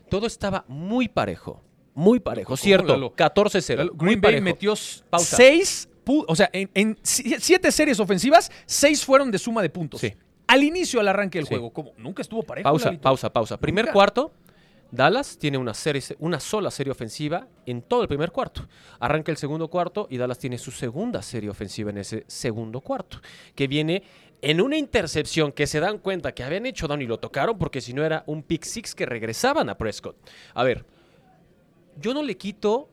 Todo 0.10 0.26
estaba 0.28 0.66
muy 0.68 1.08
parejo, 1.08 1.62
muy 1.94 2.20
parejo, 2.20 2.48
¿Cómo, 2.48 2.58
cierto, 2.58 2.94
Lalo? 2.94 3.14
14-0. 3.16 3.76
Lalo, 3.78 3.94
muy 3.94 4.06
Green 4.08 4.22
Bay 4.22 4.32
parejo. 4.34 4.44
metió 4.44 4.74
s- 4.74 5.04
Pausa. 5.10 5.38
seis, 5.38 5.88
pu- 5.88 5.91
o 6.06 6.36
sea, 6.36 6.50
en, 6.54 6.70
en 6.74 6.98
si- 7.04 7.36
siete 7.40 7.72
series 7.72 8.00
ofensivas, 8.00 8.52
seis 8.66 9.06
fueron 9.06 9.32
de 9.32 9.38
suma 9.38 9.62
de 9.62 9.70
puntos. 9.70 10.02
Sí. 10.02 10.14
Al 10.48 10.64
inicio, 10.64 11.00
al 11.00 11.08
arranque 11.08 11.38
del 11.38 11.46
Sí. 11.46 11.50
juego, 11.54 11.72
como 11.72 11.94
nunca 11.98 12.22
estuvo 12.22 12.44
parejo. 12.44 12.64
Pausa, 12.64 12.92
pausa, 13.00 13.32
pausa. 13.32 13.58
Primer 13.58 13.92
cuarto, 13.92 14.34
Dallas 14.92 15.38
tiene 15.38 15.58
una, 15.58 15.74
serie, 15.74 16.02
una 16.20 16.42
sola 16.42 16.70
serie 16.70 16.92
ofensiva 16.92 17.48
en 17.66 17.82
todo 17.82 18.02
el 18.02 18.10
primer 18.10 18.32
cuarto. 18.32 18.68
Arranca 19.00 19.32
el 19.32 19.38
segundo 19.38 19.70
cuarto 19.70 20.08
y 20.10 20.18
Dallas 20.18 20.38
tiene 20.38 20.58
su 20.58 20.72
segunda 20.72 21.22
serie 21.22 21.50
ofensiva 21.50 21.92
en 21.92 22.00
ese 22.00 22.26
segundo 22.28 22.82
cuarto, 22.82 23.22
que 23.56 23.68
viene 23.68 24.04
en 24.42 24.60
una 24.60 24.76
intercepción 24.76 25.54
que 25.54 25.66
se 25.68 25.80
dan 25.80 26.00
cuenta 26.00 26.34
que 26.34 26.44
habían 26.44 26.66
hecho 26.66 26.88
down 26.90 27.02
y 27.02 27.06
lo 27.06 27.20
tocaron 27.20 27.58
porque 27.58 27.80
si 27.80 27.94
no 27.94 28.04
era 28.04 28.24
un 28.26 28.44
pick 28.44 28.64
six 28.66 28.94
que 28.94 29.06
regresaban 29.06 29.70
a 29.70 29.78
Prescott. 29.78 30.18
A 30.56 30.64
ver, 30.64 30.84
yo 31.98 32.14
no 32.14 32.22
le 32.24 32.36
quito 32.36 32.90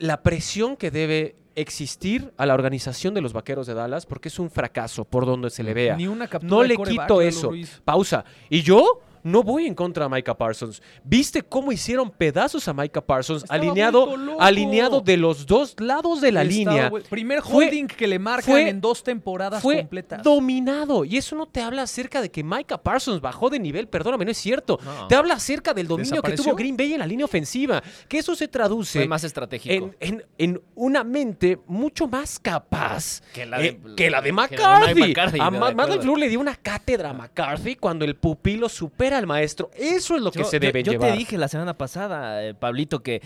la 0.00 0.22
presión 0.22 0.76
que 0.76 0.90
debe 0.90 1.36
existir 1.56 2.32
a 2.36 2.46
la 2.46 2.54
organización 2.54 3.14
de 3.14 3.20
los 3.20 3.32
Vaqueros 3.32 3.66
de 3.66 3.74
Dallas 3.74 4.06
porque 4.06 4.28
es 4.28 4.38
un 4.38 4.50
fracaso 4.50 5.04
por 5.04 5.26
donde 5.26 5.50
se 5.50 5.62
le 5.62 5.74
vea. 5.74 5.96
Ni 5.96 6.06
una 6.06 6.28
captura 6.28 6.50
No 6.50 6.62
de 6.62 6.68
le 6.68 6.76
quito 6.76 7.20
eso. 7.20 7.52
Pausa. 7.84 8.24
¿Y 8.50 8.62
yo? 8.62 9.00
No 9.24 9.42
voy 9.42 9.66
en 9.66 9.74
contra 9.74 10.04
de 10.08 10.14
Micah 10.14 10.34
Parsons. 10.36 10.80
¿Viste 11.02 11.42
cómo 11.42 11.72
hicieron 11.72 12.10
pedazos 12.10 12.68
a 12.68 12.72
Micah 12.74 13.00
Parsons? 13.00 13.42
Estaba 13.42 13.60
alineado, 13.60 14.14
alineado 14.38 15.00
de 15.00 15.16
los 15.16 15.46
dos 15.46 15.74
lados 15.80 16.20
de 16.20 16.30
la 16.30 16.42
Estaba, 16.42 16.54
línea. 16.76 16.92
Primer 17.10 17.40
Fue- 17.42 17.64
holding 17.66 17.86
que 17.86 18.06
le 18.06 18.18
marcan 18.18 18.44
fue- 18.52 18.68
en 18.68 18.80
dos 18.82 19.02
temporadas 19.02 19.62
Fue 19.62 19.78
completas. 19.78 20.22
dominado. 20.22 21.04
Y 21.06 21.16
eso 21.16 21.34
no 21.36 21.46
te 21.46 21.62
habla 21.62 21.82
acerca 21.82 22.20
de 22.20 22.30
que 22.30 22.44
Micah 22.44 22.76
Parsons 22.78 23.20
bajó 23.20 23.48
de 23.50 23.58
nivel. 23.58 23.88
Perdóname, 23.88 24.24
no 24.26 24.30
es 24.30 24.36
cierto. 24.38 24.78
No. 24.84 25.08
Te 25.08 25.14
habla 25.14 25.34
acerca 25.34 25.72
del 25.74 25.88
dominio 25.88 26.20
que 26.22 26.32
tuvo 26.32 26.54
Green 26.54 26.76
Bay 26.76 26.92
en 26.92 26.98
la 27.00 27.06
línea 27.06 27.24
ofensiva. 27.24 27.82
Que 28.08 28.18
eso 28.18 28.34
se 28.34 28.46
traduce 28.46 28.98
Fue 29.00 29.08
más 29.08 29.24
estratégico. 29.24 29.90
en, 30.00 30.14
en- 30.18 30.24
en 30.36 30.62
una 30.74 31.02
mente 31.02 31.58
mucho 31.66 32.06
más 32.06 32.38
capaz 32.38 33.22
Que 33.32 33.46
la 33.46 33.58
de- 33.58 33.68
eh, 33.68 33.80
que 33.80 33.88
la 33.88 33.94
de 33.94 33.96
que 33.96 34.10
la 34.10 34.22
de 34.22 34.32
McCarthy. 34.32 34.94
Mike 34.94 35.08
McCarthy, 35.08 35.40
a 35.40 35.44
de 35.44 35.50
Ma- 35.50 35.56
acuerdo. 35.68 35.76
Matt 35.76 35.88
LaFleur 35.96 36.18
le 36.18 36.28
dio 36.28 36.40
una 36.40 36.56
cátedra 36.56 37.10
a 37.10 37.12
McCarthy 37.14 37.76
cuando 37.76 38.04
el 38.04 38.16
pupilo 38.16 38.68
supera 38.68 39.13
al 39.14 39.26
maestro. 39.26 39.70
Eso 39.76 40.16
es 40.16 40.22
lo 40.22 40.30
que 40.32 40.40
Yo- 40.40 40.44
se 40.44 40.56
yo- 40.56 40.60
deben 40.60 40.84
yo, 40.84 40.92
llevar. 40.92 41.12
te 41.12 41.16
dije 41.18 41.38
la 41.38 41.48
semana 41.48 41.76
pasada, 41.76 42.44
eh, 42.44 42.54
Pablito, 42.54 43.02
que 43.02 43.22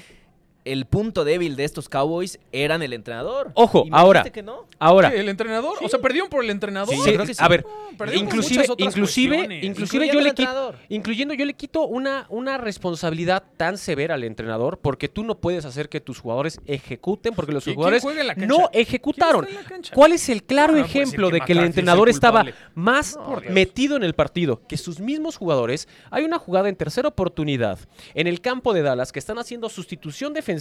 el 0.72 0.84
punto 0.86 1.24
débil 1.24 1.56
de 1.56 1.64
estos 1.64 1.88
Cowboys 1.88 2.38
eran 2.52 2.82
el 2.82 2.92
entrenador. 2.92 3.50
Ojo, 3.54 3.84
Y 3.86 3.90
me 3.90 3.96
ahora. 3.98 4.20
dijiste 4.20 4.40
que 4.40 4.42
no. 4.42 4.66
Ahora, 4.78 5.08
¿El 5.08 5.28
entrenador? 5.28 5.76
O 5.82 5.88
sea, 5.88 5.98
perdieron 6.00 6.28
por 6.30 6.44
el 6.44 6.50
entrenador. 6.50 6.94
Sí, 6.94 7.00
Yo 7.04 7.12
creo 7.14 7.26
que 7.26 7.34
sí. 7.34 7.42
a 7.42 7.48
ver, 7.48 7.64
No, 7.64 8.14
inclusive, 8.14 8.64
inclusive, 8.78 9.36
cuestiones. 9.36 9.64
inclusive 9.64 10.04
Incluyendo 10.06 10.12
yo 10.12 10.20
le 10.20 10.34
quito, 10.34 10.74
incluyendo 10.88 11.34
yo 11.34 11.44
le 11.44 11.54
quito 11.54 11.86
una, 11.86 12.26
una 12.28 12.58
responsabilidad 12.58 13.42
tan 13.56 13.76
severa 13.78 14.14
al 14.14 14.24
entrenador 14.24 14.78
porque 14.78 15.08
tú 15.08 15.24
no 15.24 15.38
puedes 15.38 15.64
hacer 15.64 15.88
que 15.88 16.00
tus 16.00 16.20
jugadores 16.20 16.60
ejecuten 16.66 17.34
porque 17.34 17.52
los 17.52 17.64
¿Quién- 17.64 17.74
jugadores 17.76 18.04
no 18.36 18.68
ejecutaron. 18.72 19.46
¿Cuál 19.94 20.12
es 20.12 20.28
el 20.28 20.42
claro 20.44 20.74
No, 20.74 20.78
no 20.80 20.84
puedes 20.86 20.96
ejemplo 21.08 21.30
de 21.30 21.40
que 21.40 21.46
que 21.46 21.52
el 21.52 21.58
entrenador 21.60 22.08
estaba 22.08 22.44
más 22.74 23.16
No, 23.16 23.40
metido 23.50 23.96
en 23.96 24.04
el 24.04 24.14
partido 24.14 24.60
que 24.68 24.76
sus 24.76 25.00
mismos 25.00 25.36
jugadores? 25.36 25.88
Hay 26.10 26.24
una 26.24 26.38
jugada 26.38 26.68
en 26.68 26.76
tercera 26.76 27.08
oportunidad 27.08 27.78
en 28.14 28.26
el 28.26 28.40
campo 28.40 28.74
de 28.74 28.82
Dallas 28.82 29.12
que 29.12 29.18
están 29.18 29.38
haciendo 29.38 29.68
sustitución 29.68 30.32
defensiva. 30.34 30.57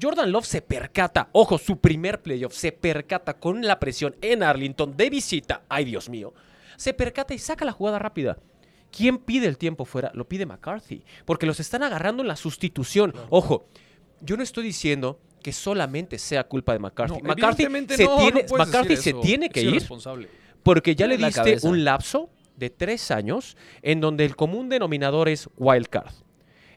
Jordan 0.00 0.32
Love 0.32 0.46
se 0.46 0.62
percata, 0.62 1.28
ojo, 1.32 1.58
su 1.58 1.78
primer 1.78 2.22
playoff, 2.22 2.54
se 2.54 2.72
percata 2.72 3.34
con 3.34 3.62
la 3.62 3.78
presión 3.78 4.16
en 4.20 4.42
Arlington 4.42 4.96
de 4.96 5.10
visita. 5.10 5.62
Ay, 5.68 5.84
Dios 5.84 6.08
mío. 6.08 6.34
Se 6.76 6.94
percata 6.94 7.34
y 7.34 7.38
saca 7.38 7.64
la 7.64 7.72
jugada 7.72 7.98
rápida. 7.98 8.38
¿Quién 8.90 9.18
pide 9.18 9.46
el 9.46 9.56
tiempo 9.56 9.84
fuera? 9.84 10.10
Lo 10.14 10.28
pide 10.28 10.44
McCarthy, 10.44 11.02
porque 11.24 11.46
los 11.46 11.60
están 11.60 11.82
agarrando 11.82 12.22
en 12.22 12.28
la 12.28 12.36
sustitución. 12.36 13.14
Ojo, 13.30 13.66
yo 14.20 14.36
no 14.36 14.42
estoy 14.42 14.64
diciendo 14.64 15.18
que 15.42 15.52
solamente 15.52 16.18
sea 16.18 16.44
culpa 16.44 16.72
de 16.72 16.78
McCarthy. 16.78 17.20
No, 17.22 17.28
McCarthy, 17.28 17.64
se, 17.88 18.04
no, 18.04 18.18
tiene, 18.18 18.46
no 18.48 18.56
McCarthy 18.56 18.96
se 18.96 19.12
tiene 19.14 19.48
que 19.48 19.62
ir 19.62 19.82
porque 20.62 20.94
ya 20.94 21.06
le 21.06 21.16
diste 21.16 21.58
un 21.62 21.84
lapso 21.84 22.30
de 22.56 22.70
tres 22.70 23.10
años 23.10 23.56
en 23.82 24.00
donde 24.00 24.24
el 24.24 24.36
común 24.36 24.68
denominador 24.68 25.28
es 25.28 25.48
wild 25.56 25.88
card. 25.88 26.12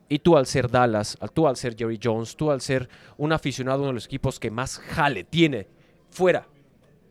Y 0.07 0.19
tú 0.19 0.37
al 0.37 0.45
ser 0.45 0.69
Dallas, 0.69 1.17
al- 1.19 1.31
tú 1.31 1.47
al 1.47 1.55
ser 1.55 1.75
Jerry 1.75 1.99
Jones, 2.01 2.35
tú 2.35 2.51
al 2.51 2.61
ser 2.61 2.87
un 3.17 3.31
aficionado 3.33 3.77
a 3.79 3.81
uno 3.81 3.87
de 3.87 3.93
los 3.95 4.05
equipos 4.05 4.39
que 4.39 4.51
más 4.51 4.77
jale 4.77 5.23
tiene 5.23 5.67
fuera 6.11 6.47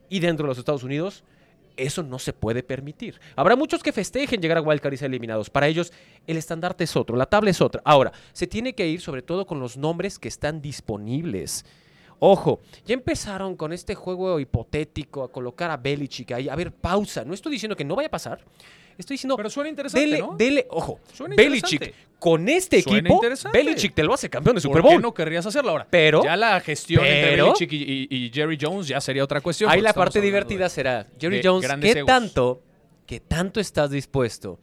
y 0.08 0.20
dentro 0.20 0.44
de 0.44 0.48
los 0.48 0.58
Estados 0.58 0.84
Unidos, 0.84 1.24
eso 1.76 2.04
no 2.04 2.20
se 2.20 2.32
puede 2.32 2.62
permitir. 2.62 3.20
Habrá 3.34 3.56
muchos 3.56 3.82
que 3.82 3.90
festejen 3.92 4.40
llegar 4.40 4.58
a 4.58 4.62
Wildcard 4.62 4.92
y 4.92 4.96
ser 4.96 5.08
eliminados. 5.10 5.50
Para 5.50 5.66
ellos, 5.66 5.92
el 6.28 6.36
estandarte 6.36 6.84
es 6.84 6.94
otro, 6.94 7.16
la 7.16 7.26
tabla 7.26 7.50
es 7.50 7.60
otra. 7.60 7.82
Ahora, 7.84 8.12
se 8.32 8.46
tiene 8.46 8.74
que 8.74 8.86
ir 8.86 9.00
sobre 9.00 9.22
todo 9.22 9.44
con 9.44 9.58
los 9.58 9.76
nombres 9.76 10.20
que 10.20 10.28
están 10.28 10.62
disponibles. 10.62 11.64
Ojo, 12.20 12.60
ya 12.86 12.94
empezaron 12.94 13.56
con 13.56 13.72
este 13.72 13.96
juego 13.96 14.38
hipotético 14.38 15.24
a 15.24 15.32
colocar 15.32 15.70
a 15.72 15.76
Belichick 15.76 16.30
ahí. 16.30 16.48
A 16.48 16.54
ver, 16.54 16.72
pausa. 16.72 17.24
No 17.24 17.34
estoy 17.34 17.50
diciendo 17.52 17.74
que 17.74 17.84
no 17.84 17.96
vaya 17.96 18.06
a 18.06 18.10
pasar. 18.12 18.40
Estoy 18.98 19.14
diciendo, 19.14 19.36
Pero 19.36 19.50
suena 19.50 19.70
interesante, 19.70 20.00
dele, 20.06 20.18
¿no? 20.20 20.36
dele, 20.36 20.66
ojo, 20.70 21.00
Suena 21.12 21.34
Belichick 21.34 21.72
interesante. 21.82 22.06
con 22.18 22.48
este 22.48 22.80
Suena 22.82 22.98
equipo, 23.00 23.14
interesante. 23.14 23.58
Belichick 23.58 23.94
te 23.94 24.04
lo 24.04 24.14
hace 24.14 24.30
campeón 24.30 24.54
de 24.56 24.60
Super 24.62 24.80
¿Por 24.82 24.90
qué 24.90 24.94
Bowl. 24.96 25.02
no 25.02 25.12
querrías 25.14 25.44
hacerlo 25.46 25.70
ahora? 25.72 25.86
Pero- 25.90 26.22
ya 26.24 26.36
la 26.36 26.60
gestión 26.60 27.04
entre 27.04 27.30
pero- 27.32 27.46
Belichick 27.46 27.72
y, 27.72 27.76
y- 28.10 28.24
y 28.26 28.30
Jerry 28.32 28.58
Jones 28.60 28.86
ya 28.88 29.00
sería 29.00 29.24
otra 29.24 29.40
cuestión. 29.40 29.70
Ahí 29.70 29.80
la 29.80 29.92
parte 29.92 30.20
divertida 30.20 30.68
será, 30.68 31.06
Jerry 31.20 31.40
Jones, 31.42 31.68
¿qué 31.80 31.90
egos. 31.90 32.06
tanto, 32.06 32.62
¿qué 33.06 33.20
tanto 33.20 33.60
estás 33.60 33.90
dispuesto 33.90 34.58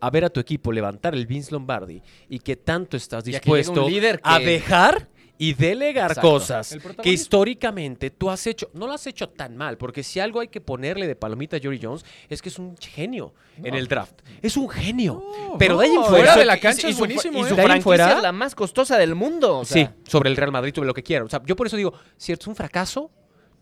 a 0.00 0.10
ver 0.10 0.24
a 0.24 0.30
tu 0.30 0.38
equipo 0.40 0.70
levantar 0.72 1.14
el 1.14 1.26
Vince 1.26 1.50
Lombardi 1.52 2.02
y 2.28 2.38
qué 2.38 2.56
tanto 2.56 2.96
estás 2.96 3.24
que 3.24 3.30
dispuesto 3.32 3.86
a 4.22 4.38
que- 4.38 4.44
dejar 4.44 5.08
y 5.40 5.54
delegar 5.54 6.10
Exacto. 6.10 6.30
cosas 6.30 6.76
que 7.00 7.10
históricamente 7.10 8.10
tú 8.10 8.28
has 8.28 8.44
hecho, 8.46 8.68
no 8.74 8.86
lo 8.88 8.92
has 8.92 9.06
hecho 9.06 9.28
tan 9.28 9.56
mal, 9.56 9.78
porque 9.78 10.02
si 10.02 10.18
algo 10.18 10.40
hay 10.40 10.48
que 10.48 10.60
ponerle 10.60 11.06
de 11.06 11.14
palomita 11.14 11.56
a 11.56 11.60
Jerry 11.60 11.78
Jones 11.80 12.04
es 12.28 12.42
que 12.42 12.48
es 12.48 12.58
un 12.58 12.76
genio 12.76 13.32
en 13.62 13.74
el 13.74 13.86
draft. 13.86 14.20
Es 14.42 14.56
un 14.56 14.68
genio. 14.68 15.24
pero 15.58 15.78
de 15.78 15.84
ahí 15.86 15.90
en 15.90 15.96
no, 15.96 16.04
fuera, 16.04 16.24
fuera 16.24 16.36
de 16.36 16.44
la 16.44 16.56
Y- 16.56 16.60
cancha 16.60 16.86
y 16.88 16.90
es 16.90 16.96
su- 16.96 17.00
buenísimo, 17.00 17.38
Y 17.38 17.42
¿eh? 17.42 17.48
su 17.50 17.54
De 17.54 17.60
ahí 17.62 17.66
en 17.66 17.70
franquicia 17.70 17.84
fuera- 17.84 18.16
es 18.16 18.22
la 18.22 18.32
más 18.32 18.54
costosa 18.54 18.98
del 18.98 19.14
mundo. 19.14 19.58
o 19.58 19.64
sea, 19.64 19.86
Sí, 19.86 20.10
sobre 20.10 20.28
el 20.30 20.36
Real 20.36 20.50
Madrid, 20.52 20.72
sobre 20.74 20.86
lo 20.88 20.94
que 20.94 21.02
quieran. 21.04 21.26
O 21.26 21.30
sea, 21.30 21.40
yo 21.46 21.54
por 21.56 21.66
eso 21.68 21.76
digo, 21.76 21.92
si 22.16 22.32
es 22.32 22.46
un 22.46 22.56
fracaso, 22.56 23.10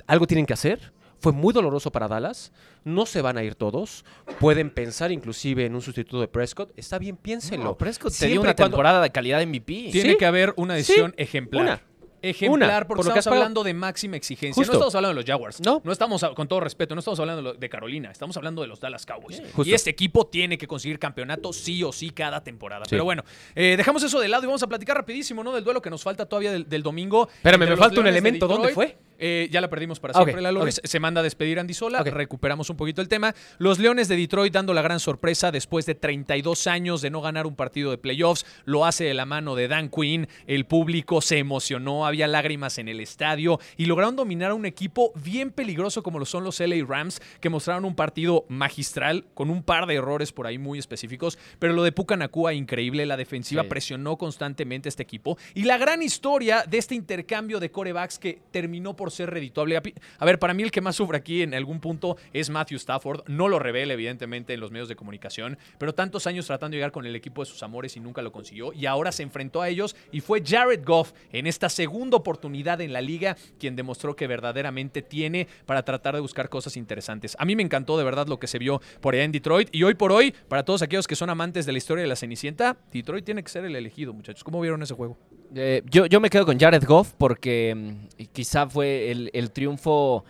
algo 0.07 0.27
tienen 0.27 0.47
que 0.47 0.55
hacer. 0.55 0.93
Fue 1.21 1.33
muy 1.33 1.53
doloroso 1.53 1.91
para 1.91 2.09
Dallas. 2.09 2.53
No 2.85 3.07
se 3.07 3.21
van 3.23 3.39
a 3.39 3.43
ir 3.43 3.55
todos. 3.55 4.05
Pueden 4.39 4.71
pensar 4.71 5.11
inclusive 5.13 5.65
en 5.65 5.75
un 5.75 5.83
sustituto 5.83 6.21
de 6.21 6.29
Prescott. 6.29 6.73
Está 6.77 6.99
bien, 6.99 7.17
piénsenlo. 7.17 7.65
No, 7.65 7.77
Prescott 7.79 8.13
te 8.13 8.19
Siempre 8.19 8.33
dio 8.33 8.41
una 8.43 8.55
cuando- 8.55 8.71
temporada 8.77 9.01
de 9.03 9.11
calidad 9.11 9.41
MVP. 9.43 9.89
Tiene 9.93 10.13
Sí. 10.13 10.17
que 10.19 10.27
haber 10.27 10.53
una 10.57 10.75
decisión 10.75 11.15
Sí. 11.17 11.23
ejemplar. 11.23 11.63
Una. 11.65 11.83
Ejemplar, 12.23 12.83
Una, 12.83 12.87
porque 12.87 12.99
por 12.99 13.07
lo 13.07 13.13
que 13.13 13.19
estamos 13.19 13.37
has 13.37 13.43
hablando 13.43 13.65
de 13.65 13.75
máxima 13.75 14.17
exigencia. 14.17 14.55
Justo. 14.55 14.73
No 14.73 14.79
estamos 14.79 14.95
hablando 14.95 15.15
de 15.15 15.23
los 15.23 15.25
Jaguars. 15.25 15.61
No. 15.61 15.81
No 15.85 15.93
estamos, 15.93 16.25
con 16.35 16.49
todo 16.49 16.61
respeto, 16.61 16.95
no 16.95 17.01
estamos 17.01 17.21
hablando 17.21 17.55
de 17.55 17.69
Carolina. 17.69 18.11
Estamos 18.11 18.37
hablando 18.37 18.63
de 18.63 18.69
los 18.69 18.81
Dallas 18.81 19.07
Cowboys. 19.07 19.43
Justo. 19.53 19.71
Y 19.71 19.75
este 19.75 19.91
equipo 19.91 20.27
tiene 20.27 20.59
que 20.59 20.67
conseguir 20.67 20.99
campeonato 20.99 21.53
sí 21.53 21.83
o 21.83 21.93
sí 21.93 22.11
cada 22.11 22.43
temporada. 22.43 22.85
Sí. 22.85 22.91
Pero 22.91 23.05
bueno, 23.05 23.23
eh, 23.55 23.75
dejamos 23.77 24.03
eso 24.03 24.21
de 24.21 24.29
lado 24.29 24.45
y 24.45 24.47
vamos 24.47 24.63
a 24.63 24.67
platicar 24.67 24.97
rapidísimo, 24.97 25.45
¿no? 25.45 25.53
Del 25.53 25.65
duelo 25.65 25.83
que 25.83 25.91
nos 25.91 26.03
falta 26.03 26.27
todavía 26.27 26.53
del, 26.53 26.69
del 26.69 26.83
domingo. 26.83 27.29
Espérame, 27.29 27.69
me 27.69 27.77
falta 27.77 28.01
un 28.01 28.07
elemento. 28.07 28.47
¿Dónde 28.47 28.71
fue? 28.71 28.97
Eh, 29.19 29.49
ya 29.51 29.61
la 29.61 29.69
perdimos 29.69 30.01
para 30.01 30.15
siempre, 30.15 30.43
la 30.43 30.53
Loris. 30.53 30.79
ok. 30.79 30.87
Se 30.87 31.01
manda 31.01 31.21
a 31.21 31.25
despedir 31.25 31.59
Andy 31.59 31.75
Sola. 31.75 32.03
Recuperamos 32.03 32.71
un 32.71 32.77
poquito 32.77 33.01
el 33.01 33.09
tema. 33.09 33.35
Los 33.59 33.79
Leones 33.79 34.09
de 34.09 34.17
Detroit 34.17 34.53
dando 34.53 34.75
la 34.75 34.83
gran 34.83 35.01
sorpresa 35.01 35.51
después 35.51 35.87
de 35.87 35.95
32 35.95 36.67
años 36.67 37.03
de 37.03 37.11
no 37.11 37.21
ganar 37.21 37.47
un 37.47 37.57
partido 37.57 37.91
de 37.91 37.99
playoffs. 37.99 38.45
Lo 38.65 38.85
hace 38.85 39.05
de 39.05 39.15
la 39.15 39.27
mano 39.27 39.55
de 39.55 39.69
Dan 39.69 39.89
Quinn. 39.89 40.29
El 40.47 40.67
público 40.67 41.21
se 41.21 41.39
emocionó, 41.39 42.07
había 42.07 42.16
lágrimas 42.27 42.79
en 42.79 42.89
el 42.89 43.01
estadio 43.01 43.59
y 43.77 43.87
lograron 43.87 44.17
dominar 44.17 44.53
a 44.53 44.55
un 44.55 44.65
equipo 44.67 45.13
bien 45.17 45.51
peligroso 45.51 46.03
como 46.03 46.19
lo 46.19 46.25
son 46.25 46.45
los 46.45 46.61
LA 46.61 46.85
Rams, 46.87 47.21
que 47.41 47.49
mostraron 47.49 47.85
un 47.85 47.95
partido 47.95 48.45
magistral 48.49 49.25
con 49.35 49.51
un 49.51 49.63
par 49.63 49.87
de 49.87 49.95
errores 49.95 50.33
por 50.33 50.47
ahí 50.47 50.59
muy 50.59 50.79
específicos. 50.79 51.39
Pero 51.59 51.73
lo 51.73 51.83
de 51.83 51.93
Puka 51.93 52.17
Nakua, 52.17 52.55
increíble. 52.55 53.07
La 53.07 53.17
defensiva 53.17 53.63
Sí. 53.63 53.69
presionó 53.69 54.17
constantemente 54.17 54.89
este 54.89 55.03
equipo. 55.03 55.37
Y 55.55 55.65
la 55.65 55.79
gran 55.79 56.03
historia 56.03 56.65
de 56.69 56.79
este 56.79 56.95
intercambio 56.95 57.59
de 57.61 57.71
corebacks 57.71 58.19
que 58.19 58.39
terminó 58.51 58.95
por 58.95 59.11
ser 59.11 59.31
redituable. 59.31 59.77
A 60.19 60.25
ver, 60.25 60.39
para 60.39 60.55
mí 60.55 60.63
el 60.63 60.71
que 60.71 60.81
más 60.81 60.97
sufre 60.97 61.17
aquí 61.19 61.43
en 61.43 61.55
algún 61.55 61.81
punto 61.81 62.17
es 62.33 62.51
Matthew 62.51 62.77
Stafford. 62.77 63.23
No 63.29 63.49
lo 63.49 63.59
revela, 63.59 63.95
evidentemente, 63.95 64.55
en 64.55 64.61
los 64.61 64.71
medios 64.71 64.89
de 64.89 64.95
comunicación, 64.97 65.59
pero 65.79 65.95
tantos 65.95 66.27
años 66.27 66.47
tratando 66.47 66.73
de 66.75 66.79
llegar 66.79 66.93
con 66.93 67.07
el 67.07 67.17
equipo 67.17 67.43
de 67.43 67.47
sus 67.51 67.63
amores 67.63 67.97
y 67.97 68.01
nunca 68.01 68.23
lo 68.23 68.31
consiguió. 68.31 68.73
Y 68.73 68.87
ahora 68.87 69.11
se 69.11 69.23
enfrentó 69.23 69.63
a 69.63 69.69
ellos 69.69 69.97
y 70.13 70.21
fue 70.21 70.43
Jared 70.47 70.85
Goff 70.85 71.13
en 71.33 71.47
esta 71.47 71.69
segunda 71.69 71.96
oportunidad 72.17 72.81
en 72.81 72.93
la 72.93 73.01
liga 73.01 73.37
quien 73.59 73.77
demostró 73.77 74.15
que 74.17 74.27
verdaderamente 74.27 75.03
tiene 75.03 75.47
para 75.67 75.83
tratar 75.85 76.15
de 76.15 76.21
buscar 76.21 76.49
cosas 76.49 76.77
interesantes. 76.77 77.37
A 77.39 77.45
mí 77.45 77.57
me 77.57 77.63
encantó 77.63 77.97
de 77.99 78.05
verdad 78.05 78.27
lo 78.27 78.39
que 78.39 78.47
se 78.47 78.59
vio 78.59 78.81
por 79.01 79.15
allá 79.15 79.25
en 79.25 79.33
Detroit. 79.33 79.69
Y 79.73 79.83
hoy 79.83 79.95
por 79.95 80.13
hoy, 80.13 80.35
para 80.49 80.65
todos 80.65 80.83
aquellos 80.83 81.07
que 81.07 81.17
son 81.17 81.31
amantes 81.31 81.67
de 81.67 81.73
la 81.73 81.79
historia 81.79 82.03
de 82.03 82.09
la 82.09 82.17
Cenicienta, 82.17 82.77
Detroit 82.93 83.25
tiene 83.25 83.43
que 83.43 83.49
ser 83.51 83.65
el 83.65 83.75
elegido, 83.77 84.13
muchachos. 84.13 84.45
¿Cómo 84.45 84.61
vieron 84.61 84.83
ese 84.83 84.95
juego? 84.95 85.17
Eh, 85.55 85.83
yo, 85.91 86.07
yo 86.07 86.21
me 86.21 86.29
quedo 86.31 86.45
con 86.45 86.59
Jared 86.59 86.85
Goff 86.85 87.13
porque 87.17 87.75
mm, 87.75 88.23
quizá 88.33 88.69
fue 88.69 89.11
el, 89.11 89.51
triunfo 89.53 90.25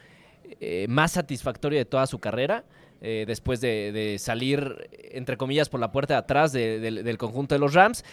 eh, 0.60 0.86
más 0.88 1.12
satisfactorio 1.12 1.78
de 1.78 1.84
toda 1.84 2.06
su 2.06 2.18
carrera. 2.18 2.64
eh, 3.02 3.24
después 3.26 3.60
de, 3.60 4.16
salir, 4.18 4.88
entre 5.12 5.36
comillas, 5.36 5.68
por 5.68 5.78
la 5.80 5.92
puerta 5.92 6.14
de 6.14 6.18
atrás 6.18 6.52
de- 6.52 6.80
del- 6.80 7.18
conjunto 7.18 7.54
de 7.54 7.58
los 7.58 7.74
Rams. 7.74 8.04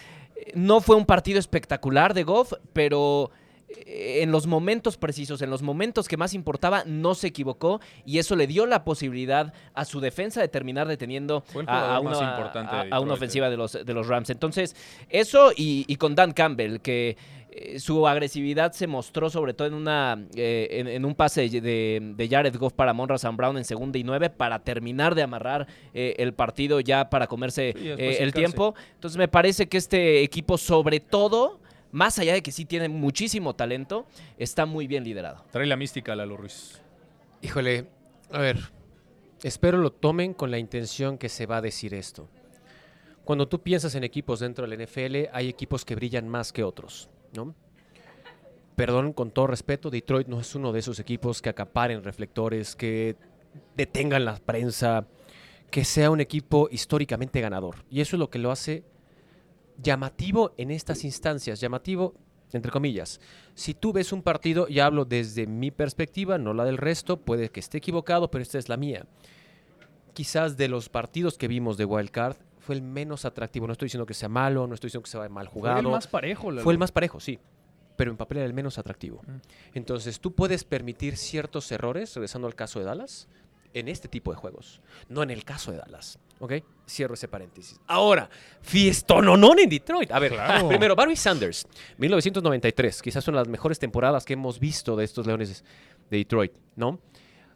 No 0.54 0.80
fue 0.82 0.94
un 0.96 1.06
partido 1.06 1.38
espectacular 1.38 2.12
de 2.12 2.22
Goff, 2.22 2.52
pero 2.74 3.30
en 3.86 4.30
los 4.32 4.46
momentos 4.46 4.96
precisos, 4.96 5.42
en 5.42 5.50
los 5.50 5.62
momentos 5.62 6.08
que 6.08 6.16
más 6.16 6.34
importaba, 6.34 6.84
no 6.86 7.14
se 7.14 7.28
equivocó 7.28 7.80
y 8.04 8.18
eso 8.18 8.36
le 8.36 8.46
dio 8.46 8.66
la 8.66 8.84
posibilidad 8.84 9.52
a 9.74 9.84
su 9.84 10.00
defensa 10.00 10.40
de 10.40 10.48
terminar 10.48 10.86
deteniendo 10.88 11.44
a, 11.70 12.00
una, 12.00 12.12
a- 12.68 12.96
a 12.96 13.00
ofensiva 13.14 13.50
de 13.50 13.56
los, 13.56 13.72
de 13.72 13.94
los 13.94 14.06
Rams. 14.06 14.30
Entonces, 14.30 14.74
eso 15.08 15.50
y, 15.56 15.84
y 15.88 15.96
con 15.96 16.14
Dan 16.14 16.32
Campbell, 16.32 16.78
que 16.78 17.16
eh, 17.56 17.78
su 17.78 18.06
agresividad 18.08 18.72
se 18.72 18.88
mostró 18.88 19.30
sobre 19.30 19.54
todo 19.54 19.68
en 19.68 19.74
una 19.74 20.18
eh, 20.34 20.66
en, 20.72 20.88
en 20.88 21.04
un 21.04 21.14
pase 21.14 21.48
de, 21.48 22.00
de 22.16 22.28
Jared 22.28 22.56
Goff 22.56 22.72
para 22.72 22.92
Monra 22.92 23.16
Sam 23.16 23.36
Brown 23.36 23.56
en 23.56 23.64
segunda 23.64 23.96
y 23.96 24.02
nueve 24.02 24.28
para 24.28 24.58
terminar 24.58 25.14
de 25.14 25.22
amarrar 25.22 25.68
eh, 25.92 26.16
el 26.18 26.34
partido 26.34 26.80
ya 26.80 27.08
para 27.10 27.28
comerse 27.28 27.68
eh, 27.76 27.96
el 28.20 28.32
tiempo. 28.32 28.74
Entonces 28.94 29.16
me 29.18 29.28
parece 29.28 29.68
que 29.68 29.76
este 29.76 30.22
equipo 30.24 30.58
sobre 30.58 30.98
todo, 30.98 31.60
más 31.94 32.18
allá 32.18 32.34
de 32.34 32.42
que 32.42 32.50
sí 32.50 32.64
tiene 32.64 32.88
muchísimo 32.88 33.54
talento, 33.54 34.04
está 34.36 34.66
muy 34.66 34.88
bien 34.88 35.04
liderado. 35.04 35.44
Trae 35.52 35.64
la 35.64 35.76
mística, 35.76 36.16
Lalo 36.16 36.36
Ruiz. 36.36 36.80
Híjole, 37.40 37.86
a 38.32 38.38
ver, 38.40 38.58
espero 39.44 39.78
lo 39.78 39.92
tomen 39.92 40.34
con 40.34 40.50
la 40.50 40.58
intención 40.58 41.18
que 41.18 41.28
se 41.28 41.46
va 41.46 41.58
a 41.58 41.60
decir 41.60 41.94
esto. 41.94 42.28
Cuando 43.24 43.46
tú 43.46 43.62
piensas 43.62 43.94
en 43.94 44.02
equipos 44.02 44.40
dentro 44.40 44.66
del 44.66 44.84
NFL, 44.84 45.28
hay 45.32 45.48
equipos 45.48 45.84
que 45.84 45.94
brillan 45.94 46.28
más 46.28 46.52
que 46.52 46.64
otros, 46.64 47.08
¿no? 47.32 47.54
Perdón, 48.74 49.12
con 49.12 49.30
todo 49.30 49.46
respeto, 49.46 49.88
Detroit 49.88 50.26
no 50.26 50.40
es 50.40 50.52
uno 50.56 50.72
de 50.72 50.80
esos 50.80 50.98
equipos 50.98 51.40
que 51.40 51.50
acaparen 51.50 52.02
reflectores, 52.02 52.74
que 52.74 53.14
detengan 53.76 54.24
la 54.24 54.34
prensa, 54.34 55.06
que 55.70 55.84
sea 55.84 56.10
un 56.10 56.20
equipo 56.20 56.68
históricamente 56.72 57.40
ganador. 57.40 57.84
Y 57.88 58.00
eso 58.00 58.16
es 58.16 58.18
lo 58.18 58.30
que 58.30 58.40
lo 58.40 58.50
hace 58.50 58.82
llamativo 59.76 60.54
en 60.56 60.70
estas 60.70 61.04
instancias, 61.04 61.60
llamativo 61.60 62.14
entre 62.52 62.70
comillas. 62.70 63.20
Si 63.54 63.74
tú 63.74 63.92
ves 63.92 64.12
un 64.12 64.22
partido, 64.22 64.66
y 64.68 64.80
hablo 64.80 65.04
desde 65.04 65.46
mi 65.46 65.70
perspectiva, 65.70 66.38
no 66.38 66.54
la 66.54 66.64
del 66.64 66.78
resto, 66.78 67.20
puede 67.20 67.50
que 67.50 67.60
esté 67.60 67.78
equivocado, 67.78 68.30
pero 68.30 68.42
esta 68.42 68.58
es 68.58 68.68
la 68.68 68.76
mía. 68.76 69.06
Quizás 70.12 70.56
de 70.56 70.68
los 70.68 70.88
partidos 70.88 71.36
que 71.36 71.48
vimos 71.48 71.76
de 71.76 71.84
Wild 71.84 72.10
Card 72.10 72.36
fue 72.60 72.76
el 72.76 72.82
menos 72.82 73.24
atractivo. 73.24 73.66
No 73.66 73.72
estoy 73.72 73.86
diciendo 73.86 74.06
que 74.06 74.14
sea 74.14 74.28
malo, 74.28 74.66
no 74.66 74.74
estoy 74.74 74.88
diciendo 74.88 75.02
que 75.02 75.10
sea 75.10 75.28
mal 75.28 75.48
jugado. 75.48 75.76
Fue 75.76 75.88
el 75.88 75.92
más 75.92 76.06
parejo, 76.06 76.50
Lalo. 76.50 76.62
Fue 76.62 76.72
el 76.72 76.78
más 76.78 76.92
parejo, 76.92 77.18
sí. 77.18 77.38
Pero 77.96 78.10
en 78.10 78.16
papel 78.16 78.38
era 78.38 78.46
el 78.46 78.54
menos 78.54 78.78
atractivo. 78.78 79.22
Mm. 79.26 79.36
Entonces, 79.74 80.20
tú 80.20 80.34
puedes 80.34 80.64
permitir 80.64 81.16
ciertos 81.16 81.70
errores, 81.72 82.14
regresando 82.14 82.46
al 82.46 82.54
caso 82.54 82.78
de 82.78 82.86
Dallas, 82.86 83.28
en 83.72 83.88
este 83.88 84.08
tipo 84.08 84.30
de 84.30 84.36
juegos. 84.36 84.80
No 85.08 85.22
en 85.22 85.30
el 85.30 85.44
caso 85.44 85.72
de 85.72 85.78
Dallas. 85.78 86.18
¿Ok? 86.44 86.52
Cierro 86.86 87.14
ese 87.14 87.26
paréntesis. 87.26 87.80
Ahora, 87.86 88.28
fiestononón 88.60 89.58
en 89.60 89.70
Detroit. 89.70 90.10
A 90.12 90.18
ver, 90.18 90.32
Claro. 90.32 90.68
primero, 90.68 90.94
Barry 90.94 91.16
Sanders, 91.16 91.66
1993. 91.96 93.00
Quizás 93.00 93.26
una 93.28 93.38
de 93.38 93.44
las 93.44 93.48
mejores 93.48 93.78
temporadas 93.78 94.26
que 94.26 94.34
hemos 94.34 94.60
visto 94.60 94.94
de 94.94 95.04
estos 95.04 95.26
Leones 95.26 95.64
de 96.10 96.18
Detroit, 96.18 96.52
¿no? 96.76 97.00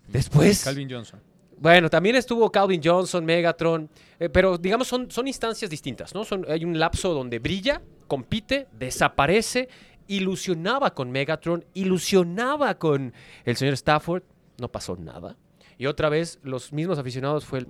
Después. 0.07 0.65
Calvin 0.65 0.89
Johnson. 0.91 1.21
Bueno, 1.59 1.91
también 1.91 2.17
estuvo 2.17 2.51
Calvin 2.51 2.81
Johnson, 2.83 3.27
Megatron, 3.27 3.91
eh, 4.19 4.31
pero 4.31 4.57
digamos 4.57 4.89
son, 4.89 5.11
son 5.11 5.29
instancias 5.29 5.71
distintas, 5.71 6.15
¿no? 6.15 6.25
Son, 6.25 6.47
hay 6.49 6.65
un 6.65 6.79
lapso 6.79 7.13
donde 7.13 7.41
brilla, 7.41 7.83
compite, 8.07 8.69
desaparece, 8.73 9.69
ilusionaba 10.07 10.95
con 10.95 11.11
Megatron, 11.11 11.65
ilusionaba 11.75 12.79
con 12.79 13.13
el 13.45 13.57
señor 13.57 13.75
Stafford, 13.75 14.23
no 14.57 14.69
pasó 14.73 14.97
nada. 14.97 15.37
Y 15.77 15.85
otra 15.87 16.09
vez 16.09 16.39
los 16.43 16.73
mismos 16.73 16.99
aficionados 16.99 17.45
fue 17.45 17.59
el... 17.59 17.67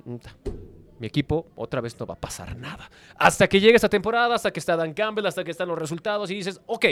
"Uta, 0.99 1.01
Mi 1.01 1.07
equipo 1.07 1.47
otra 1.57 1.81
vez 1.81 1.99
no 1.99 2.07
va 2.07 2.15
a 2.15 2.21
pasar 2.21 2.57
nada. 2.57 2.91
Hasta 3.17 3.49
que 3.49 3.61
llegue 3.61 3.77
esta 3.77 3.89
temporada, 3.89 4.35
hasta 4.35 4.51
que 4.53 4.61
está 4.61 4.77
Dan 4.77 4.93
Campbell, 4.95 5.27
hasta 5.27 5.45
que 5.45 5.51
están 5.51 5.69
los 5.69 5.79
resultados 5.79 6.31
y 6.31 6.35
dices, 6.35 6.61
ok, 6.67 6.87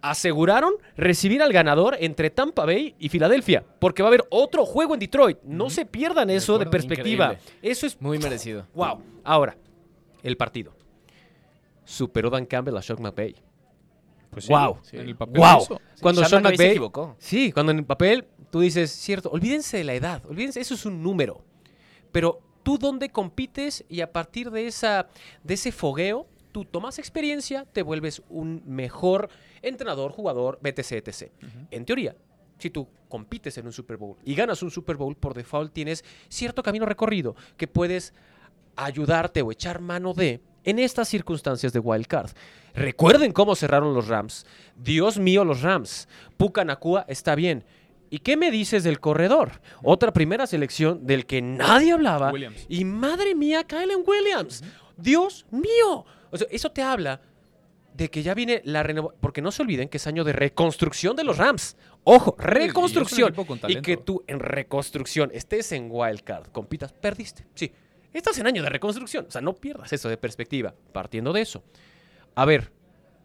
aseguraron 0.00 0.74
recibir 0.96 1.42
al 1.42 1.52
ganador 1.52 1.96
entre 2.00 2.30
Tampa 2.30 2.64
Bay 2.66 2.94
y 2.98 3.08
Filadelfia, 3.08 3.64
porque 3.78 4.02
va 4.02 4.08
a 4.08 4.10
haber 4.10 4.24
otro 4.30 4.64
juego 4.66 4.94
en 4.94 5.00
Detroit. 5.00 5.38
No 5.44 5.70
se 5.70 5.86
pierdan 5.86 6.28
eso 6.30 6.58
de, 6.58 6.66
perspectiva. 6.66 7.34
Increíble. 7.34 7.58
Eso 7.62 7.86
es 7.86 8.00
Muy 8.00 8.18
merecido. 8.18 8.66
wow. 8.74 9.00
Ahora, 9.24 9.56
el 10.22 10.36
partido. 10.36 10.74
superó 11.84 12.30
Dan 12.30 12.46
Campbell 12.46 12.76
a 12.76 12.82
Sean 12.82 13.00
McVay. 13.02 13.34
Pues 14.30 14.48
Wow. 14.48 14.78
En 14.92 15.00
el 15.00 15.16
papel 15.16 15.40
Wow. 15.40 15.78
Cuando 16.00 16.20
Sean 16.22 16.30
Sean 16.30 16.42
McVay 16.42 16.56
se 16.56 16.62
McVay 16.62 16.70
equivocó. 16.70 17.16
Sí, 17.18 17.52
cuando 17.52 17.72
en 17.72 17.78
el 17.78 17.84
papel 17.84 18.24
tú 18.50 18.60
dices, 18.60 18.90
cierto, 18.90 19.30
olvídense 19.30 19.76
de 19.78 19.84
la 19.84 19.94
edad, 19.94 20.24
olvídense, 20.26 20.60
eso 20.60 20.74
es 20.74 20.86
un 20.86 21.02
número. 21.02 21.44
Pero 22.12 22.40
tú 22.62 22.78
dónde 22.78 23.10
compites 23.10 23.84
y 23.88 24.00
a 24.00 24.12
partir 24.12 24.50
de, 24.50 24.66
esa, 24.66 25.08
de 25.42 25.54
ese 25.54 25.72
fogueo, 25.72 26.26
tú 26.52 26.64
tomas 26.64 26.98
experiencia, 26.98 27.66
te 27.72 27.82
vuelves 27.82 28.22
un 28.28 28.62
mejor 28.66 29.28
entrenador, 29.62 30.12
jugador, 30.12 30.58
BTC, 30.62 30.92
etc. 30.92 31.32
En 31.70 31.84
teoría, 31.84 32.14
si 32.58 32.70
tú 32.70 32.86
compites 33.08 33.58
en 33.58 33.66
un 33.66 33.72
Super 33.72 33.96
Bowl 33.96 34.16
y 34.24 34.34
ganas 34.34 34.62
un 34.62 34.70
Super 34.70 34.96
Bowl, 34.96 35.16
por 35.16 35.34
default 35.34 35.72
tienes 35.72 36.04
cierto 36.28 36.62
camino 36.62 36.86
recorrido 36.86 37.34
que 37.56 37.66
puedes 37.66 38.14
ayudarte 38.76 39.42
o 39.42 39.52
echar 39.52 39.80
mano 39.80 40.14
de 40.14 40.40
en 40.64 40.78
estas 40.78 41.08
circunstancias 41.08 41.72
de 41.72 41.80
wild 41.80 42.06
card. 42.06 42.30
Recuerden 42.74 43.32
cómo 43.32 43.54
cerraron 43.54 43.94
los 43.94 44.08
Rams. 44.08 44.46
Dios 44.76 45.18
mío, 45.18 45.44
los 45.44 45.62
Rams. 45.62 46.08
Puka 46.36 46.64
Nakua 46.64 47.04
está 47.08 47.34
bien. 47.34 47.64
¿Y 48.12 48.18
qué 48.18 48.36
me 48.36 48.50
dices 48.50 48.84
del 48.84 49.00
corredor? 49.00 49.62
Otra 49.82 50.12
primera 50.12 50.46
selección 50.46 51.06
del 51.06 51.24
que 51.24 51.40
nadie 51.40 51.92
hablaba. 51.92 52.30
Williams. 52.30 52.66
Y 52.68 52.84
madre 52.84 53.34
mía, 53.34 53.64
Kylen 53.64 54.04
Williams. 54.06 54.62
Dios 54.98 55.46
mío. 55.50 56.04
O 56.30 56.36
sea, 56.36 56.46
eso 56.50 56.70
te 56.70 56.82
habla 56.82 57.22
de 57.94 58.10
que 58.10 58.22
ya 58.22 58.34
viene 58.34 58.60
la 58.66 58.82
renovación. 58.82 59.18
Porque 59.18 59.40
no 59.40 59.50
se 59.50 59.62
olviden 59.62 59.88
que 59.88 59.96
es 59.96 60.06
año 60.06 60.24
de 60.24 60.34
reconstrucción 60.34 61.16
de 61.16 61.24
los 61.24 61.38
Rams. 61.38 61.78
Ojo, 62.04 62.36
y 62.38 62.42
reconstrucción. 62.42 63.34
Y, 63.34 63.56
talento. 63.56 63.80
que 63.80 63.96
tú 63.96 64.22
en 64.26 64.40
reconstrucción 64.40 65.30
estés 65.32 65.72
en 65.72 65.88
wildcard, 65.90 66.48
compitas, 66.48 66.92
perdiste. 66.92 67.46
Sí, 67.54 67.72
estás 68.12 68.36
en 68.36 68.46
año 68.46 68.62
de 68.62 68.68
reconstrucción. 68.68 69.24
O 69.26 69.30
sea, 69.30 69.40
no 69.40 69.54
pierdas 69.54 69.90
eso 69.90 70.10
de 70.10 70.18
perspectiva. 70.18 70.74
Partiendo 70.92 71.32
de 71.32 71.40
eso. 71.40 71.64
A 72.34 72.44
ver, 72.44 72.72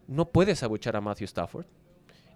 no 0.06 0.30
puedes 0.30 0.62
abuchar 0.62 0.96
a 0.96 1.02
Matthew 1.02 1.26
Stafford. 1.26 1.66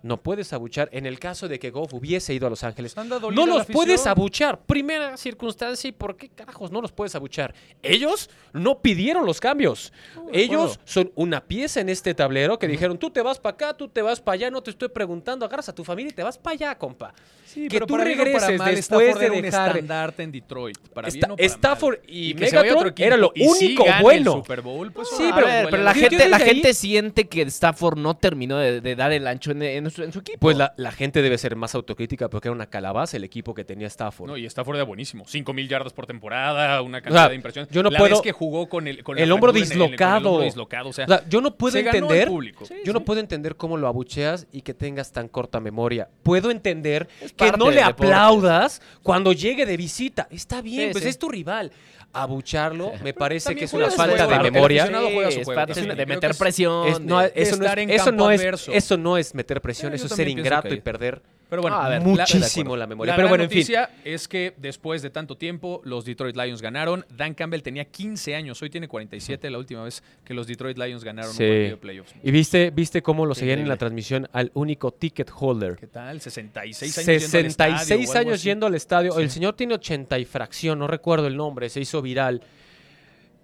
No 0.02 0.20
puedes 0.20 0.52
abuchar 0.52 0.88
en 0.92 1.06
el 1.06 1.18
caso 1.18 1.48
de 1.48 1.58
que 1.58 1.70
Goff 1.70 1.94
hubiese 1.94 2.34
ido 2.34 2.46
a 2.46 2.50
Los 2.50 2.64
Ángeles. 2.64 2.96
No 2.96 3.46
los 3.46 3.66
puedes 3.66 4.06
abuchar. 4.06 4.60
Primera 4.60 5.16
circunstancia, 5.16 5.88
¿y 5.88 5.92
por 5.92 6.16
qué 6.16 6.28
carajos 6.28 6.72
no 6.72 6.80
los 6.80 6.92
puedes 6.92 7.14
abuchar? 7.14 7.54
Ellos 7.82 8.28
no 8.52 8.80
pidieron 8.80 9.24
los 9.24 9.40
cambios. 9.40 9.92
Ellos 10.32 10.80
son 10.84 11.12
una 11.14 11.44
pieza 11.44 11.80
en 11.80 11.88
este 11.88 12.14
tablero 12.14 12.58
que 12.58 12.66
dijeron, 12.66 12.98
tú 12.98 13.10
te 13.10 13.22
vas 13.22 13.38
para 13.38 13.54
acá, 13.54 13.76
tú 13.76 13.88
te 13.88 14.02
vas 14.02 14.20
para 14.20 14.34
allá, 14.34 14.50
no 14.50 14.62
te 14.62 14.70
estoy 14.70 14.88
preguntando, 14.88 15.46
agarras 15.46 15.68
a 15.68 15.74
tu 15.74 15.84
familia 15.84 16.10
y 16.10 16.14
te 16.14 16.22
vas 16.22 16.36
para 16.36 16.54
allá, 16.54 16.78
compa. 16.78 17.14
Sí, 17.52 17.68
que 17.68 17.76
pero 17.76 17.86
tú 17.86 17.94
para 17.94 18.04
o 18.04 18.06
para 18.14 18.24
regreses 18.24 18.58
mal, 18.58 18.74
después 18.74 19.08
Stafford 19.08 19.22
de 19.30 19.30
un 19.36 19.42
dejar... 19.42 19.68
estandarte 19.70 20.22
en 20.22 20.32
Detroit. 20.32 20.78
Para 20.94 21.08
Esta- 21.08 21.18
bien 21.26 21.30
o 21.32 21.36
para 21.36 21.46
Stafford 21.46 21.98
mal. 21.98 22.04
y 22.08 22.34
que 22.34 22.46
se 22.48 22.56
vaya 22.56 22.70
a 22.70 22.74
otro 22.74 22.84
Megatron 22.86 22.88
equipo 22.92 23.06
era 23.06 23.16
lo 23.16 23.32
y 23.34 23.40
sí 23.48 23.64
único 23.66 23.86
el 23.86 24.02
bueno. 24.02 24.32
Super 24.32 24.60
Bowl, 24.62 24.92
pues, 24.92 25.08
Sí, 25.16 25.30
pero- 25.34 25.46
ver, 25.46 25.66
pero 25.70 25.82
la 25.82 25.92
Yo 25.92 26.00
gente, 26.08 26.28
la 26.28 26.36
ahí- 26.38 26.42
gente 26.44 26.74
siente 26.74 27.28
que 27.28 27.42
Stafford 27.42 27.98
no 27.98 28.16
terminó 28.16 28.56
de, 28.58 28.80
de 28.80 28.96
dar 28.96 29.12
el 29.12 29.26
ancho 29.26 29.50
en, 29.50 29.62
en 29.62 29.90
su, 29.90 30.02
en 30.02 30.12
su 30.12 30.20
equipo. 30.20 30.38
Pues 30.40 30.56
la, 30.56 30.72
la 30.76 30.92
gente 30.92 31.20
debe 31.22 31.36
ser 31.38 31.56
más 31.56 31.74
autocrítica 31.74 32.28
porque 32.30 32.48
era 32.48 32.54
una 32.54 32.66
calabaza 32.66 33.16
el 33.16 33.24
equipo 33.24 33.52
que 33.54 33.64
tenía 33.64 33.86
Stafford. 33.88 34.28
No, 34.30 34.36
y 34.36 34.46
Stafford 34.46 34.76
era 34.76 34.84
buenísimo. 34.84 35.24
5 35.26 35.52
mil 35.52 35.68
yardas 35.68 35.92
por 35.92 36.06
temporada, 36.06 36.80
una 36.82 37.00
cantidad 37.02 37.22
sea, 37.24 37.28
de 37.28 37.34
impresiones. 37.36 37.70
yo 37.70 37.82
no 37.82 37.90
la 37.90 37.98
puedo- 37.98 38.12
vez 38.14 38.20
que 38.22 38.32
jugó 38.32 38.68
con 38.68 38.88
el, 38.88 39.02
con 39.02 39.18
el 39.18 39.30
hombro 39.30 39.50
en 39.50 39.56
el- 39.56 39.62
con 39.62 39.72
el 39.72 39.78
dislocado. 39.90 40.30
hombro 40.30 40.44
dislocado, 40.44 40.88
o 40.88 40.92
sea, 40.92 41.04
O 41.04 41.08
sea, 41.08 41.24
yo 41.28 41.40
no 41.40 41.54
puedo 41.54 41.78
el 41.78 41.86
entender. 41.86 42.28
Sí, 42.66 42.74
yo 42.84 42.92
no 42.92 43.00
sí. 43.00 43.04
puedo 43.04 43.20
entender 43.20 43.56
cómo 43.56 43.76
lo 43.76 43.88
abucheas 43.88 44.46
y 44.52 44.62
que 44.62 44.72
tengas 44.74 45.12
tan 45.12 45.28
corta 45.28 45.60
memoria. 45.60 46.08
Puedo 46.22 46.50
entender 46.50 47.08
que 47.50 47.56
no 47.56 47.70
le 47.70 47.82
aplaudas 47.82 48.80
cuando 49.02 49.32
llegue 49.32 49.66
de 49.66 49.76
visita. 49.76 50.28
Está 50.30 50.62
bien, 50.62 50.88
Sí, 50.88 50.92
pues 50.92 51.04
sí. 51.04 51.10
es 51.10 51.18
tu 51.18 51.28
rival. 51.28 51.72
Abucharlo 52.14 52.92
me 53.02 53.14
parece 53.14 53.56
que 53.56 53.64
es 53.64 53.72
una 53.72 53.90
falta 53.90 54.26
de 54.26 54.50
memoria. 54.50 54.84
es 55.28 55.46
parte 55.46 55.80
de 55.80 56.06
meter 56.06 56.34
presión. 56.34 56.88
Eso, 56.88 57.00
no 57.00 57.20
es, 57.20 57.32
estar 57.34 57.78
en 57.78 57.90
eso, 57.90 58.04
campo 58.06 58.24
no 58.24 58.30
es, 58.30 58.40
adverso. 58.40 58.72
eso 58.72 58.96
no 58.98 59.16
es 59.16 59.34
meter 59.34 59.60
presión, 59.60 59.94
eso 59.94 60.06
es 60.06 60.12
ser 60.12 60.28
ingrato 60.28 60.74
y 60.74 60.80
perder 60.80 61.22
Pero 61.52 61.60
bueno, 61.60 61.76
A 61.76 61.86
ver, 61.90 62.00
muchísimo 62.00 62.74
la- 62.76 62.84
la, 62.84 62.86
memoria. 62.86 63.12
La 63.12 63.16
Pero 63.16 63.28
gran 63.28 63.32
bueno, 63.32 63.44
en 63.44 63.50
fin. 63.50 63.58
noticia 63.58 63.90
es 64.06 64.26
que 64.26 64.54
después 64.56 65.02
de 65.02 65.10
tanto 65.10 65.36
tiempo, 65.36 65.82
los 65.84 66.06
Detroit 66.06 66.34
Lions 66.34 66.62
ganaron. 66.62 67.04
Dan 67.14 67.34
Campbell 67.34 67.60
tenía 67.60 67.84
15 67.84 68.34
años, 68.34 68.62
hoy 68.62 68.70
tiene 68.70 68.88
47, 68.88 69.50
la 69.50 69.58
última 69.58 69.84
vez 69.84 70.02
que 70.24 70.32
los 70.32 70.46
Detroit 70.46 70.78
Lions 70.78 71.04
ganaron 71.04 71.30
Sí. 71.34 71.42
un 71.42 71.48
partido 71.50 71.68
de 71.68 71.76
playoffs. 71.76 72.14
Y 72.22 72.30
viste, 72.30 72.70
viste 72.70 73.02
cómo 73.02 73.26
lo 73.26 73.34
seguían 73.34 73.58
en 73.58 73.68
la 73.68 73.76
transmisión 73.76 74.26
al 74.32 74.50
único 74.54 74.92
ticket 74.92 75.30
holder. 75.38 75.76
¿Qué 75.76 75.88
tal? 75.88 76.22
66 76.22 76.96
años. 76.96 77.06
yendo 77.06 77.16
al 77.18 77.30
66 77.30 77.50
estadio 77.50 78.08
o 78.08 78.16
algo 78.16 78.30
años 78.30 78.42
yendo 78.42 78.66
al 78.66 78.74
estadio. 78.74 79.12
Sí. 79.12 79.20
El 79.20 79.30
señor 79.30 79.54
tiene 79.54 79.74
80 79.74 80.18
y 80.18 80.24
fracción, 80.24 80.78
no 80.78 80.86
recuerdo 80.86 81.26
el 81.26 81.36
nombre, 81.36 81.68
se 81.68 81.80
hizo 81.80 82.00
viral. 82.00 82.40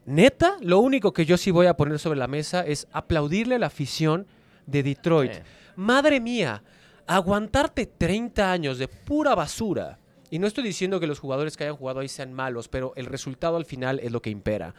Neta, 0.07 0.57
lo 0.63 0.79
único 0.79 1.13
que 1.13 1.27
yo 1.27 1.37
sí 1.37 1.51
voy 1.51 1.67
a 1.67 1.75
poner 1.75 1.99
sobre 1.99 2.19
la 2.19 2.27
mesa 2.27 2.65
es 2.67 2.89
aplaudirle 2.91 3.57
a 3.57 3.59
la 3.59 3.67
afición 3.67 4.27
de 4.65 4.83
Detroit. 4.83 5.35
Sí. 5.35 5.41
Madre 5.77 6.21
mía, 6.21 6.63
aguantarte 7.09 7.87
30 7.87 8.53
años 8.53 8.79
de 8.79 8.87
pura 8.87 9.35
basura. 9.35 9.99
Y 10.31 10.39
no 10.39 10.47
estoy 10.47 10.63
diciendo 10.63 11.01
que 11.01 11.07
los 11.07 11.19
jugadores 11.19 11.57
que 11.57 11.65
hayan 11.65 11.77
jugado 11.77 12.01
ahí 12.01 12.09
sean 12.09 12.33
malos, 12.35 12.69
pero 12.69 12.93
el 12.97 13.07
resultado 13.07 13.57
al 13.57 13.65
final 13.65 13.99
es 13.99 14.13
lo 14.13 14.21
que 14.23 14.29
impera. 14.31 14.75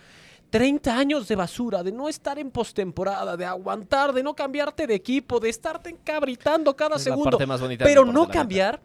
30 0.51 0.97
años 0.97 1.27
de 1.27 1.35
basura, 1.35 1.83
de 1.83 1.91
no 1.91 2.07
estar 2.07 2.37
en 2.39 2.51
postemporada, 2.51 3.35
de 3.35 3.45
aguantar, 3.45 4.13
de 4.13 4.23
no 4.23 4.35
cambiarte 4.35 4.87
de 4.87 4.95
equipo, 4.95 5.39
de 5.39 5.49
estarte 5.49 5.89
encabritando 5.89 6.75
cada 6.75 6.95
Es 6.95 7.05
la 7.05 7.11
segundo. 7.11 7.31
parte 7.31 7.45
más 7.47 7.59
bonita 7.61 7.83
del 7.85 7.91
pero 7.93 8.05
no 8.05 8.27
cambiar 8.29 8.79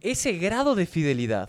ese 0.00 0.32
grado 0.32 0.74
de 0.74 0.86
fidelidad. 0.86 1.48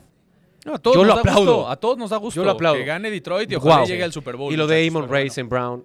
No, 0.66 0.76
a 0.76 0.80
todos 0.80 0.96
Yo 0.96 1.02
nos 1.04 1.10
lo 1.10 1.16
da 1.16 1.20
aplaudo. 1.22 1.56
gusto, 1.58 1.70
a 1.70 1.76
todos 1.76 1.98
nos 1.98 2.10
da 2.10 2.18
gusto. 2.18 2.40
Yo 2.40 2.46
lo 2.46 2.52
aplaudo. 2.52 2.80
Que 2.80 2.86
gane 2.86 3.12
Detroit 3.12 3.52
y 3.52 3.56
ojalá 3.56 3.84
llegue 3.86 4.04
al 4.04 4.14
Super 4.14 4.38
Bowl. 4.38 4.54
Y 4.54 4.56
lo 4.56 4.66
de 4.66 4.88
Amon. 4.88 5.10
Raisin 5.10 5.50
Brown, 5.50 5.84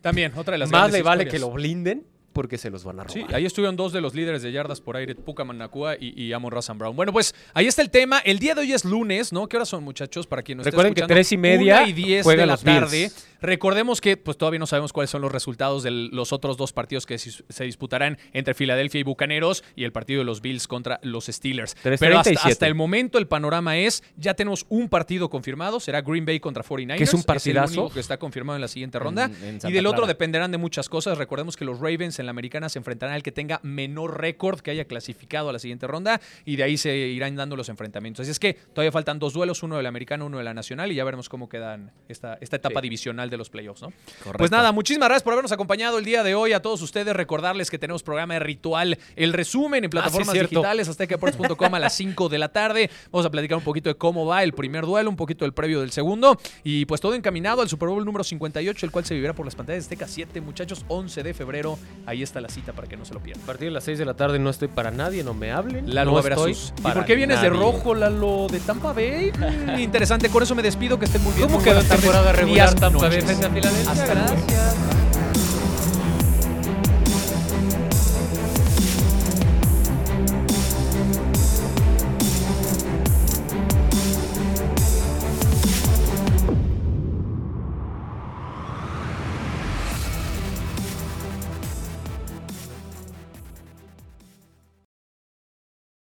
También, 0.00 0.32
otra 0.36 0.52
de 0.52 0.58
las 0.58 0.70
más 0.70 0.80
grandes 0.82 0.98
le 0.98 1.02
vale 1.04 1.22
historias. 1.24 1.42
que 1.44 1.48
lo 1.48 1.54
blinden 1.54 2.06
porque 2.32 2.58
se 2.58 2.70
los 2.70 2.84
van 2.84 3.00
a 3.00 3.04
robar. 3.04 3.12
Sí, 3.12 3.34
ahí 3.34 3.44
estuvieron 3.44 3.76
dos 3.76 3.92
de 3.92 4.00
los 4.00 4.14
líderes 4.14 4.42
de 4.42 4.52
yardas 4.52 4.80
por 4.80 4.96
aire, 4.96 5.14
Puka 5.14 5.44
Nakua 5.44 5.96
y, 5.98 6.20
y 6.20 6.32
Amon 6.32 6.52
Razan 6.52 6.78
Brown. 6.78 6.94
Bueno, 6.94 7.12
pues 7.12 7.34
ahí 7.54 7.66
está 7.66 7.82
el 7.82 7.90
tema. 7.90 8.18
El 8.18 8.38
día 8.38 8.54
de 8.54 8.62
hoy 8.62 8.72
es 8.72 8.84
lunes, 8.84 9.32
¿no? 9.32 9.48
¿Qué 9.48 9.56
horas 9.56 9.68
son, 9.68 9.82
muchachos? 9.84 10.26
Para 10.26 10.42
quien 10.42 10.58
nos 10.58 10.66
esté 10.66 10.72
Recuerden 10.72 10.94
que 10.94 11.00
escuchando, 11.00 11.14
tres 11.14 11.32
y 11.32 11.36
media 11.36 11.78
Una 11.78 11.88
y 11.88 11.92
diez 11.92 12.22
juegan 12.22 12.42
de 12.42 12.46
la 12.46 12.52
los 12.52 12.64
Bills. 12.64 13.26
Recordemos 13.42 14.00
que 14.00 14.16
pues 14.16 14.36
todavía 14.36 14.58
no 14.58 14.66
sabemos 14.66 14.92
cuáles 14.92 15.10
son 15.10 15.22
los 15.22 15.32
resultados 15.32 15.82
de 15.82 15.90
los 15.90 16.32
otros 16.32 16.56
dos 16.56 16.72
partidos 16.72 17.06
que 17.06 17.18
se 17.18 17.64
disputarán 17.64 18.18
entre 18.32 18.54
Filadelfia 18.54 19.00
y 19.00 19.02
Bucaneros 19.02 19.64
y 19.76 19.84
el 19.84 19.92
partido 19.92 20.18
de 20.20 20.24
los 20.24 20.40
Bills 20.40 20.68
contra 20.68 21.00
los 21.02 21.26
Steelers. 21.26 21.76
Pero 21.82 22.18
hasta, 22.18 22.30
3:37. 22.32 22.50
hasta 22.52 22.66
el 22.66 22.74
momento 22.74 23.18
el 23.18 23.26
panorama 23.26 23.78
es, 23.78 24.02
ya 24.16 24.34
tenemos 24.34 24.66
un 24.68 24.88
partido 24.88 25.30
confirmado, 25.30 25.80
será 25.80 26.02
Green 26.02 26.24
Bay 26.26 26.40
contra 26.40 26.62
49ers. 26.62 26.96
Que 26.98 27.04
es 27.04 27.14
un 27.14 27.20
el 27.20 27.26
partidazo. 27.26 27.80
único 27.82 27.94
que 27.94 28.00
está 28.00 28.18
confirmado 28.18 28.56
en 28.56 28.60
la 28.62 28.68
siguiente 28.68 28.98
ronda. 28.98 29.24
En- 29.42 29.58
en 29.62 29.68
y 29.68 29.72
del 29.72 29.86
otro 29.86 30.06
dependerán 30.06 30.50
de 30.50 30.58
muchas 30.58 30.88
cosas. 30.88 31.16
Recordemos 31.18 31.56
que 31.56 31.64
los 31.64 31.78
Ravens 31.80 32.18
en 32.18 32.26
la 32.26 32.30
americana 32.30 32.68
se 32.68 32.78
enfrentarán 32.78 33.14
al 33.14 33.22
que 33.22 33.32
tenga 33.32 33.60
menor 33.62 34.20
récord 34.20 34.60
que 34.60 34.70
haya 34.70 34.84
clasificado 34.84 35.48
a 35.48 35.52
la 35.52 35.58
siguiente 35.58 35.86
ronda 35.86 36.20
y 36.44 36.56
de 36.56 36.62
ahí 36.64 36.76
se 36.76 36.94
irán 36.96 37.36
dando 37.36 37.56
los 37.56 37.68
enfrentamientos. 37.68 38.22
Así 38.24 38.30
es 38.30 38.38
que 38.38 38.54
todavía 38.54 38.92
faltan 38.92 39.18
dos 39.18 39.32
duelos, 39.32 39.62
uno 39.62 39.76
de 39.76 39.82
la 39.82 39.88
americana, 39.88 40.24
uno 40.24 40.38
de 40.38 40.44
la 40.44 40.54
nacional 40.54 40.92
y 40.92 40.94
ya 40.96 41.04
veremos 41.04 41.28
cómo 41.28 41.48
quedan 41.48 41.92
esta, 42.08 42.38
esta 42.40 42.56
etapa 42.56 42.80
Sí. 42.80 42.82
divisional 42.82 43.29
de 43.30 43.36
los 43.36 43.50
playoffs, 43.50 43.82
¿no? 43.82 43.88
Correcto. 44.18 44.38
Pues 44.38 44.50
nada, 44.50 44.72
muchísimas 44.72 45.08
gracias 45.08 45.22
por 45.22 45.32
habernos 45.32 45.52
acompañado 45.52 45.98
el 45.98 46.04
día 46.04 46.22
de 46.22 46.34
hoy. 46.34 46.52
A 46.52 46.60
todos 46.60 46.82
ustedes 46.82 47.14
recordarles 47.14 47.70
que 47.70 47.78
tenemos 47.78 48.02
programa 48.02 48.34
de 48.34 48.40
ritual, 48.40 48.98
el 49.16 49.32
resumen 49.32 49.84
en 49.84 49.90
plataformas 49.90 50.32
cierto. 50.32 50.56
digitales, 50.56 50.88
aztecadeportes.com 50.88 51.74
a 51.74 51.78
las 51.78 51.94
5 51.94 52.28
de 52.28 52.38
la 52.38 52.48
tarde. 52.48 52.90
Vamos 53.10 53.26
a 53.26 53.30
platicar 53.30 53.56
un 53.58 53.64
poquito 53.64 53.88
de 53.88 53.94
cómo 53.94 54.26
va 54.26 54.42
el 54.42 54.52
primer 54.52 54.84
duelo, 54.84 55.10
un 55.10 55.16
poquito 55.16 55.44
del 55.44 55.52
previo 55.52 55.80
del 55.80 55.92
segundo 55.92 56.38
y 56.64 56.84
pues 56.86 57.00
todo 57.00 57.14
encaminado 57.14 57.62
al 57.62 57.68
Super 57.68 57.88
Bowl 57.88 58.04
número 58.04 58.24
58, 58.24 58.86
el 58.86 58.92
cual 58.92 59.04
se 59.04 59.14
vivirá 59.14 59.34
por 59.34 59.46
las 59.46 59.54
pantallas 59.54 59.84
de 59.84 59.86
Azteca 59.86 60.08
7, 60.08 60.40
muchachos, 60.40 60.84
11 60.88 61.22
de 61.22 61.34
febrero. 61.34 61.78
Ahí 62.06 62.22
está 62.22 62.40
la 62.40 62.48
cita 62.48 62.72
para 62.72 62.88
que 62.88 62.96
no 62.96 63.04
se 63.04 63.14
lo 63.14 63.20
pierdan. 63.20 63.44
A 63.44 63.46
partir 63.46 63.68
de 63.68 63.72
las 63.72 63.84
6 63.84 63.98
de 63.98 64.04
la 64.04 64.14
tarde 64.14 64.38
no 64.38 64.50
estoy 64.50 64.68
para 64.68 64.90
nadie, 64.90 65.24
no 65.24 65.34
me 65.34 65.52
hablen. 65.52 65.94
Lalo 65.94 66.12
no 66.12 66.18
estoy 66.20 66.56
¿Y 66.78 66.82
por 66.82 67.04
qué 67.04 67.14
vienes 67.14 67.40
de 67.40 67.50
rojo, 67.50 67.94
Lalo? 67.94 68.46
¿De 68.50 68.60
Tampa 68.60 68.92
Bay? 68.92 69.32
Mm, 69.32 69.78
interesante, 69.80 70.28
con 70.28 70.42
eso 70.42 70.54
me 70.54 70.62
despido, 70.62 70.98
que 70.98 71.04
estén 71.06 71.22
muy 71.22 71.32
bien. 71.34 71.48
¿Cómo 71.48 71.62
quedó 71.62 71.82
temporada 71.82 72.32
regular 72.32 72.74
Tampa 72.74 73.08
Bay 73.08 73.19
Defensa 73.20 73.50
Filadelfia. 73.50 74.06
Gracias. 74.06 74.99